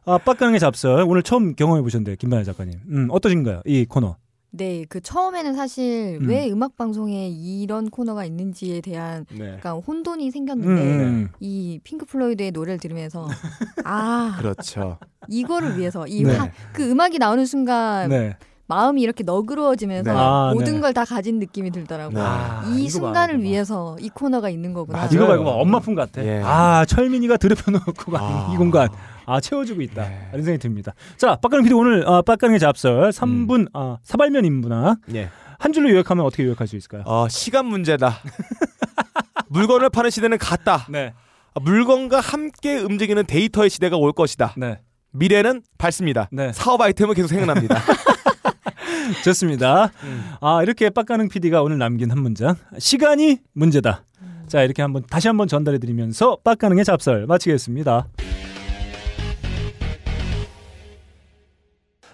[0.04, 3.62] 아, 빡가능의 잡설 오늘 처음 경험해 보셨는데 김반야 작가님, 음, 어떠신가요?
[3.64, 4.16] 이 코너?
[4.54, 6.28] 네, 그 처음에는 사실 음.
[6.28, 9.54] 왜 음악 방송에 이런 코너가 있는지에 대한 네.
[9.54, 11.28] 약간 혼돈이 음, 생겼는데 음.
[11.40, 13.26] 이 핑크 플로이드의 노래를 들으면서
[13.84, 14.98] 아 그렇죠.
[15.28, 16.36] 이거를 위해서 이 네.
[16.36, 18.36] 화- 그 음악이 나오는 순간 네.
[18.66, 20.18] 마음이 이렇게 너그러워지면서 네.
[20.18, 20.80] 아, 모든 네.
[20.80, 22.18] 걸다 가진 느낌이 들더라고요.
[22.18, 22.22] 네.
[22.24, 23.42] 아, 이 순간을 봐.
[23.42, 24.98] 위해서 이 코너가 있는 거구나.
[24.98, 25.10] 맞아요.
[25.12, 26.22] 이거 봐 이거 봐 엄마 품 같아.
[26.24, 26.42] 예.
[26.44, 28.50] 아 철민이가 드럽혀놓고 아.
[28.52, 28.88] 이 공간
[29.26, 30.02] 아 채워주고 있다.
[30.08, 30.28] 네.
[30.32, 30.94] 이런 생각이 듭니다.
[31.16, 33.66] 자 빡가능 PD 오늘 아, 빡가능의 잡설 3분 음.
[33.72, 35.30] 아, 사발면 인문학 예.
[35.58, 37.02] 한 줄로 요약하면 어떻게 요약할 수 있을까요?
[37.06, 38.18] 어, 시간 문제다.
[39.48, 40.86] 물건을 파는 시대는 갔다.
[40.88, 41.12] 네,
[41.54, 44.54] 아, 물건과 함께 움직이는 데이터의 시대가 올 것이다.
[44.56, 44.80] 네,
[45.12, 46.28] 미래는 밝습니다.
[46.32, 46.52] 네.
[46.52, 47.78] 사업 아이템은 계속 생각납니다.
[49.24, 49.90] 좋습니다.
[50.04, 50.32] 음.
[50.40, 54.04] 아 이렇게 빡가능 PD가 오늘 남긴 한 문장 시간이 문제다.
[54.48, 58.08] 자 이렇게 한번 다시 한번 전달해드리면서 빡가능의 잡설 마치겠습니다.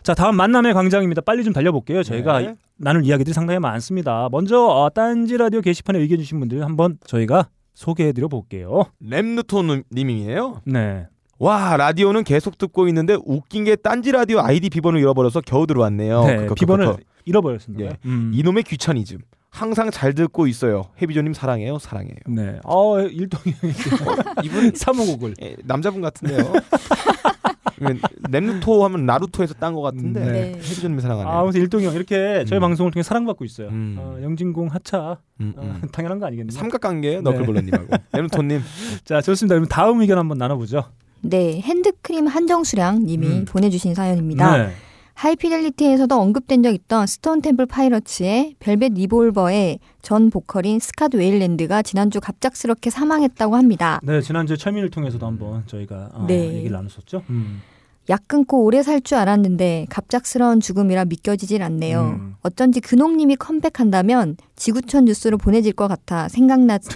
[0.09, 1.21] 자 다음 만남의 광장입니다.
[1.21, 2.03] 빨리 좀 달려볼게요.
[2.03, 2.55] 저희가 네.
[2.79, 4.31] 나눌 이야기들이 상당히 많습니다.
[4.33, 8.85] 먼저 어, 딴지 라디오 게시판에 의견 주신 분들 한번 저희가 소개해드려 볼게요.
[9.01, 10.63] 램누토 님이에요.
[10.65, 11.09] 네.
[11.39, 16.25] 와 라디오는 계속 듣고 있는데 웃긴 게 딴지 라디오 아이디 비번을 잃어버려서 겨우 들어왔네요.
[16.25, 16.55] 네, 크크크크크.
[16.55, 16.97] 비번을
[17.27, 17.85] 잃어버렸습니다.
[17.85, 17.99] 예.
[18.07, 18.31] 음.
[18.33, 19.19] 이놈의 귀차니즘.
[19.51, 20.85] 항상 잘 듣고 있어요.
[21.03, 22.17] 해비조님 사랑해요, 사랑해요.
[22.29, 22.59] 네.
[22.65, 23.55] 어 일동이
[24.43, 25.35] 이분 사무곡을.
[25.43, 26.51] 예, 남자분 같은데요.
[28.31, 30.53] 램누토 하면 나루토에서 딴 것 같은데 네.
[30.55, 31.33] 해비조님 사랑하네요.
[31.33, 32.61] 아, 아무튼 일동이 형 이렇게 저희 음.
[32.61, 33.69] 방송을 통해 사랑받고 있어요.
[33.69, 33.97] 음.
[33.99, 35.89] 어, 영진공 하차 음, 어, 음.
[35.93, 36.57] 당연한 거 아니겠네요.
[36.59, 37.31] 삼각관계예요, 네.
[37.31, 38.61] 너클볼러님하고 램누토님.
[39.05, 39.55] 자 좋습니다.
[39.55, 40.85] 그럼 다음 의견 한번 나눠보죠.
[41.21, 43.45] 네, 핸드크림 한정수량 님이 음.
[43.45, 44.57] 보내주신 사연입니다.
[44.57, 44.73] 네.
[45.19, 52.91] 하이피델리티에서도 언급된 적 있던 스톤 템플 파이러츠의 벨벳 리볼버의 전 보컬인 스캇 웨일랜드가 지난주 갑작스럽게
[52.91, 53.99] 사망했다고 합니다.
[54.05, 56.55] 네 지난주 철민을 통해서도 한번 저희가 어, 네.
[56.55, 57.25] 얘기를 나눴었죠.
[57.31, 57.61] 음.
[58.11, 62.17] 약 끊고 오래 살 줄 알았는데 갑작스러운 죽음이라 믿겨지질 않네요.
[62.21, 62.35] 음.
[62.43, 66.91] 어쩐지 근홍님이 컴백한다면 지구촌 뉴스로 보내질 것 같아 생각나서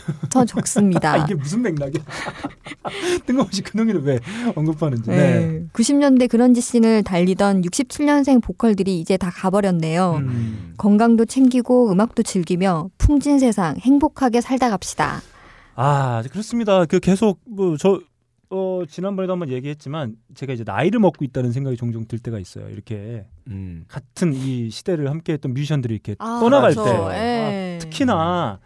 [0.46, 1.12] 적습니다.
[1.14, 2.02] 아 이게 무슨 맥락이야?
[3.26, 4.18] 뜬금없이 근홍이를 왜
[4.54, 5.10] 언급하는지.
[5.10, 5.16] 네.
[5.16, 5.64] 네.
[5.72, 10.16] 90년대 그런지 씬을 달리던 67년생 보컬들이 이제 다 가버렸네요.
[10.22, 10.74] 음.
[10.76, 15.20] 건강도 챙기고 음악도 즐기며 풍진 세상 행복하게 살다 갑시다.
[15.74, 16.84] 아 그렇습니다.
[16.86, 18.00] 그 계속 뭐 저
[18.54, 22.68] 어, 지난번에도 한번 얘기했지만 제가 이제 나이를 먹고 있다는 생각이 종종 들 때가 있어요.
[22.68, 23.84] 이렇게 음.
[23.88, 27.08] 같은 이 시대를 함께했던 뮤지션들이 이렇게 아, 떠나갈 그렇죠.
[27.08, 27.76] 때 예.
[27.76, 28.60] 아, 특히나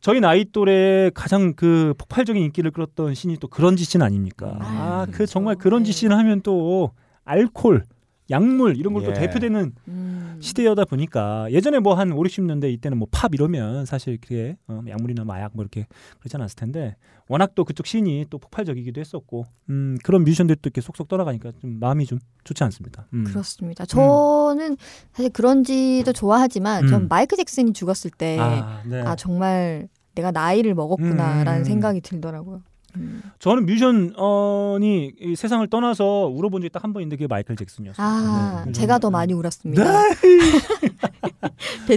[0.00, 4.58] 저희 나이 또래 가장 그 폭발적인 인기를 끌었던 신이 또 그런지 씬 아닙니까?
[4.60, 5.32] 아, 아, 그 그렇죠.
[5.32, 5.98] 정말 그런지 네.
[5.98, 6.92] 씬 하면 또
[7.24, 7.82] 알콜
[8.30, 9.14] 약물 이런 걸또 예.
[9.14, 10.38] 대표되는 음.
[10.40, 15.24] 시대여다 보니까 예전에 뭐 한 5, 60년대 이때는 뭐 팝 이러면 사실 그게 어, 약물이나
[15.24, 15.86] 마약 뭐 이렇게
[16.18, 16.96] 그렇지 않았을 텐데
[17.28, 21.78] 워낙 또 그쪽 씬이 또 폭발적이기도 했었고 음, 그런 뮤지션들이 또 이렇게 속속 떠나가니까 좀
[21.80, 23.06] 마음이 좀 좋지 않습니다.
[23.14, 23.24] 음.
[23.24, 23.84] 그렇습니다.
[23.86, 24.76] 저는
[25.12, 26.88] 사실 그런지도 좋아하지만 음.
[26.88, 29.02] 전 마이클 잭슨이 죽었을 때 아, 아, 네.
[29.18, 31.64] 정말 내가 나이를 먹었구나라는 음.
[31.64, 32.62] 생각이 들더라고요.
[32.96, 33.22] 음.
[33.38, 38.06] 저는 뮤지션이 이 세상을 떠나서 울어본 적이 딱 한 번 있는데 그게 마이클 잭슨이었어요.
[38.06, 38.72] 아, 네.
[38.72, 39.82] 제가 더 많이 울었습니다.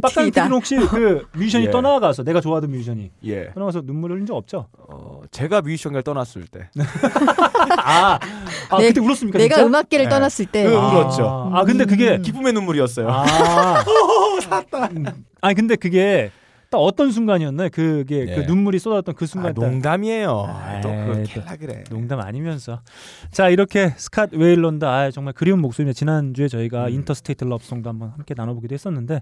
[0.01, 0.47] 빡가는 배틀이다.
[0.47, 1.71] 혹시 그 뮤지션이 예.
[1.71, 3.51] 떠나가서 내가 좋아하던 뮤지션이 예.
[3.53, 4.67] 떠나가서 눈물 흘린 적 없죠?
[4.77, 6.69] 어, 제가 뮤지션을 떠났을 때
[7.83, 8.19] 아,
[8.69, 9.37] 아 네, 그때 울었습니까?
[9.39, 9.67] 내가 진짜?
[9.67, 10.09] 음악계를 네.
[10.09, 11.51] 떠났을 때 그- 아, 울었죠.
[11.53, 12.21] 아 근데 그게 음.
[12.21, 13.07] 기쁨의 눈물이었어요.
[13.09, 13.83] 아,
[14.91, 15.05] 음,
[15.41, 16.31] 아니 근데 그게
[16.69, 17.69] 딱 어떤 순간이었나요?
[17.71, 18.45] 그게 그 네.
[18.45, 20.45] 눈물이 쏟았던 그 아, 순간 딱 농담이에요.
[20.47, 21.83] 아이, 또 그걸 또- 캘라 그래.
[21.89, 22.81] 농담 아니면서
[23.31, 25.97] 자 이렇게 스캇 웨일런드 아 정말 그리운 목소리입니다.
[25.97, 26.89] 지난주에 저희가 음.
[26.93, 29.21] Interstate Love Song도 한번 함께 나눠보기도 했었는데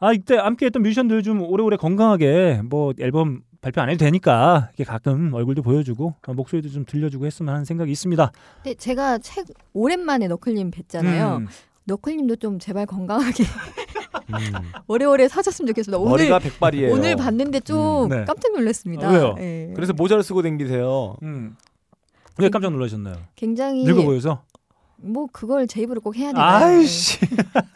[0.00, 5.32] 아 이때 함께했던 뮤지션들 좀 오래오래 건강하게 뭐 앨범 발표 안 해도 되니까 이렇게 가끔
[5.32, 8.32] 얼굴도 보여주고 어, 목소리도 좀 들려주고 했으면 하는 생각이 있습니다.
[8.64, 11.36] 근데 제가 책 오랜만에 너클님 뵀잖아요.
[11.38, 11.46] 음.
[11.84, 13.44] 너클님도 좀 제발 건강하게
[14.30, 14.34] 음.
[14.88, 15.98] 오래오래 사셨으면 좋겠습니다.
[15.98, 16.92] 오늘 머리가 백발이에요.
[16.92, 18.24] 오늘 봤는데 좀 음, 네.
[18.24, 19.08] 깜짝 놀랐습니다.
[19.08, 19.34] 아, 왜요?
[19.38, 19.72] 예.
[19.74, 21.16] 그래서 모자를 쓰고 댕기세요.
[21.22, 21.56] 음.
[22.38, 23.16] 왜 깜짝 놀라셨나요?
[23.36, 24.42] 굉장히 늙어 보여서?
[24.96, 26.46] 뭐 그걸 제 입으로 꼭 해야 되나요?
[26.64, 27.18] 아이씨.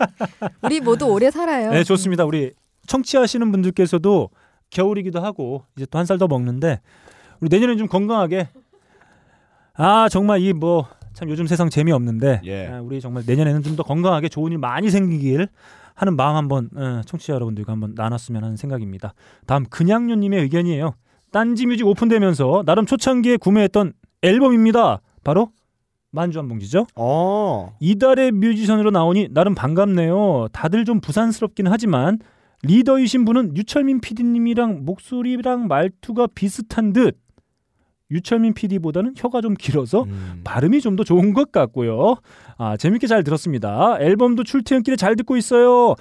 [0.62, 1.70] 우리 모두 오래 살아요.
[1.70, 2.24] 네, 좋습니다.
[2.24, 2.52] 우리
[2.86, 4.30] 청취하시는 분들께서도
[4.70, 6.80] 겨울이기도 하고 이제 또 한 살 더 먹는데
[7.40, 8.48] 우리 내년엔 좀 건강하게
[9.74, 12.66] 아 정말 이 뭐 참 요즘 세상 재미없는데 예.
[12.68, 15.48] 아, 우리 정말 내년에는 좀 더 건강하게 좋은 일 많이 생기길
[15.98, 19.14] 하는 마음 한번 어, 청취자 여러분들과 한번 나눴으면 하는 생각입니다.
[19.46, 20.94] 다음 근양요님의 의견이에요.
[21.32, 23.92] 딴지뮤직 오픈되면서 나름 초창기에 구매했던
[24.22, 25.00] 앨범입니다.
[25.24, 25.50] 바로
[26.12, 26.86] 만주 한 봉지죠.
[26.94, 27.76] 어.
[27.80, 30.48] 이달의 뮤지션으로 나오니 나름 반갑네요.
[30.52, 32.20] 다들 좀 부산스럽긴 하지만
[32.62, 37.18] 리더이신 분은 유철민 PD님이랑 목소리랑 말투가 비슷한 듯
[38.10, 40.40] 유철민 PD보다는 혀가 좀 길어서 음.
[40.44, 42.16] 발음이 좀 더 좋은 것 같고요.
[42.56, 43.96] 아 재밌게 잘 들었습니다.
[44.00, 45.94] 앨범도 출퇴근길에 잘 듣고 있어요.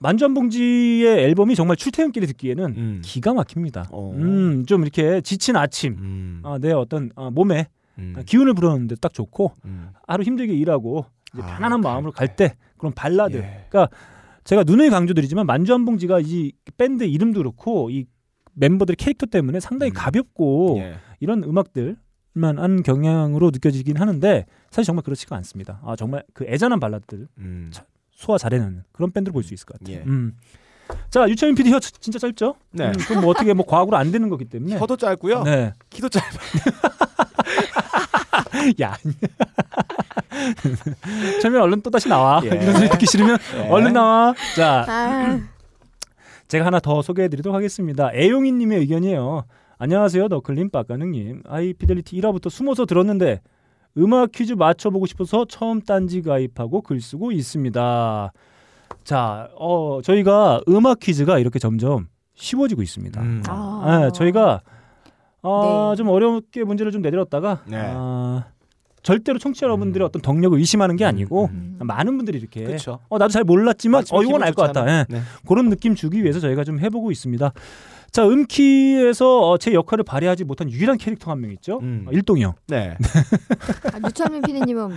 [0.00, 3.02] 만주한봉지의 앨범이 정말 출퇴근길에 듣기에는 음.
[3.04, 3.88] 기가 막힙니다.
[3.90, 4.12] 어.
[4.14, 6.40] 음, 좀 이렇게 지친 아침, 음.
[6.44, 7.66] 아, 내 어떤 아, 몸에
[7.98, 8.14] 음.
[8.24, 9.90] 기운을 불어넣는데 딱 좋고 음.
[10.06, 12.16] 하루 힘들게 일하고 이제 아, 편안한 갈 마음으로 때.
[12.18, 13.36] 갈때 그런 발라드.
[13.36, 13.66] 예.
[13.68, 13.88] 그러니까
[14.44, 18.06] 제가 누누이 강조드리지만 만주한봉지가 이 밴드 이름도 그렇고 이
[18.60, 19.94] 멤버들의 캐릭터 때문에 상당히 음.
[19.94, 20.94] 가볍고 예.
[21.18, 21.96] 이런 음악들
[22.32, 25.80] 만 한 경향으로 느껴지긴 하는데 사실 정말 그렇지가 않습니다.
[25.84, 27.70] 아 정말 그 애잔한 발라드들 음.
[27.72, 27.84] 참.
[28.12, 29.96] 소화 잘해내는 그런 밴드를 볼 수 있을 것 같아요.
[29.96, 30.02] 예.
[30.06, 30.36] 음.
[31.08, 32.54] 자 유철민 PD 혀 진짜 짧죠?
[32.72, 32.88] 네.
[32.88, 34.76] 음, 그럼 뭐 어떻게 뭐 과학으로 안 되는 거기 때문에.
[34.78, 35.42] 혀도 짧고요.
[35.44, 35.72] 네.
[35.90, 36.28] 키도 짧아.
[38.82, 38.96] 야.
[41.42, 42.40] 철민 얼른 또 다시 나와.
[42.44, 42.48] 예.
[42.48, 43.68] 이런 소리 듣기 싫으면 예.
[43.68, 44.34] 얼른 나와.
[44.56, 45.40] 자, 아,
[46.50, 48.10] 제가 하나 더 소개해드리도록 하겠습니다.
[48.12, 49.44] 애용이님의 의견이에요.
[49.78, 51.44] 안녕하세요, 너클님, 빡가능님.
[51.46, 53.40] 아이 피델리티 1화부터 숨어서 들었는데
[53.98, 58.32] 음악 퀴즈 맞춰보고 싶어서 처음 딴지 가입하고 글 쓰고 있습니다.
[59.04, 63.22] 자, 어, 저희가 음악 퀴즈가 이렇게 점점 쉬워지고 있습니다.
[63.22, 63.42] 음.
[63.46, 64.00] 아.
[64.00, 64.60] 네, 저희가
[65.42, 65.96] 어, 네.
[65.98, 67.76] 좀 어렵게 문제를 좀 내드렸다가 네.
[67.80, 68.46] 아,
[69.02, 71.76] 절대로 청취자 여러분들의 어떤 덕력을 의심하는 게 아니고 음.
[71.80, 72.98] 많은 분들이 이렇게 그렇죠.
[73.08, 74.86] 어 나도 잘 몰랐지만 어 이건 알 것 같다.
[74.88, 75.06] 예.
[75.08, 75.20] 네.
[75.46, 77.52] 그런 느낌 주기 위해서 저희가 좀 해보고 있습니다.
[78.12, 81.78] 자 음키에서 어, 제 역할을 발휘하지 못한 유일한 캐릭터 한 명 있죠.
[81.80, 82.04] 음.
[82.08, 82.54] 어, 일동이 형.
[82.66, 82.96] 네.
[83.92, 84.90] 아, 유철민 PD님은?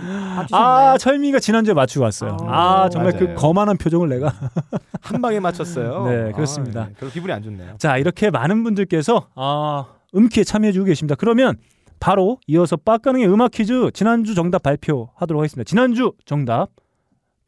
[0.52, 2.36] 아 철미가 지난주에 맞추고 왔어요.
[2.42, 3.36] 아, 아 정말 그 맞아요.
[3.36, 4.34] 거만한 표정을 내가
[5.00, 6.06] 한 방에 맞췄어요.
[6.08, 6.82] 네, 그렇습니다.
[6.82, 6.92] 아, 네.
[6.98, 7.76] 별로 기분이 안 좋네요.
[7.78, 11.14] 자 이렇게 많은 분들께서 아, 음키에 참여해주고 계십니다.
[11.16, 11.56] 그러면
[12.04, 15.66] 바로 이어서 빡가능의 음악 퀴즈 지난주 정답 발표하도록 하겠습니다.
[15.66, 16.68] 지난주 정답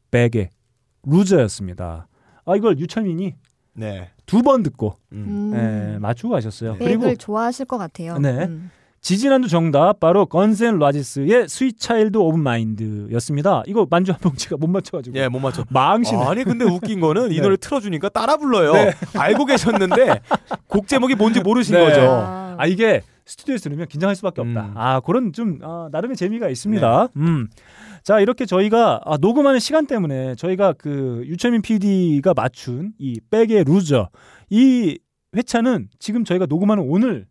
[0.09, 0.49] Beck의
[1.05, 2.07] Loser였습니다.
[2.43, 3.35] 아 이걸 유철민이
[3.75, 4.09] 네.
[4.25, 5.51] 두 번 듣고 음.
[5.53, 6.75] 음, 예, 맞추고 가셨어요.
[6.79, 6.85] 네.
[6.85, 8.17] 그리고 좋아하실 것 같아요.
[8.17, 8.45] 네.
[8.45, 8.71] 음.
[8.99, 13.61] 지지난주 정답 바로 Guns N' Roses의 Sweet Child O' Mine이었습니다.
[13.67, 15.65] 이거 만주 한 봉지가 못 맞춰가지고 예, 못 맞춰.
[15.69, 16.17] 망신.
[16.17, 17.41] 아니 근데 웃긴 거는 이 네.
[17.41, 18.73] 노래 틀어주니까 따라 불러요.
[18.73, 18.93] 네.
[19.15, 20.19] 알고 계셨는데
[20.65, 21.85] 곡 제목이 뭔지 모르신 네.
[21.85, 22.01] 거죠.
[22.09, 24.65] 아, 아 이게 스튜디오에서 들으면 긴장할 수밖에 없다.
[24.67, 24.73] 음.
[24.75, 27.09] 아 그런 좀 아, 나름의 재미가 있습니다.
[27.17, 27.47] 음.
[28.01, 34.09] 자 이렇게 저희가 아, 녹음하는 시간 때문에 저희가 그 유철민 PD가 맞춘 이 Beck의 Loser
[34.49, 34.97] 이
[35.35, 37.27] 회차는 지금 저희가 녹음하는 오늘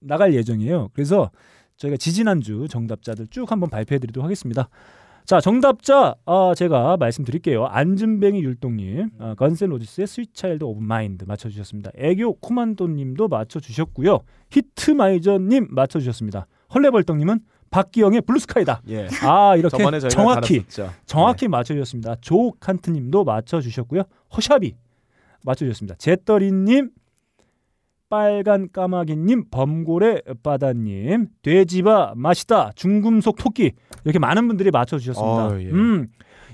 [0.00, 0.90] 나갈 예정이에요.
[0.92, 1.30] 그래서
[1.76, 4.68] 저희가 지지난주 정답자들 쭉 한번 발표해드리도록 하겠습니다.
[5.24, 7.66] 자 정답자 아, 제가 말씀드릴게요.
[7.66, 11.90] 안진뱅이 율동님, 아, 건셀로지스의 스위차일드 오브 마인드 맞춰주셨습니다.
[11.96, 14.18] 애교 코만도님도 맞춰주셨고요.
[14.50, 16.46] 히트마이저님 맞춰주셨습니다.
[16.74, 18.82] 헐레벌떡님은 박기영의 Blue Sky다.
[18.88, 19.08] 예.
[19.22, 19.78] 아 이렇게
[20.10, 20.64] 정확히.
[21.06, 22.16] 정확히 맞춰주셨습니다.
[22.20, 24.02] 조칸트님도 맞춰주셨고요.
[24.36, 24.74] 허샵이
[25.44, 25.94] 맞춰주셨습니다.
[25.96, 26.90] 제떨이님,
[28.12, 33.72] 빨간 까마귀님, 범고래 바다님, 돼지바 맛있다, 중금속 토끼
[34.04, 35.46] 이렇게 많은 분들이 맞춰주셨습니다.
[35.46, 35.70] 어, 예.
[35.70, 36.08] 음,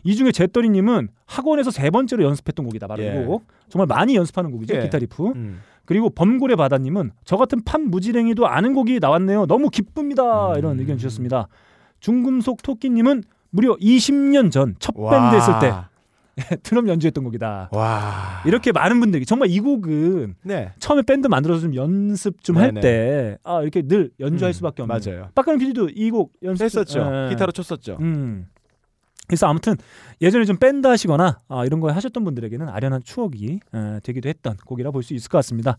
[0.05, 2.87] 이 중에 제떨이님은 학원에서 세 번째로 연습했던 곡이다.
[2.87, 3.21] 바로 예.
[3.21, 3.45] 이 곡.
[3.69, 4.77] 정말 많이 연습하는 곡이죠.
[4.77, 4.83] 예.
[4.83, 5.33] 기타 리프.
[5.35, 5.59] 음.
[5.85, 9.47] 그리고 범고래 바다님은 저 같은 판 무지랭이도 아는 곡이 나왔네요.
[9.47, 10.53] 너무 기쁩니다.
[10.53, 10.59] 음.
[10.59, 11.49] 이런 의견 주셨습니다.
[11.99, 15.11] 중금속 토끼님은 무려 20년 전첫 와.
[15.11, 15.75] 밴드 했을 때
[16.63, 17.71] 드럼 연주했던 곡이다.
[17.73, 18.43] 와.
[18.47, 20.73] 이렇게 많은 분들이 정말 이 곡은 네.
[20.79, 22.73] 처음에 밴드 만들어서 좀 연습 좀 할.
[22.75, 25.01] 때 아, 이렇게 늘 연주할 음, 수밖에 없는.
[25.05, 25.29] 맞아요.
[25.35, 27.01] 빡가는 PD도 이 곡 연습했었죠.
[27.01, 27.29] 했었죠.
[27.31, 27.99] 기타로 쳤었죠.
[28.01, 28.47] 음.
[29.27, 29.77] 그래서 아무튼
[30.23, 34.91] 예전에 좀 밴드 하시거나 아, 이런 거 하셨던 분들에게는 아련한 추억이 에, 되기도 했던 곡이라
[34.91, 35.77] 볼 수 있을 것 같습니다.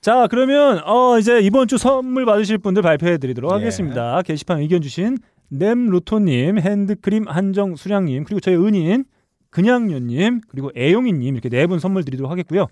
[0.00, 3.54] 자 그러면 어, 이제 이번 주 선물 받으실 분들 발표해드리도록 예.
[3.54, 4.20] 하겠습니다.
[4.22, 5.18] 게시판 의견 주신
[5.50, 9.04] nem루토님, 핸드크림 한정 수량님 그리고 저희 은인
[9.50, 12.66] 그냥요님 그리고 애용이님 이렇게 네 분 선물 드리도록 하겠고요.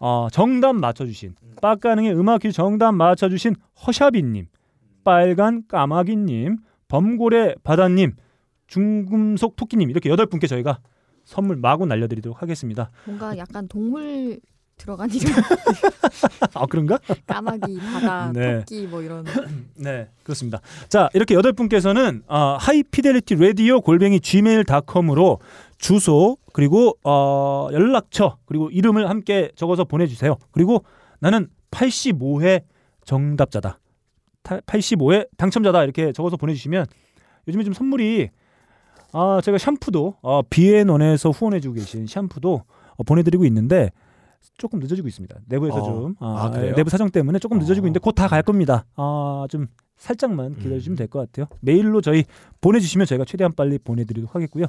[0.00, 3.54] 어, 정답 맞춰주신 빡가능의 음악 퀴즈 정답 맞춰주신
[3.86, 4.46] 허샤비님,
[5.04, 6.56] 빨간 까마귀님,
[6.88, 8.14] 범고래 바다님,
[8.66, 10.78] 중금속 토끼님 이렇게 여덟 분께 저희가
[11.24, 12.90] 선물 마구 날려드리도록 하겠습니다.
[13.04, 14.40] 뭔가 약간 동물
[14.76, 15.30] 들어간 이름
[16.54, 16.98] 아 그런가?
[17.26, 18.58] 까마귀 바다 네.
[18.60, 19.24] 토끼 뭐 이런
[19.76, 20.60] 네 그렇습니다.
[20.88, 25.38] 자 이렇게 여덟 분께서는 어, 하이피델리티 라디오 골뱅이 gmail.com으로
[25.82, 30.36] 주소 그리고 어, 연락처 그리고 이름을 함께 적어서 보내주세요.
[30.52, 30.84] 그리고
[31.18, 32.62] 나는 85회
[33.04, 33.78] 정답자다.
[34.44, 36.86] 85회 당첨자다 이렇게 적어서 보내주시면
[37.48, 38.28] 요즘에 좀 선물이
[39.12, 42.62] 아 제가 샴푸도 어, 비앤원에서 후원해주고 계신 샴푸도
[42.96, 43.90] 어, 보내드리고 있는데
[44.58, 45.36] 조금 늦어지고 있습니다.
[45.48, 45.84] 내부에서 어.
[45.84, 46.76] 좀 아, 그래요?
[46.76, 47.88] 내부 사정 때문에 조금 늦어지고 어.
[47.88, 48.84] 있는데 곧 다 갈 겁니다.
[48.94, 49.66] 아 좀
[49.96, 50.96] 살짝만 기다려주시면 음.
[50.96, 51.46] 될것 같아요.
[51.60, 52.24] 메일로 저희
[52.60, 54.66] 보내주시면 저희가 최대한 빨리 보내드리도록 하겠고요.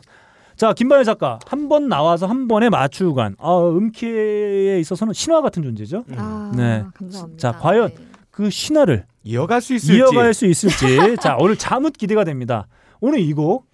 [0.56, 5.64] 자 김반야 작가 한 번 나와서 한 번에 맞추고 간 아, 음키에 있어서는 신화 같은
[5.64, 6.04] 존재죠.
[6.16, 6.84] 아 네.
[6.94, 7.38] 감사합니다.
[7.40, 7.96] 자, 과연 네.
[8.32, 9.98] 그 신화를 이어갈 수 있을지.
[9.98, 12.68] 이어갈 수 있을지 자 오늘 자뭇 기대가 됩니다.
[13.02, 13.66] 오늘 이 곡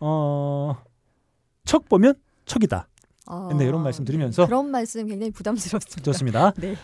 [0.00, 0.76] 어,
[1.64, 2.14] 척 보면
[2.46, 2.88] 척이다.
[3.26, 6.02] 아, 네, 이런 말씀 드리면서 그런 말씀 굉장히 부담스럽습니다.
[6.02, 6.52] 좋습니다.
[6.60, 6.76] 네.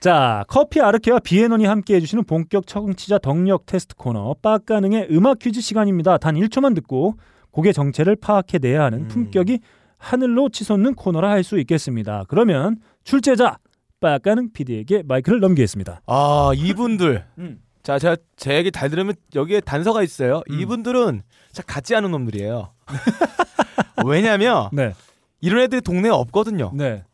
[0.00, 6.18] 자 커피 아르케와 비앤원이 함께 해주시는 본격 청취자 덕력 테스트 코너 빡가능의 음악 퀴즈 시간입니다.
[6.18, 7.14] 단 1초만 듣고
[7.56, 9.08] 곡의 정체를 파악해내야 하는 음.
[9.08, 9.60] 품격이
[9.96, 12.24] 하늘로 치솟는 코너라 할 수 있겠습니다.
[12.28, 13.58] 그러면 출제자
[14.00, 16.02] 빡가능 PD에게 마이크를 넘기겠습니다.
[16.06, 17.24] 아 이분들.
[17.38, 17.62] 음.
[17.82, 20.42] 자 제가 제 얘기 잘 들으면 여기에 단서가 있어요.
[20.50, 20.60] 음.
[20.60, 22.72] 이분들은 진짜 같지 않은 놈들이에요.
[24.04, 24.92] 왜냐면 네,
[25.40, 26.72] 이런 애들이 동네에 없거든요.
[26.74, 27.04] 네.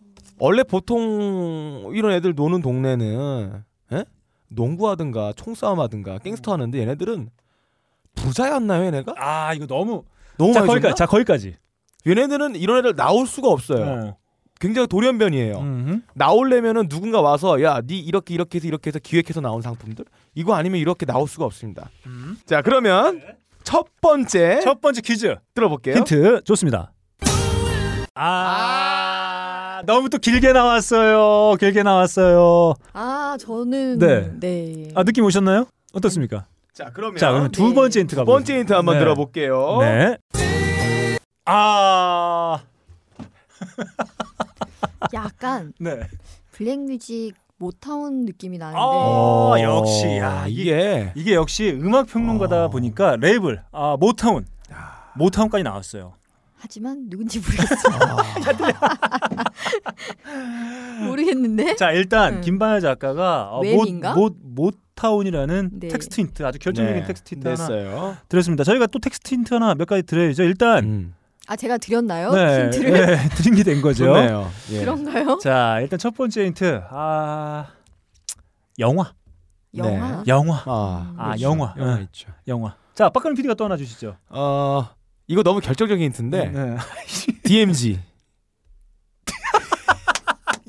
[0.41, 3.63] 원래 보통 이런 애들 노는 동네는
[3.93, 4.05] 에?
[4.49, 7.29] 농구하든가 총싸움하든가 갱스터 하는데 얘네들은
[8.17, 9.15] 부자였나요 얘네가?
[9.17, 10.03] 아 이거 너무
[10.43, 10.95] 너무 자 많이 거기까지 줬나?
[10.95, 11.55] 자 거기까지.
[12.07, 13.85] 얘네들은 이런 애들 나올 수가 없어요.
[13.85, 14.17] 어.
[14.61, 15.59] 굉장히 돌연변이에요.
[15.59, 16.01] 음흠.
[16.15, 20.81] 나오려면은 누군가 와서 야, 네 이렇게 이렇게 해서 이렇게 해서 기획해서 나온 상품들 이거 아니면
[20.81, 21.91] 이렇게 나올 수가 없습니다.
[22.07, 22.37] 음.
[22.47, 23.21] 자, 그러면
[23.65, 25.97] 첫 번째 첫 번째 퀴즈 들어볼게요.
[25.97, 26.93] 힌트 좋습니다.
[28.15, 31.57] 아, 너무 또 길게 나왔어요.
[31.59, 32.75] 길게 나왔어요.
[32.93, 34.31] 아 저는 네.
[34.39, 34.89] 네.
[34.95, 35.67] 아 느낌 오셨나요?
[35.93, 36.47] 어떻습니까?
[36.73, 37.75] 자, 그러면 자 그러면 두 네.
[37.75, 38.33] 번째 힌트 두 가보죠.
[38.33, 38.99] 번째 힌트 한번 네.
[39.01, 39.79] 들어볼게요.
[39.81, 40.17] 네.
[41.45, 42.63] 아,
[45.13, 46.01] 약간 네.
[46.53, 52.71] 블랙뮤직 모타운 느낌이 나는데 아, 역시 야 이게 이게 역시 음악 평론가다 어.
[52.71, 54.47] 보니까 랩을 아 Motown
[55.17, 56.15] Motown까지 나왔어요.
[56.57, 58.17] 하지만 누군지 모르겠어요.
[61.07, 61.77] 모르겠는데.
[61.77, 62.41] 자 일단 음.
[62.41, 64.15] 김반야 작가가 어, 랩인가?
[64.15, 65.89] 모, 모, Motown이라는 네.
[65.89, 68.17] 텍스트 힌트 아주 결정적인 네, 텍스트 힌트 하나 냈어요.
[68.29, 68.65] 드렸습니다.
[68.65, 70.43] 저희가 또 텍스트 힌트 하나 몇 가지 드려야죠.
[70.45, 71.15] 일단 음.
[71.49, 72.33] 아 제가 드렸나요?
[72.35, 74.15] 네, 힌트를 네, 드린 게 된 거죠.
[74.71, 74.79] 예.
[74.81, 75.39] 그런가요?
[75.43, 77.69] 자 일단 첫 번째 힌트 아
[78.79, 79.13] 영화
[79.77, 80.07] 영화.
[80.07, 81.15] 아, 영화 음.
[81.19, 81.43] 아 그렇죠.
[81.43, 82.29] 영화 영화 응, 있죠.
[82.49, 84.17] 영화 자 박가능 PD가 또 하나 주시죠.
[84.29, 84.87] 어,
[85.27, 86.77] 이거 너무 결정적인 힌트인데 네.
[87.45, 87.99] DMG.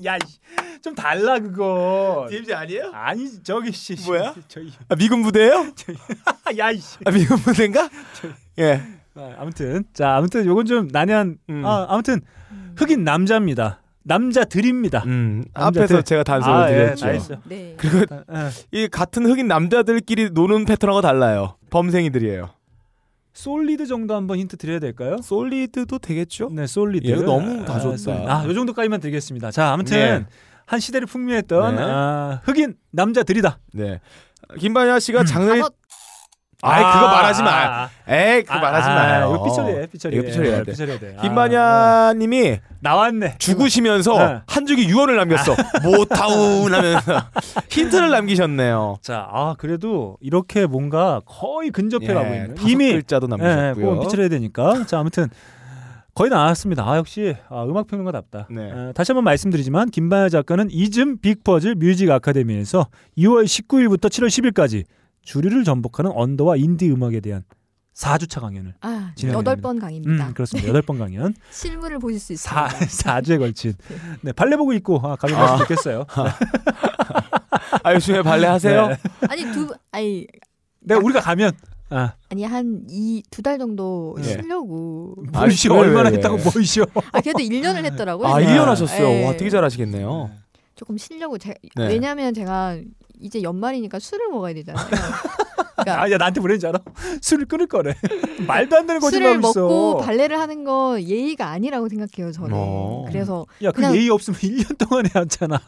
[0.05, 2.27] 야, 이- 좀 달라 그거.
[2.29, 2.91] DMG 아니에요?
[2.93, 3.95] 아니 저기 씨.
[4.05, 4.35] 뭐야?
[4.49, 4.69] 저희.
[4.89, 5.67] 아, 미군 부대예요?
[6.59, 6.97] 야 이 씨.
[7.05, 7.89] 아, 미군 부대인가?
[8.59, 8.81] 예.
[9.15, 11.37] 아, 아무튼 자 아무튼 요건 좀 난해한.
[11.49, 11.65] 음.
[11.65, 12.19] 아 아무튼
[12.75, 13.79] 흑인 남자입니다.
[14.05, 15.03] 남자들입니다.
[15.05, 15.83] 음, 남자들.
[15.83, 17.05] 앞에서 제가 단서를 아, 예, 드렸죠.
[17.05, 17.37] 다 했어요.
[17.45, 17.75] 네.
[17.77, 18.83] 그리고 아, 예.
[18.83, 21.55] 이 같은 흑인 남자들끼리 노는 패턴하고 달라요.
[21.69, 22.49] 범생이들이에요.
[23.33, 25.17] 솔리드 정도 한번 힌트 드려야 될까요?
[25.23, 26.49] 솔리드도 되겠죠?
[26.51, 27.07] 네, 솔리드.
[27.07, 28.11] 얘가 너무 다 줬다.
[28.27, 29.51] 아, 요 정도까지만 드리겠습니다.
[29.51, 30.25] 자, 아무튼 네.
[30.65, 31.81] 한 시대를 풍미했던 네.
[31.83, 33.59] 아, 흑인 남자들이다.
[33.73, 33.99] 네.
[34.59, 35.25] 김반야 씨가 음.
[35.25, 35.73] 장르에 다섯
[36.65, 37.49] 아이 그거 말하지 마.
[37.51, 39.35] 아, 에이 그거 말하지 마 요.
[39.35, 40.15] 이거 삐처리해, 삐처리.
[40.15, 40.71] 이거 삐처리 해야 돼.
[40.71, 41.15] 삐처리 해야 돼.
[41.17, 43.35] 아, 김반야님이 나왔네.
[43.37, 44.41] 죽으시면서 네.
[44.47, 45.55] 한 줄기 유언을 남겼어.
[45.83, 47.21] 모타운 하면서
[47.69, 48.99] 힌트를 남기셨네요.
[49.01, 52.55] 자, 아 그래도 이렇게 뭔가 거의 근접해 가고 예, 있는.
[52.65, 53.95] 이미 글자도 예, 남기셨고요.
[53.95, 54.85] 꼭 삐처리 해야 되니까.
[54.85, 55.27] 자, 아무튼
[56.13, 56.83] 거의 나왔습니다.
[56.87, 58.47] 아 역시 아, 음악 평론가답다.
[58.51, 58.71] 네.
[58.71, 62.87] 어, 다시 한번 말씀드리지만 김반야 작가는 이즘 빅퍼즐 뮤직 아카데미에서
[63.17, 64.83] 2월 19일부터 7월 10일까지
[65.23, 67.43] 주류를 전복하는 언더와 인디 음악에 대한
[67.95, 69.67] 4주차 강연을 아, 진행해야 여덟 됩니다.
[69.67, 70.27] 번 강의입니다.
[70.27, 70.69] 음, 그렇습니다.
[70.69, 71.33] 여덟 번 강연.
[71.51, 73.21] 실물을 보실 수 사, 있습니다.
[73.21, 73.73] 4주에 걸친.
[74.21, 75.57] 네, 발레복을 입고 아, 가면 아.
[75.57, 76.05] 좋겠어요.
[77.83, 78.87] 아 요즘에 발레 하세요?
[78.87, 78.97] 네.
[79.29, 80.27] 아니 두 아니
[80.81, 81.53] 네, 우리가 가면
[81.95, 84.23] 아, 아니 한 이 두 달 정도 예.
[84.23, 85.15] 쉬려고.
[85.33, 86.43] 아, 뭐이쇼 왜, 얼마나 왜, 했다고 왜.
[86.43, 86.85] 뭐이쇼.
[87.11, 88.27] 아 그래도 1년을 했더라고요.
[88.27, 88.51] 아 제가.
[88.51, 89.07] 1년 하셨어요.
[89.07, 89.25] 예.
[89.25, 90.31] 와 되게 잘 하시겠네요.
[90.75, 91.87] 조금 쉬려고 제, 네.
[91.87, 92.77] 왜냐면 제가
[93.21, 94.83] 이제 연말이니까 술을 먹어야 되잖아요.
[95.75, 96.79] 그러니까 아, 야 나한테 뭐랬는지 알아?
[97.21, 97.93] 술을 끊을 거래.
[98.47, 99.59] 말도 안 되는 술을 거짓말하고 있어.
[99.61, 102.51] 먹고 발레를 하는 거 예의가 아니라고 생각해요 저는.
[102.53, 103.05] 어.
[103.07, 105.59] 그래서 야, 그 그냥- 예의 없으면 1년 동안 해왔잖아.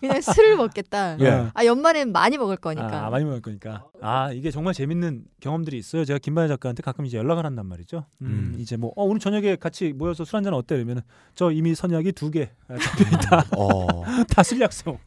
[0.00, 1.18] 그냥 술을 먹겠다.
[1.20, 1.46] 예.
[1.54, 3.06] 아 연말엔 많이 먹을 거니까.
[3.06, 3.84] 아, 많이 먹을 거니까.
[4.02, 6.04] 아, 이게 정말 재밌는 경험들이 있어요.
[6.04, 8.04] 제가 김반야 작가한테 가끔 이제 연락을 한단 말이죠.
[8.22, 8.56] 음, 음.
[8.60, 10.76] 이제 뭐 어, 오늘 저녁에 같이 모여서 술 한잔 어때?
[10.76, 11.02] 이러면은
[11.34, 12.50] 저 이미 선약이 두 개.
[12.68, 13.44] 적혀 있다.
[13.56, 13.86] 어.
[14.34, 14.98] 다 술 약속.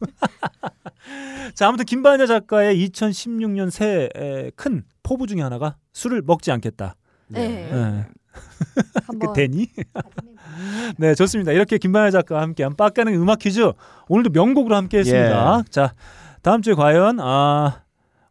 [1.54, 4.08] 자, 아무튼 김반야 작가의 2016년 새해
[4.56, 6.94] 큰 포부 중에 하나가 술을 먹지 않겠다.
[7.28, 7.68] 네.
[7.70, 8.04] 네.
[9.06, 9.68] 한번 그 되니?
[10.98, 11.52] 네, 좋습니다.
[11.52, 13.70] 이렇게 김반야 작가와 함께한 빡가는 음악 퀴즈
[14.08, 15.58] 오늘도 명곡으로 함께했습니다.
[15.66, 15.70] 예.
[15.70, 15.94] 자,
[16.42, 17.82] 다음 주에 과연 아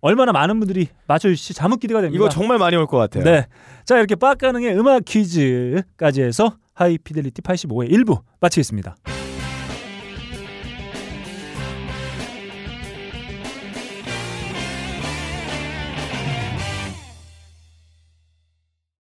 [0.01, 2.17] 얼마나 많은 분들이 맞춰주실지 자무 기대가 됩니다.
[2.17, 3.23] 이거 정말 많이 올 것 같아요.
[3.23, 3.47] 네,
[3.85, 8.95] 자 이렇게 빡가능의 음악 퀴즈까지 해서 하이피델리티 85회 1부 마치겠습니다.